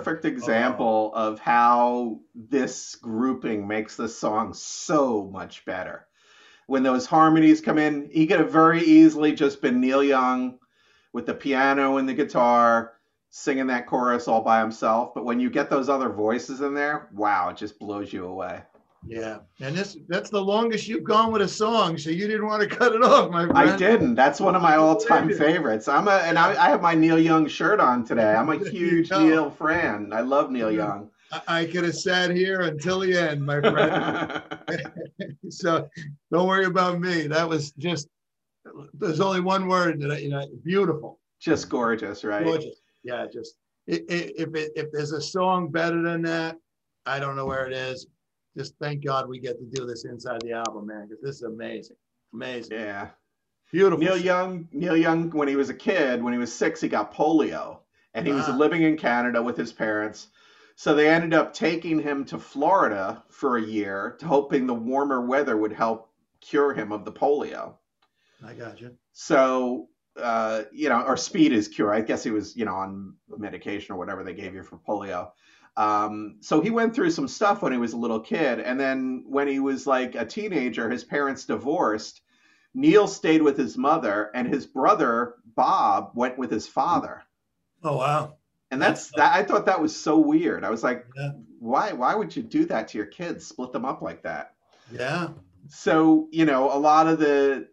Perfect 0.06 0.24
oh. 0.24 0.28
example 0.28 1.12
oh. 1.14 1.28
of 1.32 1.38
how 1.40 2.20
this 2.34 2.94
grouping 2.94 3.66
makes 3.66 3.96
the 3.96 4.08
song 4.08 4.54
so 4.54 5.28
much 5.32 5.64
better. 5.64 6.06
When 6.66 6.82
those 6.82 7.06
harmonies 7.06 7.60
come 7.60 7.78
in, 7.78 8.08
he 8.12 8.26
could 8.26 8.40
have 8.40 8.52
very 8.52 8.82
easily 8.82 9.32
just 9.32 9.60
been 9.60 9.80
Neil 9.80 10.02
Young 10.02 10.58
with 11.12 11.26
the 11.26 11.34
piano 11.34 11.96
and 11.96 12.08
the 12.08 12.14
guitar 12.14 12.92
singing 13.30 13.66
that 13.68 13.86
chorus 13.86 14.28
all 14.28 14.42
by 14.42 14.60
himself. 14.60 15.14
But 15.14 15.24
when 15.24 15.40
you 15.40 15.50
get 15.50 15.70
those 15.70 15.88
other 15.88 16.08
voices 16.08 16.60
in 16.60 16.74
there, 16.74 17.08
wow, 17.12 17.50
it 17.50 17.56
just 17.56 17.78
blows 17.78 18.12
you 18.12 18.26
away. 18.26 18.62
Yeah, 19.06 19.38
and 19.60 19.76
this 19.76 19.96
that's 20.08 20.30
the 20.30 20.40
longest 20.40 20.88
you've 20.88 21.04
gone 21.04 21.32
with 21.32 21.42
a 21.42 21.48
song, 21.48 21.96
so 21.96 22.10
you 22.10 22.26
didn't 22.26 22.46
want 22.46 22.62
to 22.62 22.76
cut 22.76 22.94
it 22.94 23.02
off, 23.02 23.30
my 23.30 23.46
friend. 23.46 23.58
I 23.58 23.76
didn't. 23.76 24.14
That's 24.14 24.40
one 24.40 24.56
of 24.56 24.62
my 24.62 24.76
all-time 24.76 25.32
favorites. 25.32 25.88
I'm 25.88 26.08
a 26.08 26.16
and 26.24 26.38
I, 26.38 26.50
I 26.50 26.68
have 26.68 26.82
my 26.82 26.94
Neil 26.94 27.18
Young 27.18 27.46
shirt 27.46 27.80
on 27.80 28.04
today. 28.04 28.34
I'm 28.34 28.48
a 28.48 28.58
huge 28.70 29.10
Neil 29.10 29.50
fan. 29.50 30.10
I 30.12 30.20
love 30.20 30.50
Neil 30.50 30.70
Young. 30.70 31.10
I, 31.32 31.60
I 31.60 31.64
could 31.66 31.84
have 31.84 31.96
sat 31.96 32.30
here 32.30 32.62
until 32.62 33.00
the 33.00 33.16
end, 33.16 33.44
my 33.44 33.60
friend. 33.60 34.42
so 35.50 35.88
don't 36.32 36.48
worry 36.48 36.66
about 36.66 37.00
me. 37.00 37.26
That 37.26 37.48
was 37.48 37.72
just 37.72 38.08
there's 38.94 39.20
only 39.20 39.40
one 39.40 39.68
word 39.68 40.00
that 40.00 40.12
I, 40.12 40.18
you 40.18 40.30
know, 40.30 40.46
beautiful. 40.64 41.20
Just 41.40 41.68
gorgeous, 41.68 42.24
right? 42.24 42.44
Gorgeous. 42.44 42.80
Yeah, 43.04 43.26
just 43.32 43.54
it, 43.86 44.04
if 44.08 44.54
it, 44.54 44.72
if 44.74 44.90
there's 44.92 45.12
a 45.12 45.20
song 45.20 45.70
better 45.70 46.02
than 46.02 46.22
that, 46.22 46.56
I 47.04 47.20
don't 47.20 47.36
know 47.36 47.46
where 47.46 47.66
it 47.66 47.72
is. 47.72 48.06
Just 48.56 48.74
thank 48.78 49.04
God 49.04 49.28
we 49.28 49.38
get 49.38 49.58
to 49.58 49.66
do 49.66 49.86
this 49.86 50.04
inside 50.04 50.40
the 50.40 50.52
album, 50.52 50.86
man, 50.86 51.06
because 51.08 51.22
this 51.22 51.36
is 51.36 51.42
amazing, 51.42 51.96
amazing. 52.32 52.78
Yeah, 52.78 53.08
beautiful. 53.70 53.98
Neil 53.98 54.16
Young, 54.16 54.68
Neil 54.72 54.96
Young, 54.96 55.30
when 55.30 55.48
he 55.48 55.56
was 55.56 55.68
a 55.68 55.74
kid, 55.74 56.22
when 56.22 56.32
he 56.32 56.38
was 56.38 56.54
six, 56.54 56.80
he 56.80 56.88
got 56.88 57.14
polio, 57.14 57.80
and 58.14 58.26
he 58.26 58.32
was 58.32 58.48
ah. 58.48 58.56
living 58.56 58.82
in 58.82 58.96
Canada 58.96 59.42
with 59.42 59.56
his 59.56 59.72
parents. 59.72 60.28
So 60.74 60.94
they 60.94 61.08
ended 61.08 61.34
up 61.34 61.54
taking 61.54 61.98
him 61.98 62.24
to 62.26 62.38
Florida 62.38 63.22
for 63.28 63.56
a 63.56 63.62
year, 63.62 64.18
hoping 64.22 64.66
the 64.66 64.74
warmer 64.74 65.24
weather 65.26 65.56
would 65.56 65.72
help 65.72 66.10
cure 66.40 66.74
him 66.74 66.92
of 66.92 67.04
the 67.04 67.12
polio. 67.12 67.74
I 68.44 68.52
got 68.54 68.80
you. 68.80 68.96
So 69.12 69.88
uh, 70.20 70.62
you 70.72 70.88
know, 70.88 71.02
or 71.02 71.16
speed 71.16 71.52
is 71.52 71.68
cure. 71.68 71.92
I 71.92 72.00
guess 72.00 72.24
he 72.24 72.30
was, 72.30 72.56
you 72.56 72.64
know, 72.64 72.74
on 72.74 73.14
medication 73.36 73.94
or 73.94 73.98
whatever 73.98 74.24
they 74.24 74.34
gave 74.34 74.54
you 74.54 74.62
for 74.62 74.78
polio. 74.78 75.30
Um, 75.76 76.36
so 76.40 76.60
he 76.60 76.70
went 76.70 76.94
through 76.94 77.10
some 77.10 77.28
stuff 77.28 77.62
when 77.62 77.72
he 77.72 77.78
was 77.78 77.92
a 77.92 77.98
little 77.98 78.20
kid, 78.20 78.60
and 78.60 78.78
then 78.80 79.24
when 79.26 79.46
he 79.48 79.58
was 79.58 79.86
like 79.86 80.14
a 80.14 80.24
teenager, 80.24 80.90
his 80.90 81.04
parents 81.04 81.44
divorced. 81.44 82.22
Neil 82.74 83.06
stayed 83.06 83.42
with 83.42 83.56
his 83.56 83.76
mother, 83.76 84.30
and 84.34 84.46
his 84.46 84.66
brother 84.66 85.34
Bob 85.54 86.12
went 86.14 86.38
with 86.38 86.50
his 86.50 86.66
father. 86.66 87.22
Oh 87.82 87.98
wow! 87.98 88.34
And 88.70 88.80
that's, 88.80 89.10
that's 89.10 89.16
that. 89.16 89.34
I 89.34 89.42
thought 89.42 89.66
that 89.66 89.80
was 89.80 89.94
so 89.94 90.18
weird. 90.18 90.64
I 90.64 90.70
was 90.70 90.82
like, 90.82 91.06
yeah. 91.16 91.30
why? 91.58 91.92
Why 91.92 92.14
would 92.14 92.34
you 92.34 92.42
do 92.42 92.64
that 92.66 92.88
to 92.88 92.98
your 92.98 93.06
kids? 93.06 93.46
Split 93.46 93.72
them 93.72 93.84
up 93.84 94.02
like 94.02 94.22
that? 94.22 94.54
Yeah 94.90 95.28
so 95.68 96.28
you 96.30 96.44
know 96.44 96.72
a 96.72 96.78
lot 96.78 97.06
of 97.06 97.18
the 97.18 97.66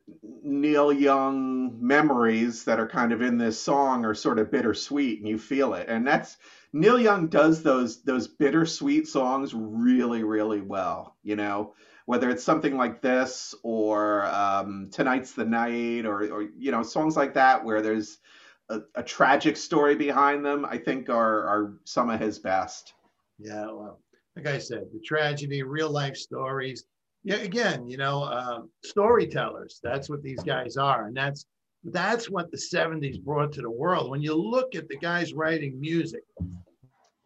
neil 0.43 0.91
young 0.91 1.78
memories 1.80 2.64
that 2.66 2.80
are 2.80 2.88
kind 2.88 3.12
of 3.12 3.22
in 3.22 3.38
this 3.38 3.60
song 3.60 4.06
are 4.06 4.14
sort 4.14 4.39
of 4.39 4.51
bittersweet 4.51 5.20
and 5.20 5.28
you 5.28 5.38
feel 5.38 5.74
it 5.74 5.88
and 5.89 6.06
that's 6.06 6.38
neil 6.74 6.99
young 6.99 7.28
does 7.28 7.63
those 7.63 8.01
those 8.03 8.28
bittersweet 8.28 9.07
songs 9.07 9.53
really 9.53 10.24
really 10.24 10.61
well 10.61 11.15
you 11.24 11.36
know 11.36 11.74
whether 12.05 12.30
it's 12.30 12.43
something 12.43 12.76
like 12.76 13.01
this 13.01 13.55
or 13.63 14.26
um, 14.26 14.89
tonight's 14.91 15.32
the 15.32 15.45
night 15.45 16.05
or, 16.05 16.30
or 16.34 16.41
you 16.57 16.71
know 16.71 16.84
songs 16.84 17.15
like 17.15 17.34
that 17.34 17.63
where 17.63 17.82
there's 17.82 18.19
a, 18.69 18.82
a 18.95 19.03
tragic 19.03 19.55
story 19.55 19.95
behind 19.95 20.45
them 20.45 20.65
i 20.65 20.78
think 20.78 21.09
are 21.09 21.47
are 21.47 21.74
some 21.86 22.09
of 22.09 22.19
his 22.19 22.39
best 22.39 22.93
yeah 23.39 23.65
well 23.65 23.99
like 24.36 24.47
i 24.47 24.57
said 24.57 24.84
the 24.91 24.99
tragedy 25.05 25.63
real 25.63 25.91
life 25.91 26.17
stories 26.17 26.86
yeah, 27.24 27.38
again, 27.38 27.88
you 27.88 27.97
know, 27.97 28.24
uh, 28.24 28.61
storytellers. 28.84 29.80
That's 29.82 30.09
what 30.09 30.21
these 30.21 30.43
guys 30.43 30.76
are, 30.76 31.07
and 31.07 31.15
that's 31.15 31.45
that's 31.86 32.30
what 32.30 32.51
the 32.51 32.57
'70s 32.57 33.21
brought 33.21 33.53
to 33.53 33.61
the 33.61 33.69
world. 33.69 34.09
When 34.09 34.21
you 34.21 34.36
look 34.36 34.76
at 34.76 34.89
the 34.89 34.97
guys 34.97 35.34
writing 35.34 35.80
music, 35.80 36.24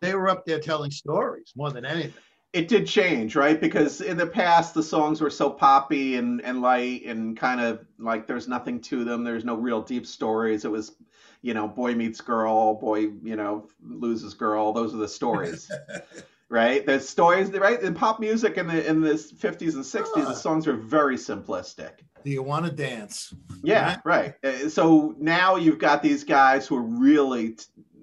they 0.01 0.13
were 0.15 0.29
up 0.29 0.45
there 0.45 0.59
telling 0.59 0.91
stories 0.91 1.53
more 1.55 1.71
than 1.71 1.85
anything. 1.85 2.13
It 2.53 2.67
did 2.67 2.87
change, 2.87 3.35
right? 3.35 3.59
Because 3.59 4.01
in 4.01 4.17
the 4.17 4.25
past, 4.25 4.73
the 4.73 4.81
songs 4.81 5.21
were 5.21 5.29
so 5.29 5.49
poppy 5.49 6.15
and, 6.15 6.41
and 6.41 6.61
light 6.61 7.05
and 7.05 7.37
kind 7.37 7.59
of 7.61 7.85
like 7.99 8.25
there's 8.25 8.47
nothing 8.47 8.79
to 8.81 9.03
them. 9.03 9.23
There's 9.23 9.45
no 9.45 9.55
real 9.55 9.81
deep 9.81 10.07
stories. 10.07 10.65
It 10.65 10.71
was, 10.71 10.95
you 11.41 11.53
know, 11.53 11.67
boy 11.67 11.93
meets 11.93 12.21
girl, 12.21 12.75
boy, 12.75 13.09
you 13.21 13.35
know, 13.35 13.67
loses 13.81 14.33
girl. 14.33 14.71
Those 14.71 14.93
are 14.93 14.97
the 14.97 15.07
stories. 15.07 15.69
right? 16.49 16.85
The 16.85 16.99
stories, 16.99 17.51
right? 17.51 17.81
In 17.81 17.93
pop 17.93 18.19
music 18.19 18.57
in 18.57 18.67
the 18.67 18.87
in 18.87 19.01
the 19.01 19.13
50s 19.13 19.75
and 19.75 19.83
60s, 19.83 20.13
the 20.13 20.33
songs 20.33 20.67
were 20.67 20.73
very 20.73 21.17
simplistic. 21.17 21.99
Do 22.23 22.31
you 22.31 22.43
want 22.43 22.65
to 22.65 22.71
dance? 22.71 23.33
Yeah, 23.63 23.99
right. 24.03 24.33
right. 24.43 24.55
Uh, 24.55 24.69
so 24.69 25.15
now 25.19 25.55
you've 25.55 25.79
got 25.79 26.01
these 26.01 26.23
guys 26.23 26.67
who 26.67 26.77
are 26.77 26.81
really 26.81 27.57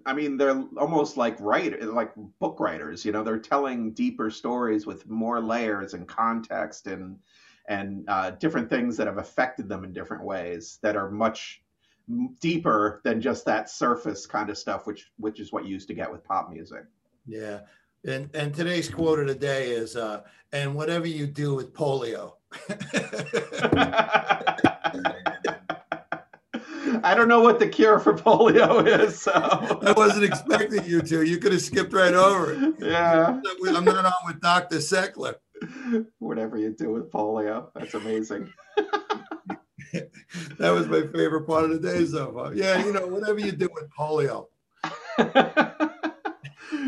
I 0.06 0.12
mean, 0.12 0.36
they're 0.36 0.64
almost 0.76 1.16
like 1.16 1.36
writer, 1.40 1.78
like 1.86 2.12
book 2.38 2.60
writers. 2.60 3.04
You 3.04 3.12
know, 3.12 3.22
they're 3.22 3.38
telling 3.38 3.92
deeper 3.92 4.30
stories 4.30 4.86
with 4.86 5.08
more 5.08 5.40
layers 5.40 5.94
and 5.94 6.06
context 6.06 6.86
and 6.86 7.18
and 7.66 8.04
uh, 8.08 8.30
different 8.32 8.68
things 8.68 8.96
that 8.98 9.06
have 9.06 9.18
affected 9.18 9.68
them 9.68 9.84
in 9.84 9.92
different 9.92 10.22
ways 10.24 10.78
that 10.82 10.96
are 10.96 11.10
much 11.10 11.62
deeper 12.40 13.00
than 13.04 13.20
just 13.20 13.46
that 13.46 13.70
surface 13.70 14.26
kind 14.26 14.50
of 14.50 14.58
stuff, 14.58 14.86
which 14.86 15.10
which 15.16 15.40
is 15.40 15.52
what 15.52 15.64
you 15.64 15.70
used 15.70 15.88
to 15.88 15.94
get 15.94 16.10
with 16.10 16.22
pop 16.24 16.50
music. 16.50 16.84
Yeah, 17.26 17.60
and 18.04 18.28
and 18.34 18.54
today's 18.54 18.88
quote 18.88 19.18
of 19.20 19.28
the 19.28 19.34
day 19.34 19.70
is, 19.70 19.96
uh, 19.96 20.22
"And 20.52 20.74
whatever 20.74 21.06
you 21.06 21.26
do 21.26 21.54
with 21.54 21.72
polio." 21.72 22.34
I 27.04 27.14
don't 27.14 27.28
know 27.28 27.40
what 27.40 27.58
the 27.58 27.68
cure 27.68 27.98
for 28.00 28.14
polio 28.14 28.86
is. 28.86 29.20
So 29.20 29.32
I 29.32 29.92
wasn't 29.96 30.24
expecting 30.24 30.84
you 30.84 31.02
to. 31.02 31.22
You 31.22 31.38
could 31.38 31.52
have 31.52 31.60
skipped 31.60 31.92
right 31.92 32.14
over 32.14 32.52
it. 32.52 32.74
Yeah. 32.80 33.40
I'm 33.66 33.84
not 33.84 34.04
on 34.06 34.12
with 34.26 34.40
Dr. 34.40 34.76
Seckler. 34.78 35.34
Whatever 36.18 36.56
you 36.56 36.70
do 36.70 36.90
with 36.90 37.10
polio. 37.10 37.68
That's 37.74 37.94
amazing. 37.94 38.52
that 40.58 40.70
was 40.70 40.88
my 40.88 41.02
favorite 41.02 41.46
part 41.46 41.64
of 41.64 41.70
the 41.70 41.78
day 41.78 42.04
so 42.06 42.32
far. 42.32 42.54
Yeah, 42.54 42.84
you 42.84 42.92
know, 42.92 43.06
whatever 43.06 43.38
you 43.38 43.52
do 43.52 43.68
with 43.72 43.88
polio 43.96 44.48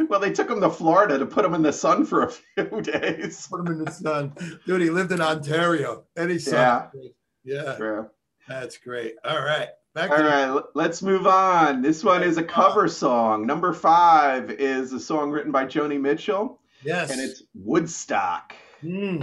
well, 0.08 0.20
they 0.20 0.32
took 0.32 0.50
him 0.50 0.60
to 0.60 0.70
Florida 0.70 1.18
to 1.18 1.26
put 1.26 1.44
him 1.44 1.54
in 1.54 1.62
the 1.62 1.72
sun 1.72 2.04
for 2.04 2.24
a 2.24 2.30
few 2.30 2.80
days. 2.82 3.46
Put 3.48 3.60
him 3.60 3.66
in 3.68 3.84
the 3.84 3.90
sun, 3.90 4.32
dude. 4.66 4.80
He 4.80 4.90
lived 4.90 5.12
in 5.12 5.20
Ontario. 5.20 6.04
Any 6.16 6.38
sun. 6.38 6.88
Yeah. 6.94 7.08
Yeah. 7.44 7.76
True. 7.76 8.10
That's 8.48 8.76
great. 8.78 9.14
All 9.24 9.42
right. 9.42 9.68
Back 9.96 10.10
All 10.10 10.18
right, 10.18 10.46
the- 10.48 10.68
let's 10.74 11.00
move 11.00 11.26
on. 11.26 11.80
This 11.80 12.04
one 12.04 12.22
is 12.22 12.36
a 12.36 12.42
cover 12.42 12.86
song. 12.86 13.46
Number 13.46 13.72
five 13.72 14.50
is 14.50 14.92
a 14.92 15.00
song 15.00 15.30
written 15.30 15.50
by 15.50 15.64
Joni 15.64 15.98
Mitchell. 15.98 16.60
Yes. 16.84 17.10
And 17.10 17.18
it's 17.18 17.42
Woodstock. 17.54 18.54
Mm. 18.84 19.22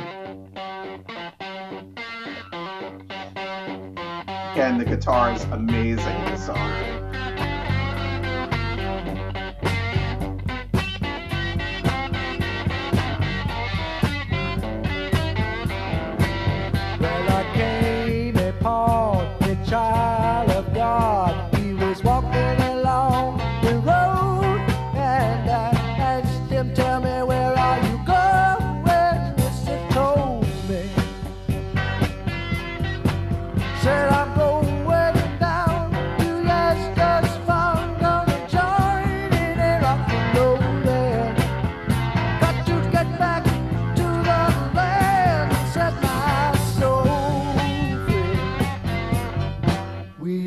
And 4.57 4.81
the 4.81 4.85
guitar 4.85 5.33
is 5.33 5.43
amazing 5.43 6.15
in 6.15 6.25
the 6.31 6.37
song. 6.37 7.02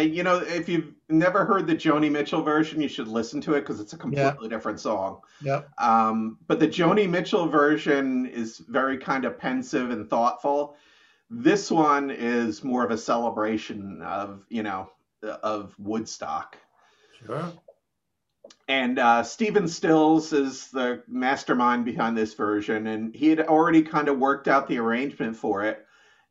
you 0.00 0.22
know, 0.22 0.38
if 0.38 0.68
you've 0.68 0.92
never 1.08 1.44
heard 1.44 1.66
the 1.66 1.74
Joni 1.74 2.10
Mitchell 2.10 2.42
version, 2.42 2.80
you 2.80 2.88
should 2.88 3.08
listen 3.08 3.40
to 3.42 3.54
it 3.54 3.60
because 3.60 3.80
it's 3.80 3.92
a 3.92 3.98
completely 3.98 4.36
yeah. 4.42 4.48
different 4.48 4.80
song. 4.80 5.20
Yep. 5.42 5.68
Um, 5.80 6.38
but 6.46 6.58
the 6.58 6.68
Joni 6.68 7.08
Mitchell 7.08 7.46
version 7.46 8.26
is 8.26 8.58
very 8.58 8.98
kind 8.98 9.24
of 9.24 9.38
pensive 9.38 9.90
and 9.90 10.08
thoughtful. 10.08 10.76
This 11.30 11.70
one 11.70 12.10
is 12.10 12.64
more 12.64 12.84
of 12.84 12.90
a 12.90 12.98
celebration 12.98 14.02
of, 14.02 14.44
you 14.48 14.62
know, 14.62 14.90
of 15.22 15.74
Woodstock. 15.78 16.58
Sure. 17.24 17.52
And 18.68 18.98
uh, 18.98 19.22
Stephen 19.22 19.68
Stills 19.68 20.32
is 20.32 20.70
the 20.70 21.02
mastermind 21.06 21.84
behind 21.84 22.16
this 22.16 22.34
version, 22.34 22.86
and 22.86 23.14
he 23.14 23.28
had 23.28 23.40
already 23.40 23.82
kind 23.82 24.08
of 24.08 24.18
worked 24.18 24.48
out 24.48 24.68
the 24.68 24.78
arrangement 24.78 25.36
for 25.36 25.64
it 25.64 25.83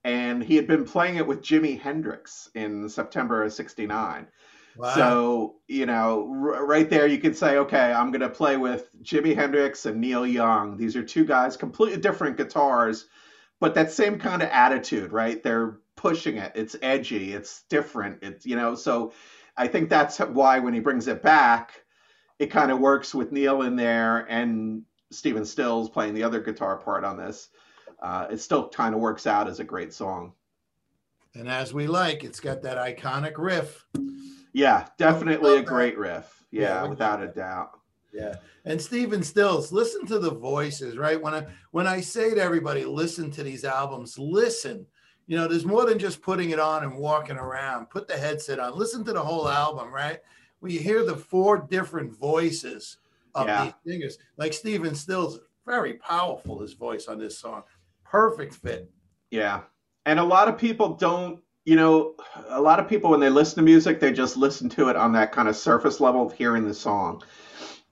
and 0.04 0.44
he 0.44 0.56
had 0.56 0.68
been 0.68 0.86
playing 0.86 1.16
it 1.16 1.28
with 1.28 1.42
Jimi 1.42 1.80
Hendrix 1.80 2.50
in 2.56 2.90
September 2.90 3.44
of 3.44 3.54
'69. 3.54 4.28
Wow. 4.76 4.96
So, 4.96 5.56
you 5.68 5.86
know, 5.86 6.28
r- 6.30 6.66
right 6.66 6.90
there, 6.90 7.06
you 7.06 7.20
could 7.20 7.36
say, 7.38 7.58
okay, 7.58 7.92
I'm 7.92 8.12
going 8.12 8.22
to 8.22 8.30
play 8.30 8.58
with 8.58 8.90
Jimi 9.04 9.36
Hendrix 9.36 9.86
and 9.86 10.02
Neil 10.02 10.26
Young. 10.26 10.78
These 10.78 10.96
are 10.96 11.04
two 11.04 11.26
guys, 11.26 11.56
completely 11.56 12.00
different 12.00 12.38
guitars, 12.38 13.06
but 13.60 13.76
that 13.76 13.92
same 13.92 14.18
kind 14.18 14.42
of 14.42 14.50
attitude, 14.50 15.12
right? 15.12 15.42
They're 15.44 15.78
pushing 15.96 16.38
it. 16.38 16.54
It's 16.56 16.76
edgy. 16.82 17.34
It's 17.34 17.64
different. 17.70 18.24
It's, 18.24 18.46
you 18.46 18.56
know, 18.56 18.74
so 18.74 19.14
I 19.56 19.68
think 19.68 19.90
that's 19.90 20.18
why 20.18 20.60
when 20.60 20.74
he 20.74 20.80
brings 20.80 21.08
it 21.08 21.22
back, 21.22 21.84
it 22.40 22.48
kind 22.48 22.72
of 22.72 22.80
works 22.80 23.14
with 23.14 23.32
Neil 23.32 23.62
in 23.62 23.76
there 23.76 24.26
and 24.30 24.82
Stephen 25.12 25.46
Stills 25.46 25.90
playing 25.90 26.16
the 26.16 26.24
other 26.24 26.42
guitar 26.42 26.78
part 26.78 27.04
on 27.04 27.18
this. 27.18 27.50
Uh, 28.04 28.28
it 28.30 28.42
still 28.42 28.68
kind 28.68 28.94
of 28.94 29.00
works 29.00 29.26
out 29.26 29.48
as 29.48 29.62
a 29.62 29.64
great 29.64 29.94
song. 29.94 30.34
And 31.36 31.48
as 31.50 31.74
we 31.74 31.88
like, 31.88 32.24
it's 32.24 32.42
got 32.42 32.62
that 32.62 32.78
iconic 32.78 33.36
riff. 33.38 33.88
Yeah, 34.52 34.88
definitely 34.98 35.58
a 35.58 35.64
great 35.64 35.98
riff. 35.98 36.46
Yeah, 36.52 36.84
yeah 36.84 36.88
without 36.88 37.24
a 37.24 37.28
doubt. 37.28 37.80
Yeah. 38.14 38.36
And 38.66 38.80
Stephen 38.80 39.24
Stills, 39.24 39.72
listen 39.72 40.06
to 40.08 40.20
the 40.20 40.30
voices, 40.30 40.98
right? 40.98 41.20
When 41.20 41.34
I 41.34 41.48
when 41.72 41.88
I 41.88 42.02
say 42.02 42.36
to 42.36 42.42
everybody, 42.42 42.86
listen 42.86 43.32
to 43.32 43.44
these 43.44 43.64
albums, 43.66 44.20
listen. 44.20 44.86
You 45.26 45.38
know, 45.38 45.48
there's 45.48 45.66
more 45.66 45.86
than 45.86 45.98
just 45.98 46.22
putting 46.22 46.50
it 46.50 46.60
on 46.60 46.84
and 46.84 46.98
walking 46.98 47.38
around. 47.38 47.90
Put 47.90 48.08
the 48.08 48.18
headset 48.18 48.60
on. 48.60 48.78
Listen 48.78 49.04
to 49.06 49.14
the 49.14 49.24
whole 49.24 49.50
album, 49.50 49.92
right? 49.92 50.20
When 50.60 50.72
you 50.72 50.80
hear 50.80 51.06
the 51.06 51.16
four 51.16 51.58
different 51.58 52.14
voices 52.16 52.98
of 53.34 53.48
yeah. 53.48 53.66
these 53.66 53.74
singers, 53.86 54.18
like 54.38 54.54
Stephen 54.54 54.94
Stills, 54.94 55.40
very 55.66 55.94
powerful 55.94 56.60
his 56.60 56.74
voice 56.74 57.08
on 57.08 57.18
this 57.18 57.40
song. 57.40 57.64
Perfect 58.14 58.54
fit. 58.54 58.92
Yeah. 59.32 59.62
And 60.06 60.20
a 60.20 60.24
lot 60.24 60.48
of 60.48 60.56
people 60.56 60.94
don't 60.94 61.40
you 61.66 61.76
know, 61.76 62.16
a 62.50 62.62
lot 62.62 62.80
of 62.80 62.88
people 62.88 63.10
when 63.10 63.20
they 63.20 63.30
listen 63.30 63.56
to 63.56 63.62
music, 63.64 64.00
they 64.00 64.12
just 64.12 64.38
listen 64.38 64.70
to 64.70 64.90
it 64.90 64.96
on 64.96 65.14
that 65.14 65.32
kind 65.32 65.48
of 65.48 65.56
surface 65.56 66.00
level 66.00 66.26
of 66.26 66.34
hearing 66.34 66.68
the 66.68 66.74
song. 66.74 67.24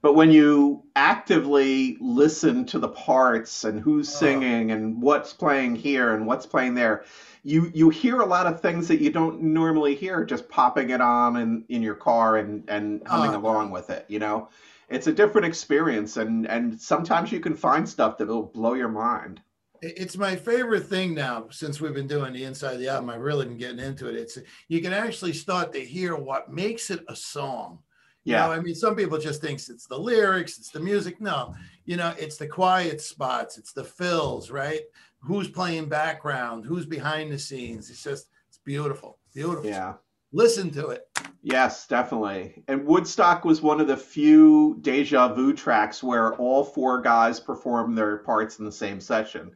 But 0.00 0.14
when 0.14 0.30
you 0.30 0.84
actively 0.94 1.96
listen 2.00 2.66
to 2.66 2.78
the 2.78 2.88
parts 2.88 3.64
and 3.64 3.80
who's 3.80 4.08
oh. 4.10 4.18
singing 4.18 4.70
and 4.70 5.02
what's 5.02 5.32
playing 5.32 5.74
here 5.74 6.14
and 6.14 6.24
what's 6.24 6.46
playing 6.46 6.74
there, 6.74 7.04
you 7.42 7.72
you 7.74 7.88
hear 7.88 8.20
a 8.20 8.26
lot 8.26 8.46
of 8.46 8.60
things 8.60 8.86
that 8.88 9.00
you 9.00 9.10
don't 9.10 9.42
normally 9.42 9.96
hear 9.96 10.24
just 10.24 10.48
popping 10.48 10.90
it 10.90 11.00
on 11.00 11.36
in, 11.36 11.64
in 11.68 11.82
your 11.82 11.96
car 11.96 12.36
and, 12.36 12.68
and 12.68 13.02
humming 13.08 13.34
oh, 13.34 13.38
along 13.38 13.72
with 13.72 13.90
it, 13.90 14.04
you 14.06 14.20
know? 14.20 14.50
It's 14.88 15.08
a 15.08 15.12
different 15.12 15.46
experience 15.46 16.16
and, 16.16 16.46
and 16.46 16.80
sometimes 16.80 17.32
you 17.32 17.40
can 17.40 17.56
find 17.56 17.88
stuff 17.88 18.18
that 18.18 18.28
will 18.28 18.42
blow 18.42 18.74
your 18.74 18.88
mind 18.90 19.40
it's 19.82 20.16
my 20.16 20.36
favorite 20.36 20.86
thing 20.86 21.12
now 21.12 21.46
since 21.50 21.80
we've 21.80 21.92
been 21.92 22.06
doing 22.06 22.32
the 22.32 22.44
inside 22.44 22.74
of 22.74 22.78
the 22.80 22.88
album. 22.88 23.10
I've 23.10 23.20
really 23.20 23.46
been 23.46 23.58
getting 23.58 23.80
into 23.80 24.08
it. 24.08 24.14
It's 24.14 24.38
you 24.68 24.80
can 24.80 24.92
actually 24.92 25.32
start 25.32 25.72
to 25.72 25.80
hear 25.80 26.16
what 26.16 26.52
makes 26.52 26.90
it 26.90 27.04
a 27.08 27.16
song. 27.16 27.80
Yeah. 28.24 28.42
You 28.42 28.48
know, 28.48 28.60
I 28.60 28.62
mean, 28.62 28.74
some 28.76 28.94
people 28.94 29.18
just 29.18 29.40
thinks 29.40 29.68
it's 29.68 29.86
the 29.86 29.98
lyrics, 29.98 30.56
it's 30.56 30.70
the 30.70 30.78
music. 30.78 31.20
No, 31.20 31.54
you 31.84 31.96
know, 31.96 32.14
it's 32.16 32.36
the 32.36 32.46
quiet 32.46 33.00
spots, 33.00 33.58
it's 33.58 33.72
the 33.72 33.82
fills, 33.82 34.50
right? 34.50 34.82
Who's 35.18 35.48
playing 35.48 35.88
background, 35.88 36.64
who's 36.64 36.86
behind 36.86 37.32
the 37.32 37.38
scenes. 37.38 37.90
It's 37.90 38.04
just, 38.04 38.28
it's 38.48 38.58
beautiful, 38.58 39.18
beautiful. 39.34 39.68
Yeah. 39.68 39.94
Listen 40.32 40.70
to 40.70 40.88
it. 40.88 41.08
Yes, 41.42 41.86
definitely. 41.88 42.62
And 42.68 42.86
Woodstock 42.86 43.44
was 43.44 43.60
one 43.60 43.80
of 43.80 43.88
the 43.88 43.96
few 43.96 44.78
deja 44.80 45.34
vu 45.34 45.52
tracks 45.52 46.02
where 46.02 46.34
all 46.36 46.64
four 46.64 47.02
guys 47.02 47.40
performed 47.40 47.98
their 47.98 48.18
parts 48.18 48.58
in 48.60 48.64
the 48.64 48.72
same 48.72 49.00
session. 49.00 49.50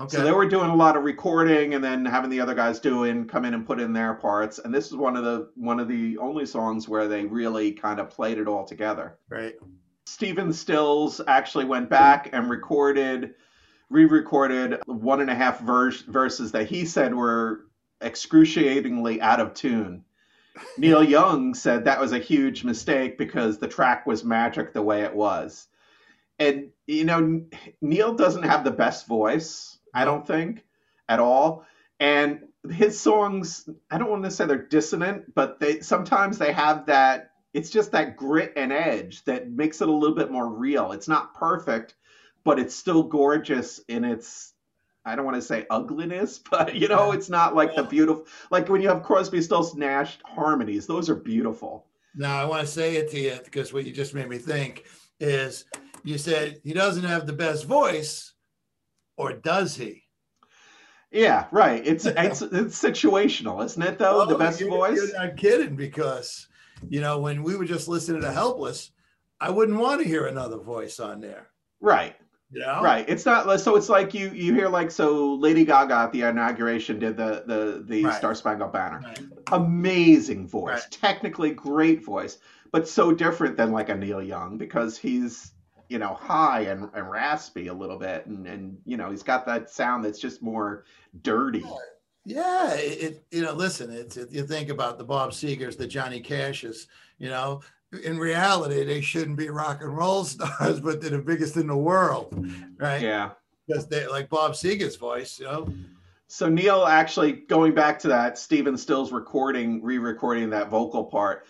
Okay. 0.00 0.16
So 0.16 0.22
they 0.22 0.32
were 0.32 0.46
doing 0.46 0.70
a 0.70 0.76
lot 0.76 0.96
of 0.96 1.02
recording 1.02 1.74
and 1.74 1.82
then 1.82 2.04
having 2.04 2.30
the 2.30 2.40
other 2.40 2.54
guys 2.54 2.78
doing 2.78 3.26
come 3.26 3.44
in 3.44 3.54
and 3.54 3.66
put 3.66 3.80
in 3.80 3.92
their 3.92 4.14
parts. 4.14 4.60
And 4.60 4.72
this 4.72 4.86
is 4.86 4.96
one 4.96 5.16
of 5.16 5.24
the 5.24 5.50
one 5.56 5.80
of 5.80 5.88
the 5.88 6.18
only 6.18 6.46
songs 6.46 6.88
where 6.88 7.08
they 7.08 7.24
really 7.24 7.72
kind 7.72 7.98
of 7.98 8.08
played 8.08 8.38
it 8.38 8.46
all 8.46 8.64
together. 8.64 9.18
Right. 9.28 9.54
Stephen 10.06 10.52
Stills 10.52 11.20
actually 11.26 11.64
went 11.64 11.90
back 11.90 12.30
and 12.32 12.48
recorded, 12.48 13.34
re-recorded 13.90 14.80
one 14.86 15.20
and 15.20 15.30
a 15.30 15.34
half 15.34 15.60
verse, 15.60 16.02
verses 16.02 16.52
that 16.52 16.68
he 16.68 16.86
said 16.86 17.14
were 17.14 17.66
excruciatingly 18.00 19.20
out 19.20 19.40
of 19.40 19.52
tune. 19.52 20.04
Neil 20.78 21.02
Young 21.02 21.54
said 21.54 21.84
that 21.84 22.00
was 22.00 22.12
a 22.12 22.18
huge 22.18 22.64
mistake 22.64 23.18
because 23.18 23.58
the 23.58 23.68
track 23.68 24.06
was 24.06 24.24
magic 24.24 24.72
the 24.72 24.82
way 24.82 25.02
it 25.02 25.14
was. 25.14 25.66
And 26.38 26.70
you 26.86 27.04
know, 27.04 27.42
Neil 27.82 28.14
doesn't 28.14 28.44
have 28.44 28.62
the 28.62 28.70
best 28.70 29.08
voice 29.08 29.77
I 29.94 30.04
don't 30.04 30.26
think 30.26 30.64
at 31.08 31.20
all. 31.20 31.64
And 32.00 32.44
his 32.70 33.00
songs, 33.00 33.68
I 33.90 33.98
don't 33.98 34.10
want 34.10 34.24
to 34.24 34.30
say 34.30 34.46
they're 34.46 34.66
dissonant, 34.66 35.34
but 35.34 35.58
they 35.60 35.80
sometimes 35.80 36.38
they 36.38 36.52
have 36.52 36.86
that 36.86 37.30
it's 37.54 37.70
just 37.70 37.92
that 37.92 38.16
grit 38.16 38.52
and 38.56 38.72
edge 38.72 39.24
that 39.24 39.50
makes 39.50 39.80
it 39.80 39.88
a 39.88 39.92
little 39.92 40.14
bit 40.14 40.30
more 40.30 40.48
real. 40.48 40.92
It's 40.92 41.08
not 41.08 41.34
perfect, 41.34 41.94
but 42.44 42.58
it's 42.58 42.74
still 42.74 43.02
gorgeous 43.02 43.80
in 43.88 44.04
its 44.04 44.54
I 45.04 45.16
don't 45.16 45.24
want 45.24 45.36
to 45.36 45.42
say 45.42 45.66
ugliness, 45.70 46.38
but 46.50 46.74
you 46.74 46.88
know, 46.88 47.12
it's 47.12 47.30
not 47.30 47.54
like 47.54 47.74
the 47.74 47.84
beautiful 47.84 48.26
like 48.50 48.68
when 48.68 48.82
you 48.82 48.88
have 48.88 49.02
Crosby, 49.02 49.42
Stills, 49.42 49.74
Nash 49.74 50.18
harmonies. 50.24 50.86
Those 50.86 51.08
are 51.08 51.16
beautiful. 51.16 51.86
Now 52.14 52.40
I 52.40 52.44
want 52.44 52.66
to 52.66 52.72
say 52.72 52.96
it 52.96 53.10
to 53.12 53.18
you 53.18 53.38
because 53.44 53.72
what 53.72 53.86
you 53.86 53.92
just 53.92 54.14
made 54.14 54.28
me 54.28 54.38
think 54.38 54.84
is 55.20 55.64
you 56.04 56.18
said 56.18 56.60
he 56.62 56.72
doesn't 56.72 57.04
have 57.04 57.26
the 57.26 57.32
best 57.32 57.64
voice, 57.64 58.32
or 59.18 59.34
does 59.34 59.76
he? 59.76 60.04
Yeah, 61.10 61.46
right. 61.50 61.86
It's 61.86 62.06
it's, 62.06 62.42
it's 62.42 62.82
situational, 62.82 63.64
isn't 63.64 63.82
it? 63.82 63.98
Though 63.98 64.26
the 64.26 64.38
best 64.38 64.60
you're, 64.60 64.70
voice. 64.70 64.96
You're 64.96 65.26
not 65.26 65.36
kidding, 65.36 65.74
because 65.74 66.46
you 66.88 67.00
know 67.00 67.18
when 67.18 67.42
we 67.42 67.56
were 67.56 67.64
just 67.64 67.88
listening 67.88 68.22
to 68.22 68.30
Helpless, 68.30 68.90
I 69.40 69.50
wouldn't 69.50 69.78
want 69.78 70.02
to 70.02 70.06
hear 70.06 70.26
another 70.26 70.58
voice 70.58 71.00
on 71.00 71.20
there. 71.20 71.48
Right. 71.80 72.14
Yeah. 72.50 72.82
Right. 72.82 73.06
It's 73.08 73.26
not 73.26 73.60
so. 73.60 73.76
It's 73.76 73.88
like 73.88 74.14
you 74.14 74.30
you 74.30 74.54
hear 74.54 74.68
like 74.68 74.90
so. 74.90 75.34
Lady 75.34 75.64
Gaga 75.64 75.94
at 75.94 76.12
the 76.12 76.22
inauguration 76.22 76.98
did 76.98 77.16
the 77.16 77.42
the 77.46 77.84
the 77.86 78.04
right. 78.04 78.14
Star 78.14 78.34
Spangled 78.34 78.72
Banner. 78.72 79.00
Right. 79.04 79.20
Amazing 79.52 80.46
voice, 80.46 80.82
right. 80.82 80.90
technically 80.90 81.50
great 81.52 82.04
voice, 82.04 82.38
but 82.70 82.88
so 82.88 83.12
different 83.12 83.56
than 83.56 83.72
like 83.72 83.88
a 83.88 83.94
Neil 83.94 84.22
Young 84.22 84.58
because 84.58 84.96
he's 84.96 85.52
you 85.88 85.98
know, 85.98 86.14
high 86.14 86.62
and, 86.62 86.88
and 86.94 87.10
raspy 87.10 87.68
a 87.68 87.74
little 87.74 87.98
bit, 87.98 88.26
and 88.26 88.46
and 88.46 88.78
you 88.84 88.96
know, 88.96 89.10
he's 89.10 89.22
got 89.22 89.46
that 89.46 89.70
sound 89.70 90.04
that's 90.04 90.18
just 90.18 90.42
more 90.42 90.84
dirty. 91.22 91.64
Yeah, 92.24 92.74
it, 92.74 93.02
it 93.02 93.24
you 93.30 93.42
know, 93.42 93.54
listen, 93.54 93.90
it's 93.90 94.16
it, 94.16 94.30
you 94.30 94.46
think 94.46 94.68
about 94.68 94.98
the 94.98 95.04
Bob 95.04 95.30
Segers, 95.30 95.76
the 95.76 95.86
Johnny 95.86 96.20
Cashes, 96.20 96.88
you 97.18 97.30
know, 97.30 97.62
in 98.04 98.18
reality, 98.18 98.84
they 98.84 99.00
shouldn't 99.00 99.38
be 99.38 99.48
rock 99.48 99.80
and 99.82 99.96
roll 99.96 100.24
stars, 100.24 100.80
but 100.80 101.00
they're 101.00 101.10
the 101.10 101.18
biggest 101.18 101.56
in 101.56 101.66
the 101.66 101.76
world, 101.76 102.46
right? 102.78 103.00
Yeah, 103.00 103.30
because 103.66 103.86
they 103.86 104.06
like 104.06 104.28
Bob 104.28 104.52
Seger's 104.52 104.96
voice, 104.96 105.38
you 105.38 105.46
know. 105.46 105.72
So 106.30 106.46
Neil 106.46 106.84
actually 106.84 107.32
going 107.32 107.74
back 107.74 107.98
to 108.00 108.08
that 108.08 108.36
Stephen 108.36 108.76
Stills 108.76 109.12
recording, 109.12 109.82
re-recording 109.82 110.50
that 110.50 110.68
vocal 110.68 111.04
part 111.04 111.46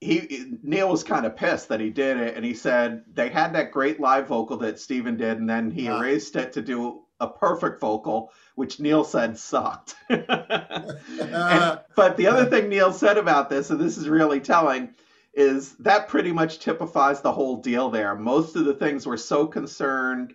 he 0.00 0.56
Neil 0.62 0.88
was 0.88 1.04
kind 1.04 1.26
of 1.26 1.36
pissed 1.36 1.68
that 1.68 1.80
he 1.80 1.90
did 1.90 2.16
it, 2.16 2.34
and 2.34 2.44
he 2.44 2.54
said 2.54 3.04
they 3.12 3.28
had 3.28 3.52
that 3.54 3.70
great 3.70 4.00
live 4.00 4.28
vocal 4.28 4.56
that 4.58 4.78
Stephen 4.78 5.16
did, 5.16 5.38
and 5.38 5.48
then 5.48 5.70
he 5.70 5.88
ah. 5.88 5.98
erased 5.98 6.36
it 6.36 6.52
to 6.54 6.62
do 6.62 7.02
a 7.20 7.28
perfect 7.28 7.80
vocal, 7.80 8.32
which 8.54 8.80
Neil 8.80 9.04
said 9.04 9.38
sucked. 9.38 9.94
and, 10.08 10.24
but 11.96 12.16
the 12.16 12.26
other 12.26 12.46
thing 12.46 12.70
Neil 12.70 12.92
said 12.92 13.18
about 13.18 13.50
this, 13.50 13.68
and 13.68 13.78
this 13.78 13.98
is 13.98 14.08
really 14.08 14.40
telling, 14.40 14.94
is 15.34 15.74
that 15.74 16.08
pretty 16.08 16.32
much 16.32 16.60
typifies 16.60 17.20
the 17.20 17.32
whole 17.32 17.60
deal 17.60 17.90
there. 17.90 18.14
Most 18.14 18.56
of 18.56 18.64
the 18.64 18.74
things 18.74 19.06
were 19.06 19.18
so 19.18 19.46
concerned 19.46 20.34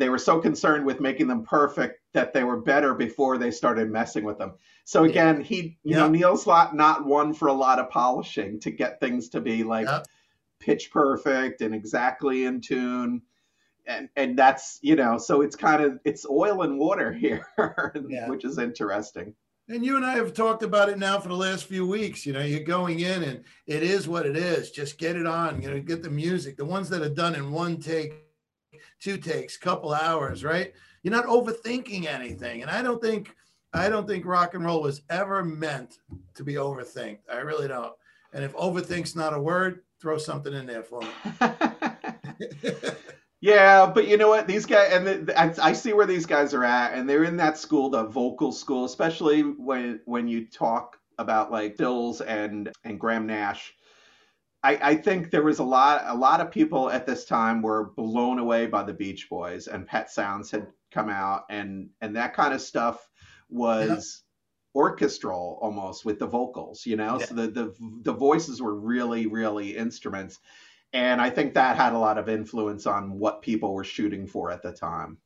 they 0.00 0.08
were 0.08 0.18
so 0.18 0.40
concerned 0.40 0.86
with 0.86 0.98
making 0.98 1.28
them 1.28 1.44
perfect 1.44 2.00
that 2.14 2.32
they 2.32 2.42
were 2.42 2.56
better 2.56 2.94
before 2.94 3.36
they 3.36 3.50
started 3.50 3.90
messing 3.90 4.24
with 4.24 4.38
them. 4.38 4.54
So 4.84 5.04
again, 5.04 5.42
he 5.42 5.78
you 5.84 5.94
know 5.94 6.08
Neil's 6.08 6.46
not 6.46 6.74
not 6.74 7.04
one 7.04 7.34
for 7.34 7.48
a 7.48 7.52
lot 7.52 7.78
of 7.78 7.90
polishing 7.90 8.58
to 8.60 8.70
get 8.70 8.98
things 8.98 9.28
to 9.28 9.40
be 9.40 9.62
like 9.62 9.86
pitch 10.58 10.90
perfect 10.90 11.60
and 11.60 11.74
exactly 11.74 12.44
in 12.44 12.62
tune. 12.62 13.22
And 13.86 14.08
and 14.16 14.38
that's 14.38 14.78
you 14.82 14.96
know 14.96 15.18
so 15.18 15.42
it's 15.42 15.54
kind 15.54 15.82
of 15.82 16.00
it's 16.04 16.26
oil 16.26 16.62
and 16.62 16.78
water 16.78 17.12
here, 17.24 17.46
yeah. 18.08 18.28
which 18.28 18.44
is 18.44 18.58
interesting. 18.58 19.34
And 19.68 19.84
you 19.84 19.96
and 19.96 20.04
I 20.04 20.14
have 20.14 20.32
talked 20.32 20.64
about 20.64 20.88
it 20.88 20.98
now 20.98 21.20
for 21.20 21.28
the 21.28 21.36
last 21.36 21.64
few 21.64 21.86
weeks. 21.86 22.26
You 22.26 22.32
know, 22.32 22.40
you're 22.40 22.64
going 22.64 23.00
in 23.00 23.22
and 23.22 23.44
it 23.66 23.84
is 23.84 24.08
what 24.08 24.26
it 24.26 24.36
is. 24.36 24.70
Just 24.70 24.98
get 24.98 25.14
it 25.14 25.26
on. 25.26 25.62
You 25.62 25.70
know, 25.70 25.80
get 25.80 26.02
the 26.02 26.10
music. 26.10 26.56
The 26.56 26.64
ones 26.64 26.88
that 26.88 27.02
are 27.02 27.14
done 27.14 27.36
in 27.36 27.52
one 27.52 27.76
take 27.76 28.29
two 29.00 29.16
takes, 29.16 29.56
couple 29.56 29.92
hours, 29.92 30.44
right? 30.44 30.72
You're 31.02 31.14
not 31.14 31.26
overthinking 31.26 32.06
anything. 32.06 32.62
And 32.62 32.70
I 32.70 32.82
don't 32.82 33.02
think 33.02 33.34
I 33.72 33.88
don't 33.88 34.06
think 34.06 34.26
rock 34.26 34.54
and 34.54 34.64
roll 34.64 34.82
was 34.82 35.02
ever 35.10 35.44
meant 35.44 35.98
to 36.34 36.44
be 36.44 36.54
overthinked. 36.54 37.20
I 37.32 37.38
really 37.38 37.68
don't. 37.68 37.92
And 38.32 38.44
if 38.44 38.54
overthink's 38.54 39.16
not 39.16 39.34
a 39.34 39.40
word, 39.40 39.82
throw 40.00 40.18
something 40.18 40.52
in 40.52 40.66
there 40.66 40.82
for 40.82 41.00
me. 41.00 41.08
Yeah, 43.40 43.86
but 43.86 44.06
you 44.06 44.18
know 44.18 44.28
what? 44.28 44.46
These 44.46 44.66
guys, 44.66 44.92
and 44.92 45.06
the, 45.06 45.14
the, 45.14 45.40
I, 45.40 45.68
I, 45.70 45.72
see 45.72 45.94
where 45.94 46.06
these 46.06 46.26
guys 46.26 46.52
are 46.52 46.64
at, 46.64 46.92
and 46.92 47.08
they're 47.08 47.24
in 47.24 47.38
that 47.38 47.56
school, 47.56 47.88
the 47.88 48.04
vocal 48.04 48.52
school, 48.52 48.84
especially 48.84 49.40
when 49.40 50.00
when 50.04 50.28
you 50.28 50.46
talk 50.46 50.98
about 51.16 51.50
like 51.50 51.74
Stills 51.74 52.20
and 52.20 52.70
and 52.84 53.00
Graham 53.00 53.26
Nash. 53.26 53.72
I, 54.62 54.78
I 54.90 54.94
think 54.96 55.30
there 55.30 55.42
was 55.42 55.58
a 55.58 55.64
lot 55.64 56.02
a 56.06 56.14
lot 56.14 56.40
of 56.40 56.50
people 56.50 56.90
at 56.90 57.06
this 57.06 57.24
time 57.24 57.62
were 57.62 57.92
blown 57.96 58.38
away 58.38 58.66
by 58.66 58.82
the 58.82 58.92
Beach 58.92 59.28
Boys, 59.30 59.68
and 59.68 59.86
Pet 59.86 60.10
Sounds 60.10 60.50
had 60.50 60.66
come 60.90 61.08
out, 61.08 61.44
and 61.48 61.90
and 62.00 62.16
that 62.16 62.34
kind 62.34 62.54
of 62.54 62.60
stuff 62.60 63.08
was. 63.48 63.88
Yeah 63.88 64.26
orchestral 64.76 65.58
almost 65.60 66.04
with 66.04 66.20
the 66.20 66.26
vocals 66.28 66.86
you 66.86 66.94
know 66.94 67.18
yeah. 67.18 67.26
so 67.26 67.34
the, 67.34 67.48
the 67.48 67.74
the 68.02 68.12
voices 68.12 68.62
were 68.62 68.76
really 68.76 69.26
really 69.26 69.76
instruments 69.76 70.38
and 70.92 71.20
I 71.20 71.30
think 71.30 71.54
that 71.54 71.76
had 71.76 71.92
a 71.92 71.98
lot 71.98 72.18
of 72.18 72.28
influence 72.28 72.86
on 72.86 73.18
what 73.18 73.42
people 73.42 73.74
were 73.74 73.84
shooting 73.84 74.26
for 74.26 74.50
at 74.50 74.62
the 74.62 74.72
time. 74.72 75.18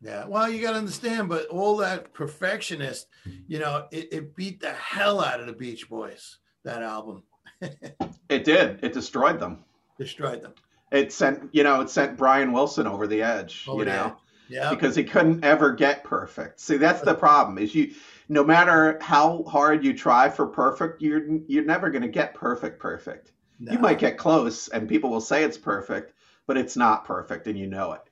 Yeah, 0.00 0.26
well, 0.26 0.48
you 0.48 0.62
got 0.62 0.72
to 0.72 0.78
understand, 0.78 1.28
but 1.28 1.48
all 1.48 1.78
that 1.78 2.12
perfectionist, 2.12 3.06
you 3.46 3.58
know, 3.58 3.86
it, 3.90 4.08
it 4.12 4.36
beat 4.36 4.60
the 4.60 4.72
hell 4.72 5.20
out 5.20 5.40
of 5.40 5.46
the 5.46 5.52
Beach 5.52 5.88
Boys. 5.88 6.38
That 6.64 6.82
album. 6.82 7.22
It 7.60 8.44
did. 8.44 8.80
It 8.82 8.92
destroyed 8.92 9.40
them. 9.40 9.64
Destroyed 9.98 10.42
them. 10.42 10.54
It 10.92 11.12
sent, 11.12 11.48
you 11.52 11.62
know, 11.62 11.80
it 11.80 11.90
sent 11.90 12.16
Brian 12.16 12.52
Wilson 12.52 12.86
over 12.86 13.06
the 13.06 13.22
edge. 13.22 13.66
Over 13.68 13.80
you 13.80 13.86
know, 13.86 14.16
yeah, 14.48 14.70
because 14.70 14.94
he 14.94 15.04
couldn't 15.04 15.44
ever 15.44 15.72
get 15.72 16.04
perfect. 16.04 16.60
See, 16.60 16.76
that's 16.76 17.00
the 17.00 17.14
problem. 17.14 17.58
Is 17.58 17.74
you, 17.74 17.92
no 18.28 18.44
matter 18.44 18.98
how 19.00 19.42
hard 19.44 19.84
you 19.84 19.94
try 19.94 20.28
for 20.28 20.46
perfect, 20.46 21.02
you're 21.02 21.38
you're 21.48 21.64
never 21.64 21.90
going 21.90 22.02
to 22.02 22.08
get 22.08 22.34
perfect. 22.34 22.78
Perfect. 22.78 23.32
No. 23.58 23.72
You 23.72 23.78
might 23.78 23.98
get 23.98 24.18
close 24.18 24.68
and 24.68 24.88
people 24.88 25.10
will 25.10 25.20
say 25.20 25.42
it's 25.42 25.58
perfect, 25.58 26.12
but 26.46 26.56
it's 26.56 26.76
not 26.76 27.04
perfect 27.04 27.46
and 27.46 27.58
you 27.58 27.66
know 27.66 27.92
it. 27.92 28.02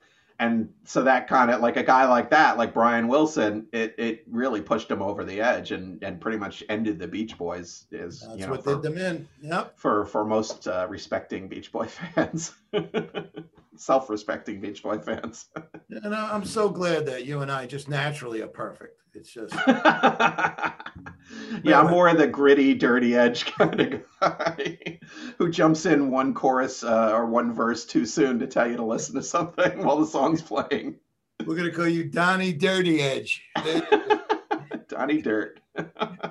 And 0.40 0.68
so 0.84 1.02
that 1.02 1.28
kind 1.28 1.50
of 1.50 1.60
like 1.60 1.76
a 1.76 1.82
guy 1.82 2.06
like 2.06 2.30
that, 2.30 2.58
like 2.58 2.74
Brian 2.74 3.06
Wilson, 3.06 3.68
it, 3.72 3.94
it 3.98 4.24
really 4.28 4.60
pushed 4.60 4.90
him 4.90 5.00
over 5.00 5.24
the 5.24 5.40
edge 5.40 5.70
and, 5.70 6.02
and 6.02 6.20
pretty 6.20 6.38
much 6.38 6.64
ended 6.68 6.98
the 6.98 7.06
Beach 7.06 7.38
Boys. 7.38 7.86
Is 7.92 8.20
That's 8.20 8.38
you 8.38 8.46
know, 8.46 8.52
what 8.52 8.64
for, 8.64 8.74
did 8.74 8.82
them 8.82 8.98
in. 8.98 9.28
Yep. 9.42 9.78
For 9.78 10.04
for 10.06 10.24
most 10.24 10.66
uh, 10.66 10.86
respecting 10.90 11.48
Beach 11.48 11.70
Boy 11.70 11.86
fans, 12.14 12.52
self-respecting 13.76 14.60
Beach 14.60 14.82
Boy 14.82 14.98
fans. 14.98 15.46
and 15.88 16.14
I'm 16.14 16.44
so 16.44 16.68
glad 16.68 17.06
that 17.06 17.24
you 17.24 17.40
and 17.40 17.50
I 17.50 17.66
just 17.66 17.88
naturally 17.88 18.42
are 18.42 18.48
perfect. 18.48 19.00
It's 19.14 19.30
just. 19.30 19.54
yeah, 21.62 21.80
I'm 21.80 21.90
more 21.90 22.08
of 22.08 22.18
the 22.18 22.26
gritty, 22.26 22.74
dirty 22.74 23.14
edge 23.14 23.44
kind 23.58 23.80
of 23.80 24.02
guy 24.20 24.98
who 25.38 25.50
jumps 25.50 25.86
in 25.86 26.10
one 26.10 26.34
chorus 26.34 26.82
uh, 26.82 27.12
or 27.12 27.26
one 27.26 27.54
verse 27.54 27.84
too 27.84 28.06
soon 28.06 28.40
to 28.40 28.46
tell 28.46 28.68
you 28.68 28.76
to 28.76 28.84
listen 28.84 29.14
to 29.14 29.22
something 29.22 29.84
while 29.84 29.98
the 29.98 30.06
song's 30.06 30.42
playing. 30.42 30.96
We're 31.46 31.56
gonna 31.56 31.72
call 31.72 31.88
you 31.88 32.04
Donnie 32.04 32.52
Dirty 32.52 33.00
Edge. 33.00 33.42
Donnie 34.88 35.22
Dirt. 35.22 35.60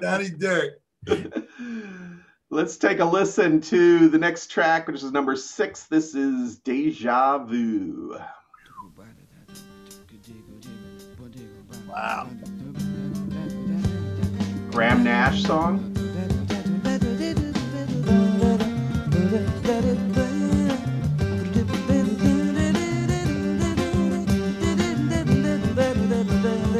Donnie 0.01 0.29
Dirt. 0.29 0.81
Let's 2.49 2.77
take 2.77 2.99
a 2.99 3.05
listen 3.05 3.61
to 3.61 4.09
the 4.09 4.17
next 4.17 4.47
track, 4.47 4.87
which 4.87 5.03
is 5.03 5.11
number 5.11 5.35
six. 5.35 5.85
This 5.85 6.15
is 6.15 6.57
Deja 6.59 7.39
Vu. 7.39 8.17
Wow. 11.87 12.27
Graham 14.73 15.03
Nash 15.03 15.43
song? 15.43 15.93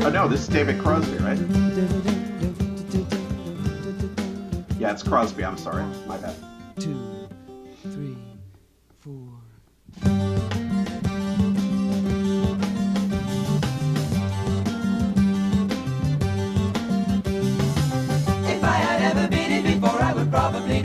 Oh 0.02 0.10
no, 0.12 0.28
this 0.28 0.42
is 0.42 0.48
David 0.48 0.82
Crosby, 0.82 1.18
right? 1.18 1.38
Yeah, 4.80 4.92
it's 4.92 5.04
Crosby. 5.04 5.46
I'm 5.46 5.60
sorry. 5.60 5.84
My 6.08 6.18
bad. 6.18 6.53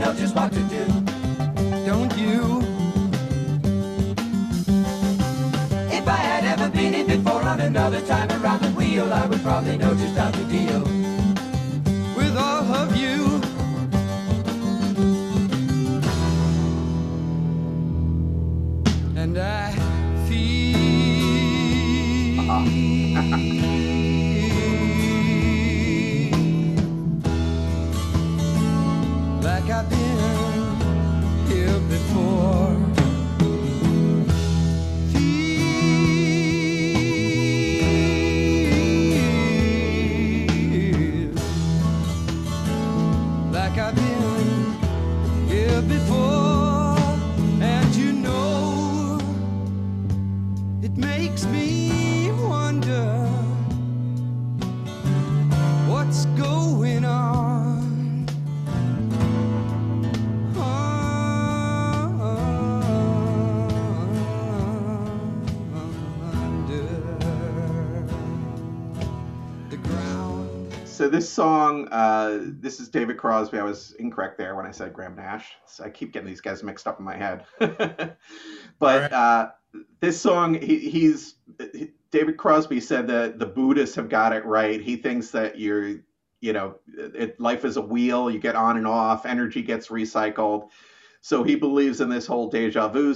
Know 0.09 0.21
just 0.21 0.35
what 0.35 0.51
to 0.53 0.61
do. 0.61 0.85
Don't 1.85 2.17
you? 2.17 2.63
If 5.91 6.09
I 6.09 6.17
had 6.17 6.45
ever 6.45 6.71
been 6.71 6.95
in 6.95 7.07
before 7.07 7.43
on 7.43 7.61
another 7.61 8.01
time 8.07 8.31
around 8.43 8.63
the 8.63 8.71
wheel, 8.71 9.13
I 9.13 9.27
would 9.27 9.41
probably 9.43 9.77
know 9.77 9.95
just 9.95 10.17
how 10.17 10.31
to 10.31 10.45
deal 10.45 10.81
with 12.17 12.37
all 12.37 12.65
of 12.75 12.97
you. 12.97 13.28
Like 29.69 29.85
I've 29.85 29.91
been 29.91 31.47
here 31.47 31.81
before. 31.89 32.58
Uh, 71.91 72.39
this 72.43 72.81
is 72.81 72.89
David 72.89 73.19
Crosby. 73.19 73.59
I 73.59 73.65
was 73.65 73.93
incorrect 73.99 74.39
there 74.39 74.55
when 74.55 74.67
I 74.67 74.71
said 74.71 74.93
Graham 74.93 75.17
Nash. 75.17 75.53
So 75.67 75.85
I 75.85 75.91
keep 75.91 76.13
getting 76.13 76.29
these 76.29 76.41
guys 76.41 76.63
mixed 76.63 76.87
up 76.87 76.99
in 76.99 77.05
my 77.05 77.17
head. 77.17 77.45
but 77.59 78.17
right. 78.81 79.13
uh, 79.13 79.51
this 80.01 80.21
song, 80.21 80.55
he, 80.55 80.79
he's 80.79 81.35
he, 81.73 81.93
David 82.11 82.37
Crosby 82.37 82.81
said 82.81 83.07
that 83.09 83.39
the 83.39 83.47
Buddhists 83.47 83.97
have 83.97 84.09
got 84.09 84.33
it 84.33 84.45
right. 84.45 84.81
He 84.81 84.97
thinks 84.97 85.31
that 85.31 85.59
you're, 85.59 85.97
you 86.41 86.53
know, 86.53 86.77
it, 86.97 87.39
life 87.41 87.65
is 87.65 87.77
a 87.77 87.83
wheel. 87.83 88.31
You 88.31 88.39
get 88.39 88.57
on 88.57 88.77
and 88.77 88.87
off. 88.87 89.27
Energy 89.27 89.63
gets 89.63 89.89
recycled. 89.89 90.71
So 91.21 91.43
he 91.43 91.57
believes 91.57 92.01
in 92.01 92.09
this 92.09 92.27
whole 92.27 92.49
deja 92.49 92.89
vu 92.89 93.15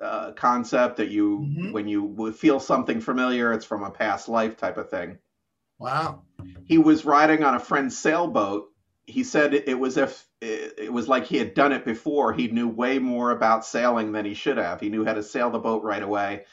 uh, 0.00 0.32
concept 0.32 0.96
that 0.96 1.08
you, 1.08 1.40
mm-hmm. 1.40 1.72
when 1.72 1.88
you 1.88 2.32
feel 2.32 2.58
something 2.60 3.00
familiar, 3.00 3.52
it's 3.52 3.64
from 3.64 3.82
a 3.82 3.90
past 3.90 4.28
life 4.28 4.56
type 4.56 4.78
of 4.78 4.90
thing. 4.90 5.18
Wow. 5.78 6.22
He 6.64 6.78
was 6.78 7.04
riding 7.04 7.44
on 7.44 7.54
a 7.54 7.60
friend's 7.60 7.96
sailboat. 7.96 8.70
He 9.06 9.24
said 9.24 9.54
it 9.54 9.78
was 9.78 9.96
if 9.96 10.26
it 10.40 10.92
was 10.92 11.08
like 11.08 11.24
he 11.24 11.38
had 11.38 11.54
done 11.54 11.72
it 11.72 11.84
before. 11.84 12.32
He 12.32 12.48
knew 12.48 12.68
way 12.68 12.98
more 12.98 13.30
about 13.30 13.64
sailing 13.64 14.12
than 14.12 14.24
he 14.24 14.34
should 14.34 14.58
have. 14.58 14.80
He 14.80 14.90
knew 14.90 15.04
how 15.04 15.14
to 15.14 15.22
sail 15.22 15.50
the 15.50 15.58
boat 15.58 15.82
right 15.82 16.02
away. 16.02 16.44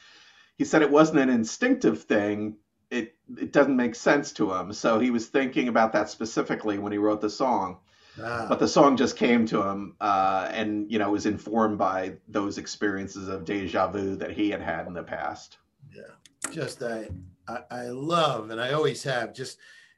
He 0.57 0.63
said 0.63 0.81
it 0.81 0.89
wasn't 0.89 1.19
an 1.19 1.29
instinctive 1.29 2.03
thing. 2.03 2.55
It 2.89 3.15
it 3.37 3.51
doesn't 3.51 3.75
make 3.75 3.95
sense 3.95 4.31
to 4.33 4.53
him. 4.53 4.71
So 4.73 4.99
he 4.99 5.11
was 5.11 5.27
thinking 5.27 5.67
about 5.67 5.93
that 5.93 6.09
specifically 6.09 6.77
when 6.77 6.91
he 6.91 6.97
wrote 6.97 7.21
the 7.21 7.29
song. 7.29 7.79
Ah. 8.21 8.45
But 8.47 8.59
the 8.59 8.67
song 8.67 8.95
just 8.95 9.17
came 9.17 9.45
to 9.47 9.61
him, 9.61 9.95
uh, 9.99 10.49
and 10.51 10.89
you 10.89 10.99
know 10.99 11.11
was 11.11 11.25
informed 11.25 11.77
by 11.77 12.13
those 12.29 12.57
experiences 12.57 13.27
of 13.27 13.43
deja 13.43 13.87
vu 13.87 14.15
that 14.15 14.31
he 14.31 14.49
had 14.49 14.61
had 14.61 14.87
in 14.87 14.93
the 14.93 15.03
past. 15.03 15.57
Yeah, 15.93 16.51
just 16.51 16.81
a 16.81 17.09
I, 17.47 17.59
I 17.71 17.83
love 17.89 18.49
and 18.49 18.59
I 18.59 18.73
always 18.73 19.03
have 19.03 19.33
just 19.33 19.57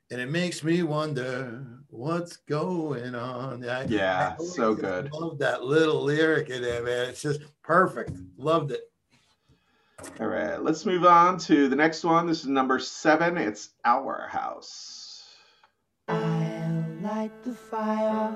and 0.10 0.22
it 0.22 0.30
makes 0.30 0.64
me 0.64 0.84
wonder 0.84 1.66
what's 1.90 2.38
going 2.38 3.14
on. 3.14 3.68
I, 3.68 3.86
yeah, 3.86 4.36
I 4.40 4.44
so 4.44 4.74
good. 4.74 5.12
Love 5.12 5.40
that 5.40 5.64
little 5.64 6.02
lyric 6.02 6.50
in 6.50 6.62
there, 6.62 6.82
man. 6.82 7.10
It's 7.10 7.22
just 7.22 7.42
perfect. 7.62 8.12
Loved 8.38 8.72
it. 8.72 8.84
All 10.20 10.28
right, 10.28 10.62
let's 10.62 10.86
move 10.86 11.06
on 11.06 11.38
to 11.40 11.68
the 11.68 11.76
next 11.76 12.04
one. 12.04 12.28
This 12.28 12.42
is 12.42 12.48
number 12.48 12.80
seven. 12.80 13.38
It's 13.38 13.70
Our 13.84 14.28
House. 14.30 15.26
I'll 16.08 16.86
light 17.02 17.32
the 17.44 17.54
fire. 17.54 18.36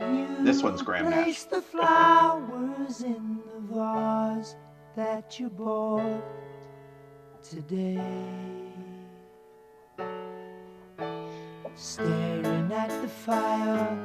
You 0.00 0.26
this 0.40 0.62
one's 0.62 0.82
Graham 0.82 1.08
Nash. 1.08 1.44
the 1.44 1.62
flowers 1.62 3.02
in 3.02 3.40
the 3.54 3.74
vase. 3.74 4.56
that 4.94 5.40
you 5.40 5.48
bought 5.48 6.22
today. 7.50 8.00
Staring 11.74 12.72
at 12.72 12.88
the 13.02 13.08
fire 13.08 13.98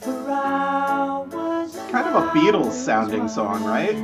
for 0.00 0.30
hours. 0.30 1.76
Kind 1.90 2.08
of 2.08 2.16
a 2.16 2.26
Beatles 2.30 2.72
sounding 2.72 3.28
song, 3.28 3.64
right? 3.64 3.96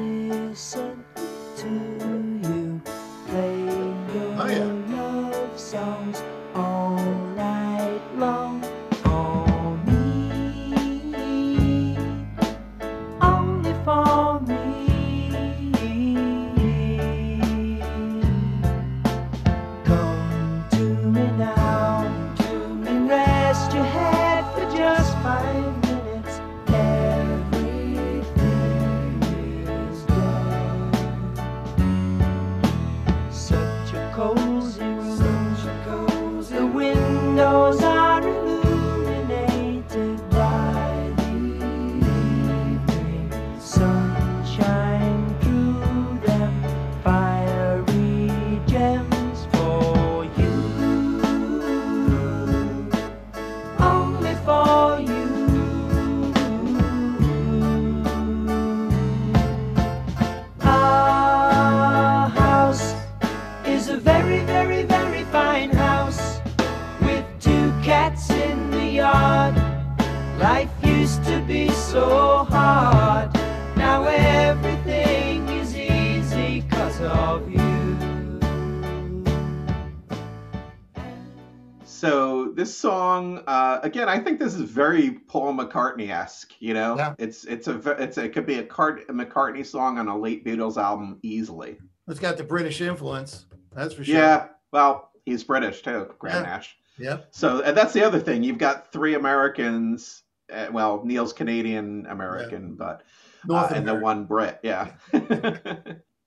Very 84.70 85.10
Paul 85.10 85.54
McCartney-esque. 85.54 86.52
You 86.60 86.74
know, 86.74 86.96
Yeah. 86.96 87.14
it's 87.18 87.44
it's 87.44 87.68
a 87.68 87.78
it's 88.02 88.16
a, 88.18 88.24
it 88.24 88.32
could 88.32 88.46
be 88.46 88.56
a, 88.56 88.64
Cart- 88.64 89.04
a 89.08 89.12
McCartney 89.12 89.64
song 89.66 89.98
on 89.98 90.08
a 90.08 90.16
late 90.16 90.44
Beatles 90.44 90.76
album 90.76 91.18
easily. 91.22 91.78
It's 92.08 92.20
got 92.20 92.36
the 92.36 92.44
British 92.44 92.80
influence. 92.80 93.46
That's 93.74 93.94
for 93.94 94.04
sure. 94.04 94.14
Yeah, 94.16 94.48
well, 94.72 95.10
he's 95.24 95.44
British 95.44 95.82
too, 95.82 96.12
Graham 96.18 96.42
Yeah. 96.44 96.50
Nash. 96.50 96.76
Yeah. 96.98 97.16
So 97.30 97.62
and 97.62 97.76
that's 97.76 97.92
the 97.92 98.04
other 98.04 98.18
thing. 98.20 98.42
You've 98.42 98.58
got 98.58 98.92
three 98.92 99.14
Americans. 99.14 100.22
Uh, 100.52 100.66
well, 100.72 101.02
Neil's 101.04 101.32
Canadian 101.32 102.06
American, 102.06 102.74
but 102.74 103.02
North 103.46 103.70
uh, 103.70 103.74
and 103.76 103.86
the 103.86 103.94
one 103.94 104.24
Brit. 104.24 104.58
Yeah. 104.62 104.90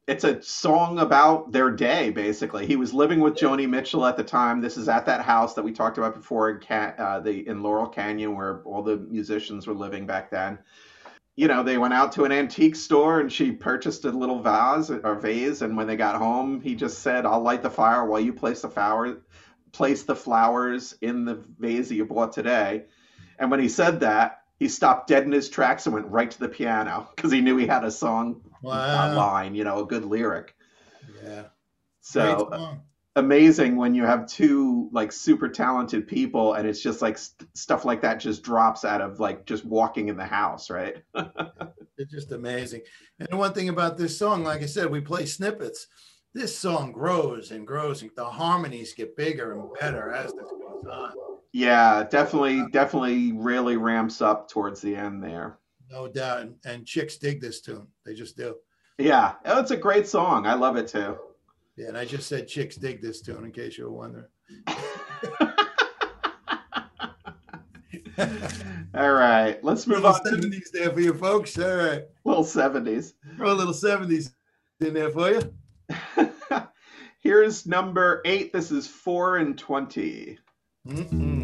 it's 0.08 0.26
a 0.26 0.42
song 0.42 1.00
about 1.00 1.52
their 1.52 1.72
day, 1.72 2.10
basically. 2.10 2.66
He 2.66 2.76
was 2.76 2.94
living 2.94 3.22
with 3.22 3.36
Joni 3.36 3.70
Mitchell 3.70 4.06
at 4.06 4.18
the 4.18 4.24
time. 4.24 4.60
This 4.60 4.76
is 4.76 4.90
at 4.90 5.06
that 5.06 5.22
house 5.22 5.54
that 5.54 5.64
we 5.64 5.72
talked 5.72 5.98
about 5.98 6.16
before 6.16 6.50
in 6.50 6.62
uh, 6.70 7.22
the 7.22 7.48
in 7.48 7.64
Laurel 7.64 7.88
Canyon, 7.88 8.36
where 8.36 8.62
all 8.66 8.84
the 8.84 8.98
musicians 8.98 9.66
were 9.66 9.74
living 9.74 10.06
back 10.06 10.30
then. 10.30 10.60
You 11.36 11.48
know, 11.48 11.64
they 11.64 11.78
went 11.78 11.94
out 11.94 12.12
to 12.14 12.26
an 12.26 12.32
antique 12.32 12.76
store 12.76 13.20
and 13.20 13.32
she 13.32 13.52
purchased 13.52 14.06
a 14.06 14.12
little 14.12 14.40
vase 14.40 14.92
or 14.92 15.16
vase. 15.16 15.62
And 15.62 15.76
when 15.76 15.88
they 15.88 15.96
got 15.96 16.16
home, 16.16 16.60
he 16.60 16.76
just 16.76 17.00
said, 17.00 17.26
"I'll 17.26 17.42
light 17.42 17.64
the 17.64 17.70
fire 17.70 18.06
while 18.06 18.20
you 18.20 18.34
place 18.34 18.62
the 18.62 18.70
flower, 18.70 19.22
place 19.72 20.04
the 20.04 20.16
flowers 20.16 20.96
in 21.02 21.24
the 21.24 21.44
vase 21.60 21.88
that 21.90 21.96
you 21.96 22.06
bought 22.06 22.34
today." 22.34 22.86
And 23.40 23.50
when 23.50 23.62
he 23.62 23.70
said 23.70 24.02
that, 24.02 24.43
he 24.60 24.68
stopped 24.70 25.08
dead 25.08 25.24
in 25.24 25.32
his 25.32 25.50
tracks 25.50 25.86
and 25.86 25.94
went 25.96 26.08
right 26.08 26.30
to 26.30 26.40
the 26.40 26.48
piano 26.50 27.10
because 27.16 27.32
he 27.32 27.42
knew 27.42 27.58
he 27.58 27.68
had 27.68 27.84
a 27.84 27.92
song 27.92 28.42
uh, 28.46 28.58
Wow. 28.62 29.16
line, 29.16 29.56
you 29.56 29.64
know, 29.64 29.80
a 29.84 29.86
good 29.86 30.06
lyric. 30.06 30.56
Yeah. 31.24 31.44
So 32.02 32.50
song. 32.52 32.82
amazing 33.16 33.76
when 33.76 33.94
you 33.96 34.04
have 34.06 34.26
two 34.28 34.90
like 34.92 35.12
super 35.12 35.50
talented 35.50 36.08
people 36.08 36.54
and 36.54 36.68
it's 36.68 36.82
just 36.82 37.02
like 37.02 37.18
st- 37.18 37.50
stuff 37.56 37.84
like 37.86 38.02
that 38.02 38.20
just 38.20 38.44
drops 38.44 38.86
out 38.86 39.02
of 39.02 39.20
like 39.20 39.46
just 39.46 39.66
walking 39.66 40.08
in 40.10 40.18
the 40.18 40.26
house, 40.26 40.70
right? 40.70 40.98
It's 41.96 42.12
just 42.12 42.32
amazing. 42.32 42.82
And 43.20 43.38
one 43.38 43.54
thing 43.54 43.70
about 43.70 44.00
this 44.00 44.18
song, 44.18 44.44
like 44.44 44.64
I 44.64 44.66
said, 44.66 44.90
we 44.90 45.00
play 45.00 45.28
snippets. 45.28 45.86
This 46.34 46.58
song 46.58 46.92
grows 46.92 47.52
and 47.52 47.68
grows, 47.68 48.02
and 48.02 48.10
the 48.16 48.26
harmonies 48.26 48.96
get 48.96 49.16
bigger 49.16 49.54
and 49.54 49.70
better 49.80 50.12
as 50.12 50.34
this 50.34 50.50
goes 50.50 50.84
on. 50.92 51.14
Yeah, 51.54 52.04
definitely, 52.10 52.66
definitely 52.72 53.32
really 53.32 53.78
ramps 53.78 54.22
up 54.22 54.50
towards 54.50 54.82
the 54.82 54.96
end 54.96 55.24
there. 55.24 55.60
No 55.90 56.08
doubt. 56.08 56.42
And, 56.42 56.56
and 56.66 56.86
chicks 56.86 57.18
dig 57.18 57.40
this 57.40 57.62
tune. 57.62 57.88
They 58.06 58.16
just 58.16 58.36
do. 58.36 58.56
Yeah, 58.98 59.34
oh, 59.46 59.60
it's 59.60 59.72
a 59.72 59.78
great 59.78 60.08
song. 60.08 60.48
I 60.48 60.56
love 60.56 60.78
it 60.78 60.88
too. 60.88 61.16
Yeah, 61.76 61.90
and 61.90 61.98
I 61.98 62.06
just 62.06 62.28
said 62.28 62.48
chicks 62.48 62.76
dig 62.76 63.02
this 63.02 63.22
tune 63.22 63.46
in 63.46 63.52
case 63.52 63.78
you 63.78 63.86
were 63.86 63.92
wondering. 63.92 64.26
All 68.96 69.12
right, 69.12 69.64
let's 69.64 69.88
move 69.88 70.04
little 70.04 70.14
on 70.14 70.24
to 70.24 70.38
the 70.38 70.48
70s 70.48 70.72
there 70.72 70.92
for 70.92 71.00
you 71.00 71.14
folks. 71.14 71.58
All 71.58 71.76
right. 71.76 72.04
little 72.26 72.44
70s. 72.44 73.14
Throw 73.38 73.52
a 73.52 73.56
little 73.56 73.74
70s 73.74 74.32
in 74.82 74.94
there 74.94 75.10
for 75.10 75.32
you. 75.32 75.54
Here's 77.20 77.66
number 77.66 78.22
eight. 78.26 78.54
This 78.54 78.72
is 78.72 78.88
four 78.88 79.38
and 79.38 79.58
20. 79.58 80.38
Mm-mm. 80.88 81.43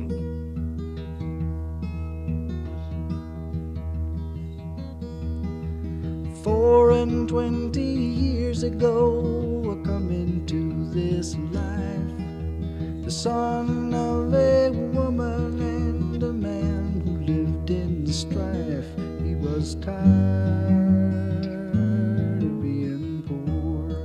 And 6.99 7.29
twenty 7.29 7.81
years 7.81 8.63
ago, 8.63 8.91
I 9.71 9.75
come 9.87 10.11
into 10.11 10.89
this 10.93 11.37
life, 11.53 13.05
the 13.05 13.09
son 13.09 13.93
of 13.93 14.33
a 14.33 14.69
woman 14.69 15.61
and 15.61 16.21
a 16.21 16.33
man 16.33 17.01
who 17.05 17.11
lived 17.21 17.69
in 17.69 18.05
strife. 18.05 18.91
He 19.23 19.33
was 19.35 19.75
tired 19.75 21.45
of 21.45 22.61
being 22.61 23.23
poor, 23.25 23.95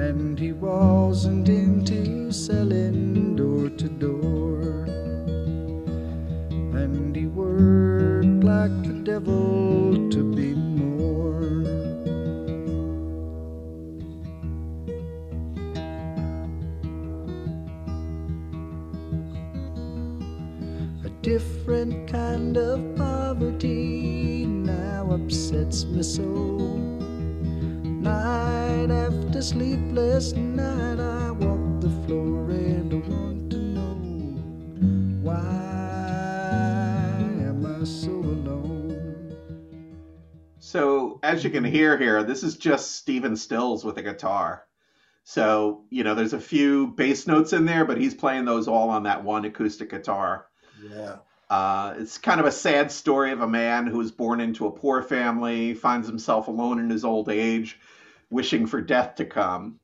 and 0.00 0.38
he 0.38 0.52
wasn't 0.52 1.48
into 1.48 2.30
selling 2.30 3.34
door 3.34 3.68
to 3.68 3.88
door. 3.88 4.84
And 6.80 7.16
he 7.16 7.26
worked 7.26 8.44
like 8.44 8.82
the 8.84 9.00
devil 9.02 10.08
to 10.10 10.23
as 41.44 41.52
you 41.52 41.60
can 41.60 41.70
hear 41.70 41.98
here, 41.98 42.22
this 42.22 42.42
is 42.42 42.56
just 42.56 42.92
Stephen 42.92 43.36
Stills 43.36 43.84
with 43.84 43.98
a 43.98 44.02
guitar. 44.02 44.64
So, 45.24 45.84
you 45.90 46.02
know, 46.02 46.14
there's 46.14 46.32
a 46.32 46.40
few 46.40 46.86
bass 46.86 47.26
notes 47.26 47.52
in 47.52 47.66
there, 47.66 47.84
but 47.84 47.98
he's 47.98 48.14
playing 48.14 48.46
those 48.46 48.66
all 48.66 48.88
on 48.88 49.02
that 49.02 49.24
one 49.24 49.44
acoustic 49.44 49.90
guitar. 49.90 50.46
Yeah. 50.82 51.16
Uh, 51.50 51.96
it's 51.98 52.16
kind 52.16 52.40
of 52.40 52.46
a 52.46 52.52
sad 52.52 52.90
story 52.90 53.30
of 53.30 53.42
a 53.42 53.46
man 53.46 53.86
who 53.86 53.98
was 53.98 54.10
born 54.10 54.40
into 54.40 54.66
a 54.66 54.70
poor 54.70 55.02
family, 55.02 55.74
finds 55.74 56.08
himself 56.08 56.48
alone 56.48 56.78
in 56.78 56.88
his 56.88 57.04
old 57.04 57.28
age, 57.28 57.78
wishing 58.30 58.66
for 58.66 58.80
death 58.80 59.16
to 59.16 59.26
come. 59.26 59.78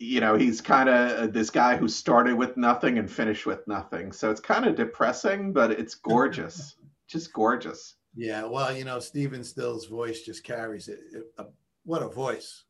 You 0.00 0.20
know, 0.20 0.36
he's 0.36 0.60
kind 0.60 0.88
of 0.88 1.32
this 1.32 1.50
guy 1.50 1.76
who 1.76 1.86
started 1.86 2.34
with 2.34 2.56
nothing 2.56 2.98
and 2.98 3.08
finished 3.08 3.46
with 3.46 3.68
nothing. 3.68 4.10
So 4.10 4.32
it's 4.32 4.40
kind 4.40 4.66
of 4.66 4.74
depressing, 4.74 5.52
but 5.52 5.70
it's 5.70 5.94
gorgeous. 5.94 6.74
Just 7.06 7.32
gorgeous. 7.32 7.94
Yeah, 8.16 8.44
well, 8.44 8.76
you 8.76 8.84
know, 8.84 9.00
Stephen 9.00 9.42
Stills' 9.42 9.86
voice 9.86 10.22
just 10.22 10.44
carries 10.44 10.88
it. 10.88 11.00
It- 11.12 11.26
uh, 11.38 11.44
What 11.84 12.02
a 12.02 12.08
voice. 12.08 12.64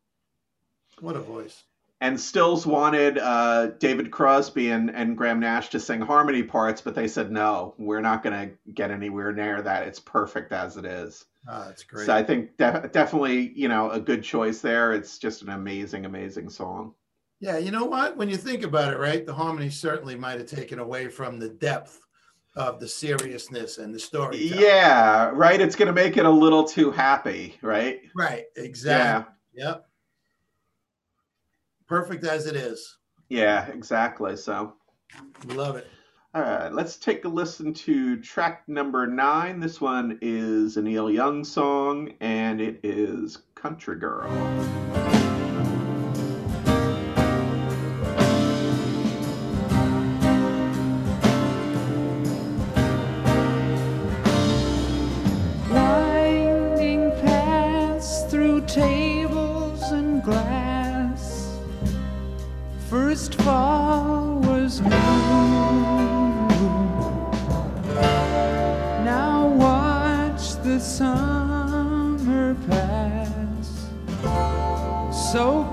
What 1.00 1.16
a 1.16 1.20
voice. 1.20 1.64
And 2.00 2.20
Stills 2.20 2.66
wanted 2.66 3.18
uh, 3.18 3.68
David 3.78 4.10
Crosby 4.10 4.70
and, 4.70 4.90
and 4.90 5.16
Graham 5.16 5.40
Nash 5.40 5.70
to 5.70 5.80
sing 5.80 6.00
harmony 6.00 6.42
parts, 6.42 6.80
but 6.80 6.94
they 6.94 7.08
said, 7.08 7.30
no, 7.30 7.74
we're 7.78 8.00
not 8.02 8.22
going 8.22 8.48
to 8.50 8.72
get 8.72 8.90
anywhere 8.90 9.32
near 9.32 9.62
that. 9.62 9.86
It's 9.86 10.00
perfect 10.00 10.52
as 10.52 10.76
it 10.76 10.84
is. 10.84 11.24
Oh, 11.48 11.64
that's 11.66 11.82
great. 11.84 12.06
So 12.06 12.14
I 12.14 12.22
think 12.22 12.56
de- 12.58 12.90
definitely, 12.92 13.52
you 13.54 13.68
know, 13.68 13.90
a 13.90 14.00
good 14.00 14.22
choice 14.22 14.60
there. 14.60 14.92
It's 14.92 15.18
just 15.18 15.42
an 15.42 15.50
amazing, 15.50 16.04
amazing 16.04 16.50
song. 16.50 16.94
Yeah, 17.40 17.58
you 17.58 17.70
know 17.70 17.84
what? 17.84 18.16
When 18.16 18.28
you 18.28 18.36
think 18.36 18.64
about 18.64 18.92
it, 18.92 18.98
right, 18.98 19.24
the 19.24 19.34
harmony 19.34 19.70
certainly 19.70 20.14
might 20.16 20.38
have 20.38 20.48
taken 20.48 20.78
away 20.78 21.08
from 21.08 21.38
the 21.38 21.48
depth 21.48 22.00
of 22.56 22.80
the 22.80 22.88
seriousness 22.88 23.78
and 23.78 23.94
the 23.94 23.98
story. 23.98 24.36
Yeah, 24.38 25.30
right. 25.32 25.60
It's 25.60 25.76
going 25.76 25.88
to 25.88 25.92
make 25.92 26.16
it 26.16 26.24
a 26.24 26.30
little 26.30 26.64
too 26.64 26.90
happy, 26.90 27.56
right? 27.62 28.00
Right. 28.14 28.44
Exactly. 28.56 29.32
Yeah. 29.54 29.66
Yep. 29.66 29.86
Perfect 31.86 32.24
as 32.24 32.46
it 32.46 32.56
is. 32.56 32.98
Yeah, 33.28 33.66
exactly. 33.66 34.36
So, 34.36 34.74
love 35.46 35.76
it. 35.76 35.88
All 36.34 36.42
right, 36.42 36.72
let's 36.72 36.96
take 36.96 37.24
a 37.24 37.28
listen 37.28 37.72
to 37.74 38.16
track 38.20 38.64
number 38.66 39.06
nine. 39.06 39.60
This 39.60 39.80
one 39.80 40.18
is 40.20 40.76
a 40.76 40.82
Neil 40.82 41.08
Young 41.08 41.44
song, 41.44 42.12
and 42.20 42.60
it 42.60 42.80
is 42.82 43.38
Country 43.54 43.96
Girl. 43.96 44.28
So 75.34 75.63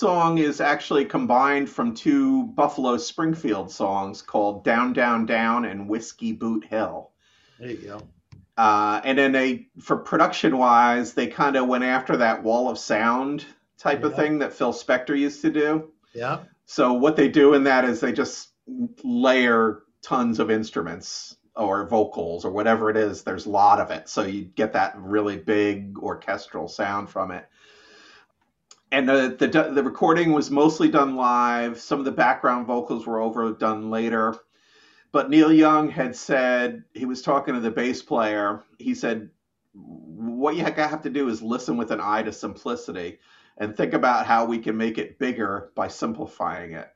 song 0.00 0.38
is 0.38 0.62
actually 0.62 1.04
combined 1.04 1.68
from 1.68 1.94
two 1.94 2.44
Buffalo 2.44 2.96
Springfield 2.96 3.70
songs 3.70 4.22
called 4.22 4.64
Down, 4.64 4.94
Down, 4.94 5.26
Down 5.26 5.66
and 5.66 5.86
Whiskey 5.86 6.32
Boot 6.32 6.64
Hill. 6.64 7.10
There 7.58 7.70
you 7.70 7.76
go. 7.76 8.00
Uh, 8.56 9.02
and 9.04 9.18
then 9.18 9.32
they, 9.32 9.68
for 9.78 9.98
production 9.98 10.56
wise, 10.56 11.12
they 11.12 11.26
kind 11.26 11.54
of 11.54 11.68
went 11.68 11.84
after 11.84 12.16
that 12.16 12.42
wall 12.42 12.70
of 12.70 12.78
sound 12.78 13.44
type 13.76 14.00
yeah. 14.00 14.06
of 14.06 14.16
thing 14.16 14.38
that 14.38 14.54
Phil 14.54 14.72
Spector 14.72 15.16
used 15.16 15.42
to 15.42 15.50
do. 15.50 15.90
Yeah. 16.14 16.40
So 16.64 16.94
what 16.94 17.14
they 17.14 17.28
do 17.28 17.52
in 17.52 17.64
that 17.64 17.84
is 17.84 18.00
they 18.00 18.12
just 18.12 18.48
layer 19.04 19.82
tons 20.00 20.40
of 20.40 20.50
instruments 20.50 21.36
or 21.56 21.86
vocals 21.86 22.46
or 22.46 22.52
whatever 22.52 22.88
it 22.88 22.96
is. 22.96 23.22
There's 23.22 23.44
a 23.44 23.50
lot 23.50 23.78
of 23.78 23.90
it. 23.90 24.08
So 24.08 24.22
you 24.22 24.44
get 24.44 24.72
that 24.72 24.94
really 24.96 25.36
big 25.36 25.98
orchestral 25.98 26.68
sound 26.68 27.10
from 27.10 27.32
it 27.32 27.49
and 28.92 29.08
the, 29.08 29.36
the 29.38 29.70
the 29.72 29.82
recording 29.82 30.32
was 30.32 30.50
mostly 30.50 30.88
done 30.88 31.16
live. 31.16 31.80
Some 31.80 31.98
of 31.98 32.04
the 32.04 32.12
background 32.12 32.66
vocals 32.66 33.06
were 33.06 33.20
overdone 33.20 33.90
later. 33.90 34.36
But 35.12 35.30
Neil 35.30 35.52
Young 35.52 35.90
had 35.90 36.14
said 36.14 36.84
he 36.94 37.04
was 37.04 37.22
talking 37.22 37.54
to 37.54 37.60
the 37.60 37.70
bass 37.70 38.02
player. 38.02 38.62
He 38.78 38.94
said, 38.94 39.30
"What 39.72 40.56
you 40.56 40.64
have 40.64 41.02
to 41.02 41.10
do 41.10 41.28
is 41.28 41.42
listen 41.42 41.76
with 41.76 41.90
an 41.90 42.00
eye 42.00 42.22
to 42.22 42.32
simplicity, 42.32 43.18
and 43.56 43.76
think 43.76 43.92
about 43.92 44.26
how 44.26 44.44
we 44.44 44.58
can 44.58 44.76
make 44.76 44.98
it 44.98 45.18
bigger 45.18 45.70
by 45.74 45.88
simplifying 45.88 46.72
it." 46.72 46.88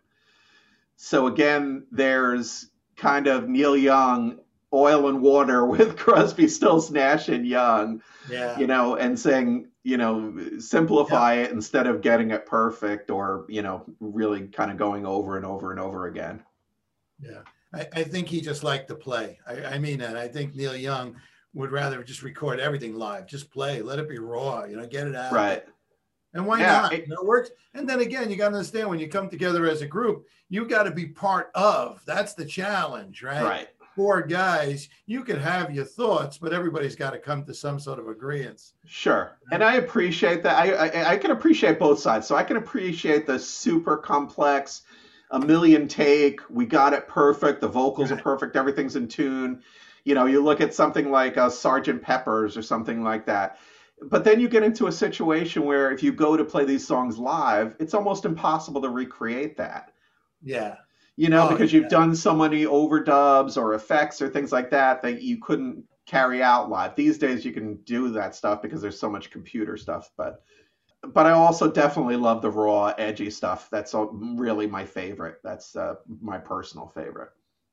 So 0.96 1.26
again, 1.26 1.86
there's 1.90 2.70
kind 2.96 3.26
of 3.26 3.48
Neil 3.48 3.76
Young 3.76 4.38
oil 4.72 5.08
and 5.08 5.22
water 5.22 5.64
with 5.66 5.96
Crosby, 5.96 6.48
Stills, 6.48 6.90
Nash, 6.90 7.28
and 7.28 7.46
Young. 7.46 8.02
Yeah. 8.28 8.58
You 8.58 8.66
know, 8.66 8.96
and 8.96 9.18
saying, 9.18 9.68
you 9.84 9.98
know, 9.98 10.34
simplify 10.58 11.34
yeah. 11.34 11.42
it 11.42 11.52
instead 11.52 11.86
of 11.86 12.00
getting 12.00 12.30
it 12.30 12.46
perfect 12.46 13.10
or, 13.10 13.44
you 13.48 13.62
know, 13.62 13.84
really 14.00 14.48
kind 14.48 14.70
of 14.70 14.78
going 14.78 15.06
over 15.06 15.36
and 15.36 15.44
over 15.44 15.70
and 15.70 15.78
over 15.78 16.06
again. 16.06 16.42
Yeah. 17.20 17.42
I, 17.72 17.86
I 17.94 18.02
think 18.02 18.28
he 18.28 18.40
just 18.40 18.64
liked 18.64 18.88
to 18.88 18.94
play. 18.94 19.38
I, 19.46 19.64
I 19.64 19.78
mean 19.78 19.98
that. 19.98 20.16
I 20.16 20.26
think 20.26 20.54
Neil 20.54 20.74
Young 20.74 21.16
would 21.52 21.70
rather 21.70 22.02
just 22.02 22.22
record 22.22 22.60
everything 22.60 22.94
live. 22.94 23.26
Just 23.26 23.50
play. 23.50 23.82
Let 23.82 23.98
it 23.98 24.08
be 24.08 24.18
raw, 24.18 24.64
you 24.64 24.76
know, 24.76 24.86
get 24.86 25.06
it 25.06 25.14
out. 25.14 25.32
Right. 25.32 25.64
And 26.32 26.46
why 26.46 26.60
yeah, 26.60 26.80
not? 26.80 26.92
It, 26.94 27.04
it 27.08 27.24
works. 27.24 27.50
And 27.74 27.88
then 27.88 28.00
again, 28.00 28.30
you 28.30 28.36
got 28.36 28.48
to 28.48 28.56
understand 28.56 28.88
when 28.88 28.98
you 28.98 29.08
come 29.08 29.28
together 29.28 29.68
as 29.68 29.82
a 29.82 29.86
group, 29.86 30.26
you 30.48 30.66
got 30.66 30.84
to 30.84 30.90
be 30.90 31.06
part 31.06 31.50
of. 31.54 32.02
That's 32.06 32.32
the 32.32 32.46
challenge, 32.46 33.22
right? 33.22 33.44
Right 33.44 33.68
four 33.94 34.22
guys, 34.22 34.88
you 35.06 35.22
can 35.24 35.38
have 35.38 35.74
your 35.74 35.84
thoughts, 35.84 36.38
but 36.38 36.52
everybody's 36.52 36.96
got 36.96 37.10
to 37.10 37.18
come 37.18 37.44
to 37.44 37.54
some 37.54 37.78
sort 37.78 37.98
of 37.98 38.08
agreement. 38.08 38.60
Sure, 38.86 39.38
and 39.52 39.62
I 39.62 39.76
appreciate 39.76 40.42
that. 40.42 40.56
I, 40.56 40.72
I, 40.72 41.10
I 41.12 41.16
can 41.16 41.30
appreciate 41.30 41.78
both 41.78 41.98
sides. 41.98 42.26
So 42.26 42.34
I 42.34 42.44
can 42.44 42.56
appreciate 42.56 43.26
the 43.26 43.38
super 43.38 43.96
complex, 43.96 44.82
a 45.30 45.38
million 45.38 45.88
take. 45.88 46.40
We 46.50 46.66
got 46.66 46.92
it 46.92 47.08
perfect. 47.08 47.60
The 47.60 47.68
vocals 47.68 48.10
are 48.10 48.16
perfect. 48.16 48.56
Everything's 48.56 48.96
in 48.96 49.08
tune. 49.08 49.62
You 50.04 50.14
know, 50.14 50.26
you 50.26 50.42
look 50.42 50.60
at 50.60 50.74
something 50.74 51.10
like 51.10 51.36
a 51.36 51.44
uh, 51.44 51.50
Sergeant 51.50 52.02
Pepper's 52.02 52.56
or 52.56 52.62
something 52.62 53.02
like 53.02 53.24
that. 53.26 53.58
But 54.02 54.24
then 54.24 54.38
you 54.38 54.48
get 54.48 54.62
into 54.62 54.88
a 54.88 54.92
situation 54.92 55.64
where 55.64 55.90
if 55.90 56.02
you 56.02 56.12
go 56.12 56.36
to 56.36 56.44
play 56.44 56.64
these 56.64 56.86
songs 56.86 57.16
live, 57.16 57.74
it's 57.78 57.94
almost 57.94 58.24
impossible 58.26 58.82
to 58.82 58.90
recreate 58.90 59.56
that. 59.56 59.92
Yeah 60.42 60.74
you 61.16 61.28
know, 61.28 61.48
oh, 61.48 61.50
because 61.50 61.72
you've 61.72 61.88
done 61.88 62.14
so 62.14 62.34
many 62.34 62.64
overdubs 62.64 63.56
or 63.56 63.74
effects 63.74 64.20
or 64.20 64.28
things 64.28 64.52
like 64.52 64.70
that 64.70 65.02
that 65.02 65.22
you 65.22 65.38
couldn't 65.38 65.84
carry 66.06 66.42
out 66.42 66.70
live. 66.70 66.96
These 66.96 67.18
days 67.18 67.44
you 67.44 67.52
can 67.52 67.76
do 67.84 68.10
that 68.10 68.34
stuff 68.34 68.60
because 68.60 68.82
there's 68.82 68.98
so 68.98 69.10
much 69.10 69.30
computer 69.30 69.76
stuff, 69.76 70.10
but 70.16 70.42
but 71.12 71.26
I 71.26 71.32
also 71.32 71.70
definitely 71.70 72.16
love 72.16 72.40
the 72.40 72.50
raw, 72.50 72.94
edgy 72.96 73.28
stuff. 73.28 73.68
That's 73.70 73.94
really 74.12 74.66
my 74.66 74.86
favorite. 74.86 75.36
That's 75.44 75.76
uh, 75.76 75.96
my 76.22 76.38
personal 76.38 76.88
favorite. 76.88 77.28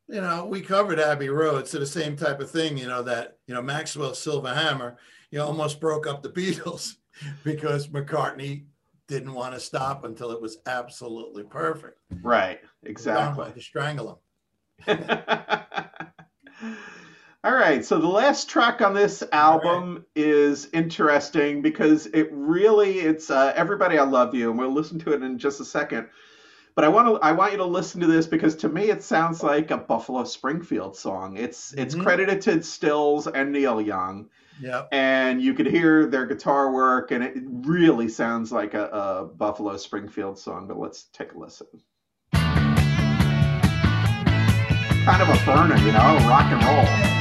You 0.10 0.20
know, 0.20 0.46
we 0.46 0.60
covered 0.60 1.00
Abbey 1.00 1.30
Road, 1.30 1.66
so 1.66 1.80
the 1.80 1.86
same 1.86 2.18
type 2.18 2.42
of 2.42 2.52
thing. 2.52 2.78
You 2.78 2.88
know 2.88 3.02
that 3.04 3.38
you 3.48 3.54
know 3.54 3.62
Maxwell 3.62 4.12
Silverhammer, 4.12 4.98
you 5.32 5.39
know, 5.39 5.48
almost 5.48 5.80
broke 5.80 6.06
up 6.06 6.22
the 6.22 6.30
Beatles 6.42 6.96
because 7.44 7.88
McCartney 7.88 8.66
didn't 9.12 9.34
want 9.34 9.53
to 9.53 9.59
stop 9.59 10.05
until 10.05 10.32
it 10.32 10.41
was 10.41 10.59
absolutely 10.66 11.43
perfect. 11.43 11.99
Right. 12.24 12.62
Exactly. 12.84 13.51
To 13.51 13.62
strangle 13.62 14.22
them. 14.88 14.97
All 17.43 17.53
right. 17.53 17.84
So 17.84 17.99
the 17.99 18.07
last 18.07 18.49
track 18.49 18.82
on 18.82 18.93
this 18.93 19.22
album 19.34 19.95
right. 19.95 20.03
is 20.16 20.70
interesting 20.72 21.62
because 21.62 22.05
it 22.07 22.30
really 22.32 22.99
it's 22.99 23.30
uh, 23.30 23.51
everybody 23.53 23.97
I 23.97 24.03
love 24.03 24.34
you, 24.34 24.49
and 24.49 24.57
we'll 24.57 24.74
listen 24.74 24.97
to 24.99 25.12
it 25.12 25.22
in 25.22 25.38
just 25.38 25.59
a 25.59 25.66
second. 25.66 26.07
But 26.74 26.86
I 26.86 26.88
want 26.88 27.09
to 27.09 27.16
I 27.16 27.34
want 27.34 27.51
you 27.51 27.57
to 27.57 27.66
listen 27.66 27.99
to 27.99 28.07
this 28.07 28.28
because 28.28 28.55
to 28.57 28.70
me 28.70 28.91
it 28.91 29.03
sounds 29.03 29.43
like 29.43 29.72
a 29.72 29.78
Buffalo 29.78 30.24
Springfield 30.24 30.95
song. 30.95 31.36
It's 31.36 31.74
it's 31.74 31.95
mm-hmm. 31.95 32.03
credited 32.03 32.41
to 32.43 32.64
Stills 32.64 33.28
and 33.28 33.51
Neil 33.51 33.82
Young. 33.82 34.30
Yeah. 34.62 34.84
And 34.91 35.41
you 35.41 35.53
could 35.55 35.66
hear 35.66 36.05
their 36.05 36.28
guitar 36.28 36.72
work, 36.72 37.12
and 37.12 37.24
it 37.24 37.34
really 37.45 38.07
sounds 38.07 38.51
like 38.51 38.76
a, 38.76 38.86
a 38.86 39.26
Buffalo 39.26 39.76
Springfield 39.78 40.38
song. 40.38 40.68
But 40.68 40.78
let's 40.78 41.05
take 41.05 41.34
a 41.34 41.38
listen. 41.38 41.68
Kind 45.03 45.22
of 45.24 45.30
a 45.30 45.45
burner, 45.45 45.78
you 45.78 45.91
know, 45.91 46.28
rock 46.30 46.45
and 46.51 46.64
roll. 46.64 47.21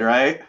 Good, 0.00 0.04
right? 0.04 0.40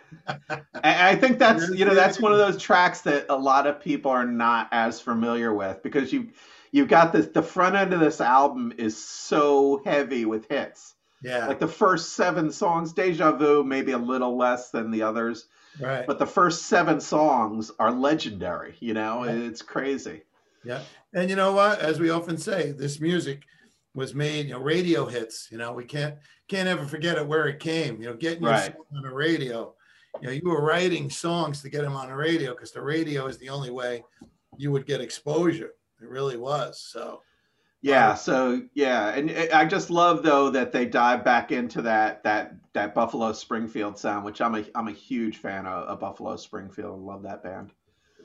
I 0.83 1.15
think 1.15 1.39
that's 1.39 1.69
you 1.69 1.85
know 1.85 1.95
that's 1.95 2.19
one 2.19 2.31
of 2.31 2.37
those 2.37 2.61
tracks 2.61 3.01
that 3.01 3.25
a 3.29 3.35
lot 3.35 3.67
of 3.67 3.81
people 3.81 4.11
are 4.11 4.25
not 4.25 4.67
as 4.71 4.99
familiar 4.99 5.53
with 5.53 5.83
because 5.83 6.11
you 6.13 6.29
you've 6.71 6.87
got 6.87 7.13
this 7.13 7.27
the 7.27 7.43
front 7.43 7.75
end 7.75 7.93
of 7.93 7.99
this 7.99 8.21
album 8.21 8.73
is 8.77 8.97
so 8.97 9.81
heavy 9.85 10.25
with 10.25 10.47
hits. 10.49 10.95
Yeah. 11.23 11.47
Like 11.47 11.59
the 11.59 11.67
first 11.67 12.13
seven 12.13 12.51
songs, 12.51 12.93
Deja 12.93 13.31
Vu, 13.33 13.63
maybe 13.63 13.91
a 13.91 13.97
little 13.97 14.37
less 14.37 14.71
than 14.71 14.89
the 14.89 15.03
others. 15.03 15.47
Right. 15.79 16.05
But 16.05 16.17
the 16.17 16.25
first 16.25 16.63
seven 16.63 16.99
songs 16.99 17.71
are 17.79 17.91
legendary, 17.91 18.75
you 18.79 18.93
know, 18.93 19.23
yeah. 19.23 19.31
it's 19.31 19.61
crazy. 19.61 20.23
Yeah. 20.63 20.81
And 21.13 21.29
you 21.29 21.35
know 21.35 21.53
what? 21.53 21.79
As 21.79 21.99
we 21.99 22.09
often 22.09 22.37
say, 22.37 22.71
this 22.71 22.99
music 22.99 23.43
was 23.93 24.15
made, 24.15 24.47
you 24.47 24.53
know, 24.53 24.59
radio 24.59 25.05
hits. 25.05 25.47
You 25.51 25.57
know, 25.57 25.73
we 25.73 25.85
can't 25.85 26.15
can't 26.51 26.67
ever 26.67 26.85
forget 26.85 27.17
it 27.17 27.25
where 27.25 27.47
it 27.47 27.59
came. 27.59 28.01
You 28.01 28.09
know, 28.09 28.13
getting 28.13 28.43
your 28.43 28.51
right. 28.51 28.73
song 28.73 28.85
on 28.97 29.03
the 29.03 29.13
radio. 29.13 29.73
You 30.19 30.27
know, 30.27 30.33
you 30.33 30.41
were 30.43 30.61
writing 30.61 31.09
songs 31.09 31.61
to 31.61 31.69
get 31.69 31.83
them 31.83 31.95
on 31.95 32.09
the 32.09 32.15
radio 32.15 32.51
because 32.51 32.73
the 32.73 32.81
radio 32.81 33.27
is 33.27 33.37
the 33.37 33.47
only 33.47 33.71
way 33.71 34.03
you 34.57 34.69
would 34.71 34.85
get 34.85 34.99
exposure. 34.99 35.71
It 36.01 36.09
really 36.09 36.35
was. 36.35 36.81
So 36.81 37.21
yeah, 37.81 38.11
um, 38.11 38.17
so 38.17 38.61
yeah, 38.73 39.09
and 39.11 39.31
I 39.53 39.65
just 39.65 39.89
love 39.89 40.23
though 40.23 40.49
that 40.49 40.73
they 40.73 40.85
dive 40.85 41.23
back 41.23 41.53
into 41.53 41.81
that 41.83 42.21
that 42.23 42.53
that 42.73 42.93
Buffalo 42.93 43.31
Springfield 43.31 43.97
sound, 43.97 44.25
which 44.25 44.41
I'm 44.41 44.55
a 44.55 44.65
I'm 44.75 44.89
a 44.89 44.93
huge 44.93 45.37
fan 45.37 45.65
of, 45.65 45.87
of 45.87 45.99
Buffalo 46.01 46.35
Springfield. 46.35 46.99
Love 46.99 47.23
that 47.23 47.43
band. 47.43 47.71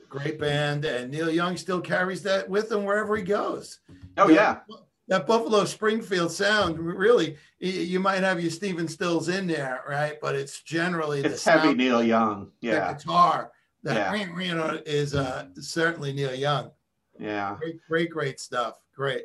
Great 0.09 0.37
band, 0.37 0.83
and 0.83 1.11
Neil 1.11 1.29
Young 1.29 1.55
still 1.55 1.81
carries 1.81 2.23
that 2.23 2.49
with 2.49 2.71
him 2.71 2.83
wherever 2.83 3.15
he 3.15 3.23
goes. 3.23 3.79
Oh 4.17 4.29
yeah, 4.29 4.59
that 5.07 5.25
Buffalo 5.27 5.65
Springfield 5.65 6.31
sound. 6.31 6.79
Really, 6.79 7.37
you 7.59 7.99
might 7.99 8.23
have 8.23 8.41
your 8.41 8.51
Stephen 8.51 8.87
Stills 8.87 9.29
in 9.29 9.47
there, 9.47 9.83
right? 9.87 10.17
But 10.21 10.35
it's 10.35 10.61
generally 10.61 11.21
it's 11.21 11.43
the 11.43 11.51
heavy 11.51 11.73
Neil 11.73 12.03
Young. 12.03 12.51
Yeah, 12.61 12.91
the 12.91 12.93
guitar 12.93 13.51
that 13.83 14.17
yeah. 14.17 14.39
you 14.39 14.55
know 14.55 14.81
is 14.85 15.15
uh, 15.15 15.47
certainly 15.59 16.13
Neil 16.13 16.35
Young. 16.35 16.71
Yeah, 17.19 17.55
great, 17.59 17.79
great, 17.87 18.09
great 18.09 18.39
stuff. 18.39 18.79
Great. 18.95 19.23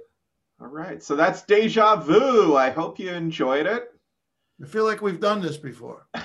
All 0.60 0.68
right. 0.68 1.02
So 1.02 1.16
that's 1.16 1.42
Deja 1.42 1.96
Vu. 1.96 2.56
I 2.56 2.70
hope 2.70 2.98
you 2.98 3.10
enjoyed 3.10 3.66
it. 3.66 3.88
I 4.62 4.66
feel 4.66 4.84
like 4.84 5.02
we've 5.02 5.18
done 5.18 5.40
this 5.40 5.56
before. 5.56 6.06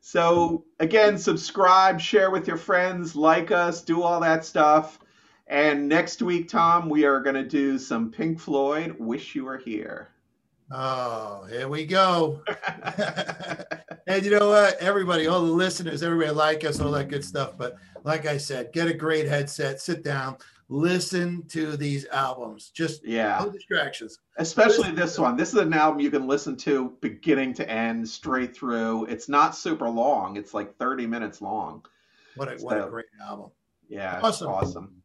so, 0.00 0.66
again, 0.80 1.16
subscribe, 1.16 1.98
share 1.98 2.30
with 2.30 2.46
your 2.46 2.58
friends, 2.58 3.16
like 3.16 3.50
us, 3.50 3.82
do 3.82 4.02
all 4.02 4.20
that 4.20 4.44
stuff. 4.44 4.98
And 5.46 5.88
next 5.88 6.22
week, 6.22 6.48
Tom, 6.48 6.88
we 6.88 7.04
are 7.04 7.20
going 7.20 7.36
to 7.36 7.46
do 7.46 7.78
some 7.78 8.10
Pink 8.10 8.40
Floyd, 8.40 8.96
Wish 8.98 9.34
You 9.34 9.44
Were 9.44 9.58
Here. 9.58 10.08
Oh, 10.70 11.46
here 11.50 11.68
we 11.68 11.84
go. 11.84 12.42
and 14.06 14.24
you 14.24 14.30
know 14.30 14.48
what? 14.48 14.78
Everybody, 14.80 15.26
all 15.26 15.42
the 15.42 15.52
listeners, 15.52 16.02
everybody 16.02 16.30
like 16.30 16.64
us, 16.64 16.80
all 16.80 16.90
that 16.92 17.08
good 17.08 17.24
stuff. 17.24 17.58
But 17.58 17.76
like 18.02 18.26
I 18.26 18.38
said, 18.38 18.72
get 18.72 18.88
a 18.88 18.94
great 18.94 19.28
headset, 19.28 19.80
sit 19.80 20.02
down, 20.02 20.38
listen 20.70 21.44
to 21.48 21.76
these 21.76 22.06
albums. 22.06 22.70
Just 22.70 23.04
yeah, 23.04 23.40
no 23.44 23.50
distractions. 23.50 24.18
Especially 24.38 24.78
listen 24.78 24.94
this 24.96 25.18
one. 25.18 25.36
This 25.36 25.50
is 25.50 25.60
an 25.60 25.74
album 25.74 26.00
you 26.00 26.10
can 26.10 26.26
listen 26.26 26.56
to 26.58 26.96
beginning 27.02 27.52
to 27.54 27.70
end, 27.70 28.08
straight 28.08 28.56
through. 28.56 29.04
It's 29.04 29.28
not 29.28 29.54
super 29.54 29.88
long. 29.88 30.36
It's 30.36 30.54
like 30.54 30.76
30 30.78 31.06
minutes 31.06 31.42
long. 31.42 31.84
What 32.36 32.52
a, 32.52 32.58
so, 32.58 32.64
what 32.64 32.78
a 32.78 32.88
great 32.88 33.06
album. 33.22 33.50
Yeah, 33.88 34.18
awesome. 34.22 34.48
Awesome. 34.48 35.02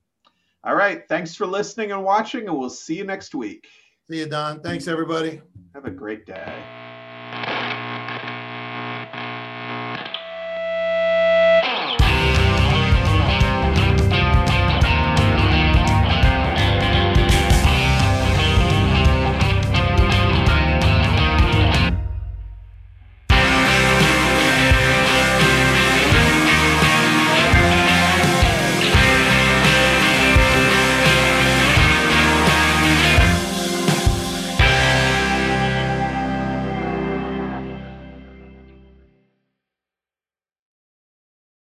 All 0.63 0.75
right. 0.75 1.07
Thanks 1.07 1.35
for 1.35 1.45
listening 1.45 1.91
and 1.91 2.03
watching, 2.03 2.47
and 2.47 2.57
we'll 2.57 2.69
see 2.69 2.97
you 2.97 3.05
next 3.05 3.33
week. 3.33 3.67
See 4.09 4.19
you, 4.19 4.25
Don. 4.25 4.61
Thanks, 4.61 4.87
everybody. 4.87 5.41
Have 5.73 5.85
a 5.85 5.91
great 5.91 6.25
day. 6.25 6.88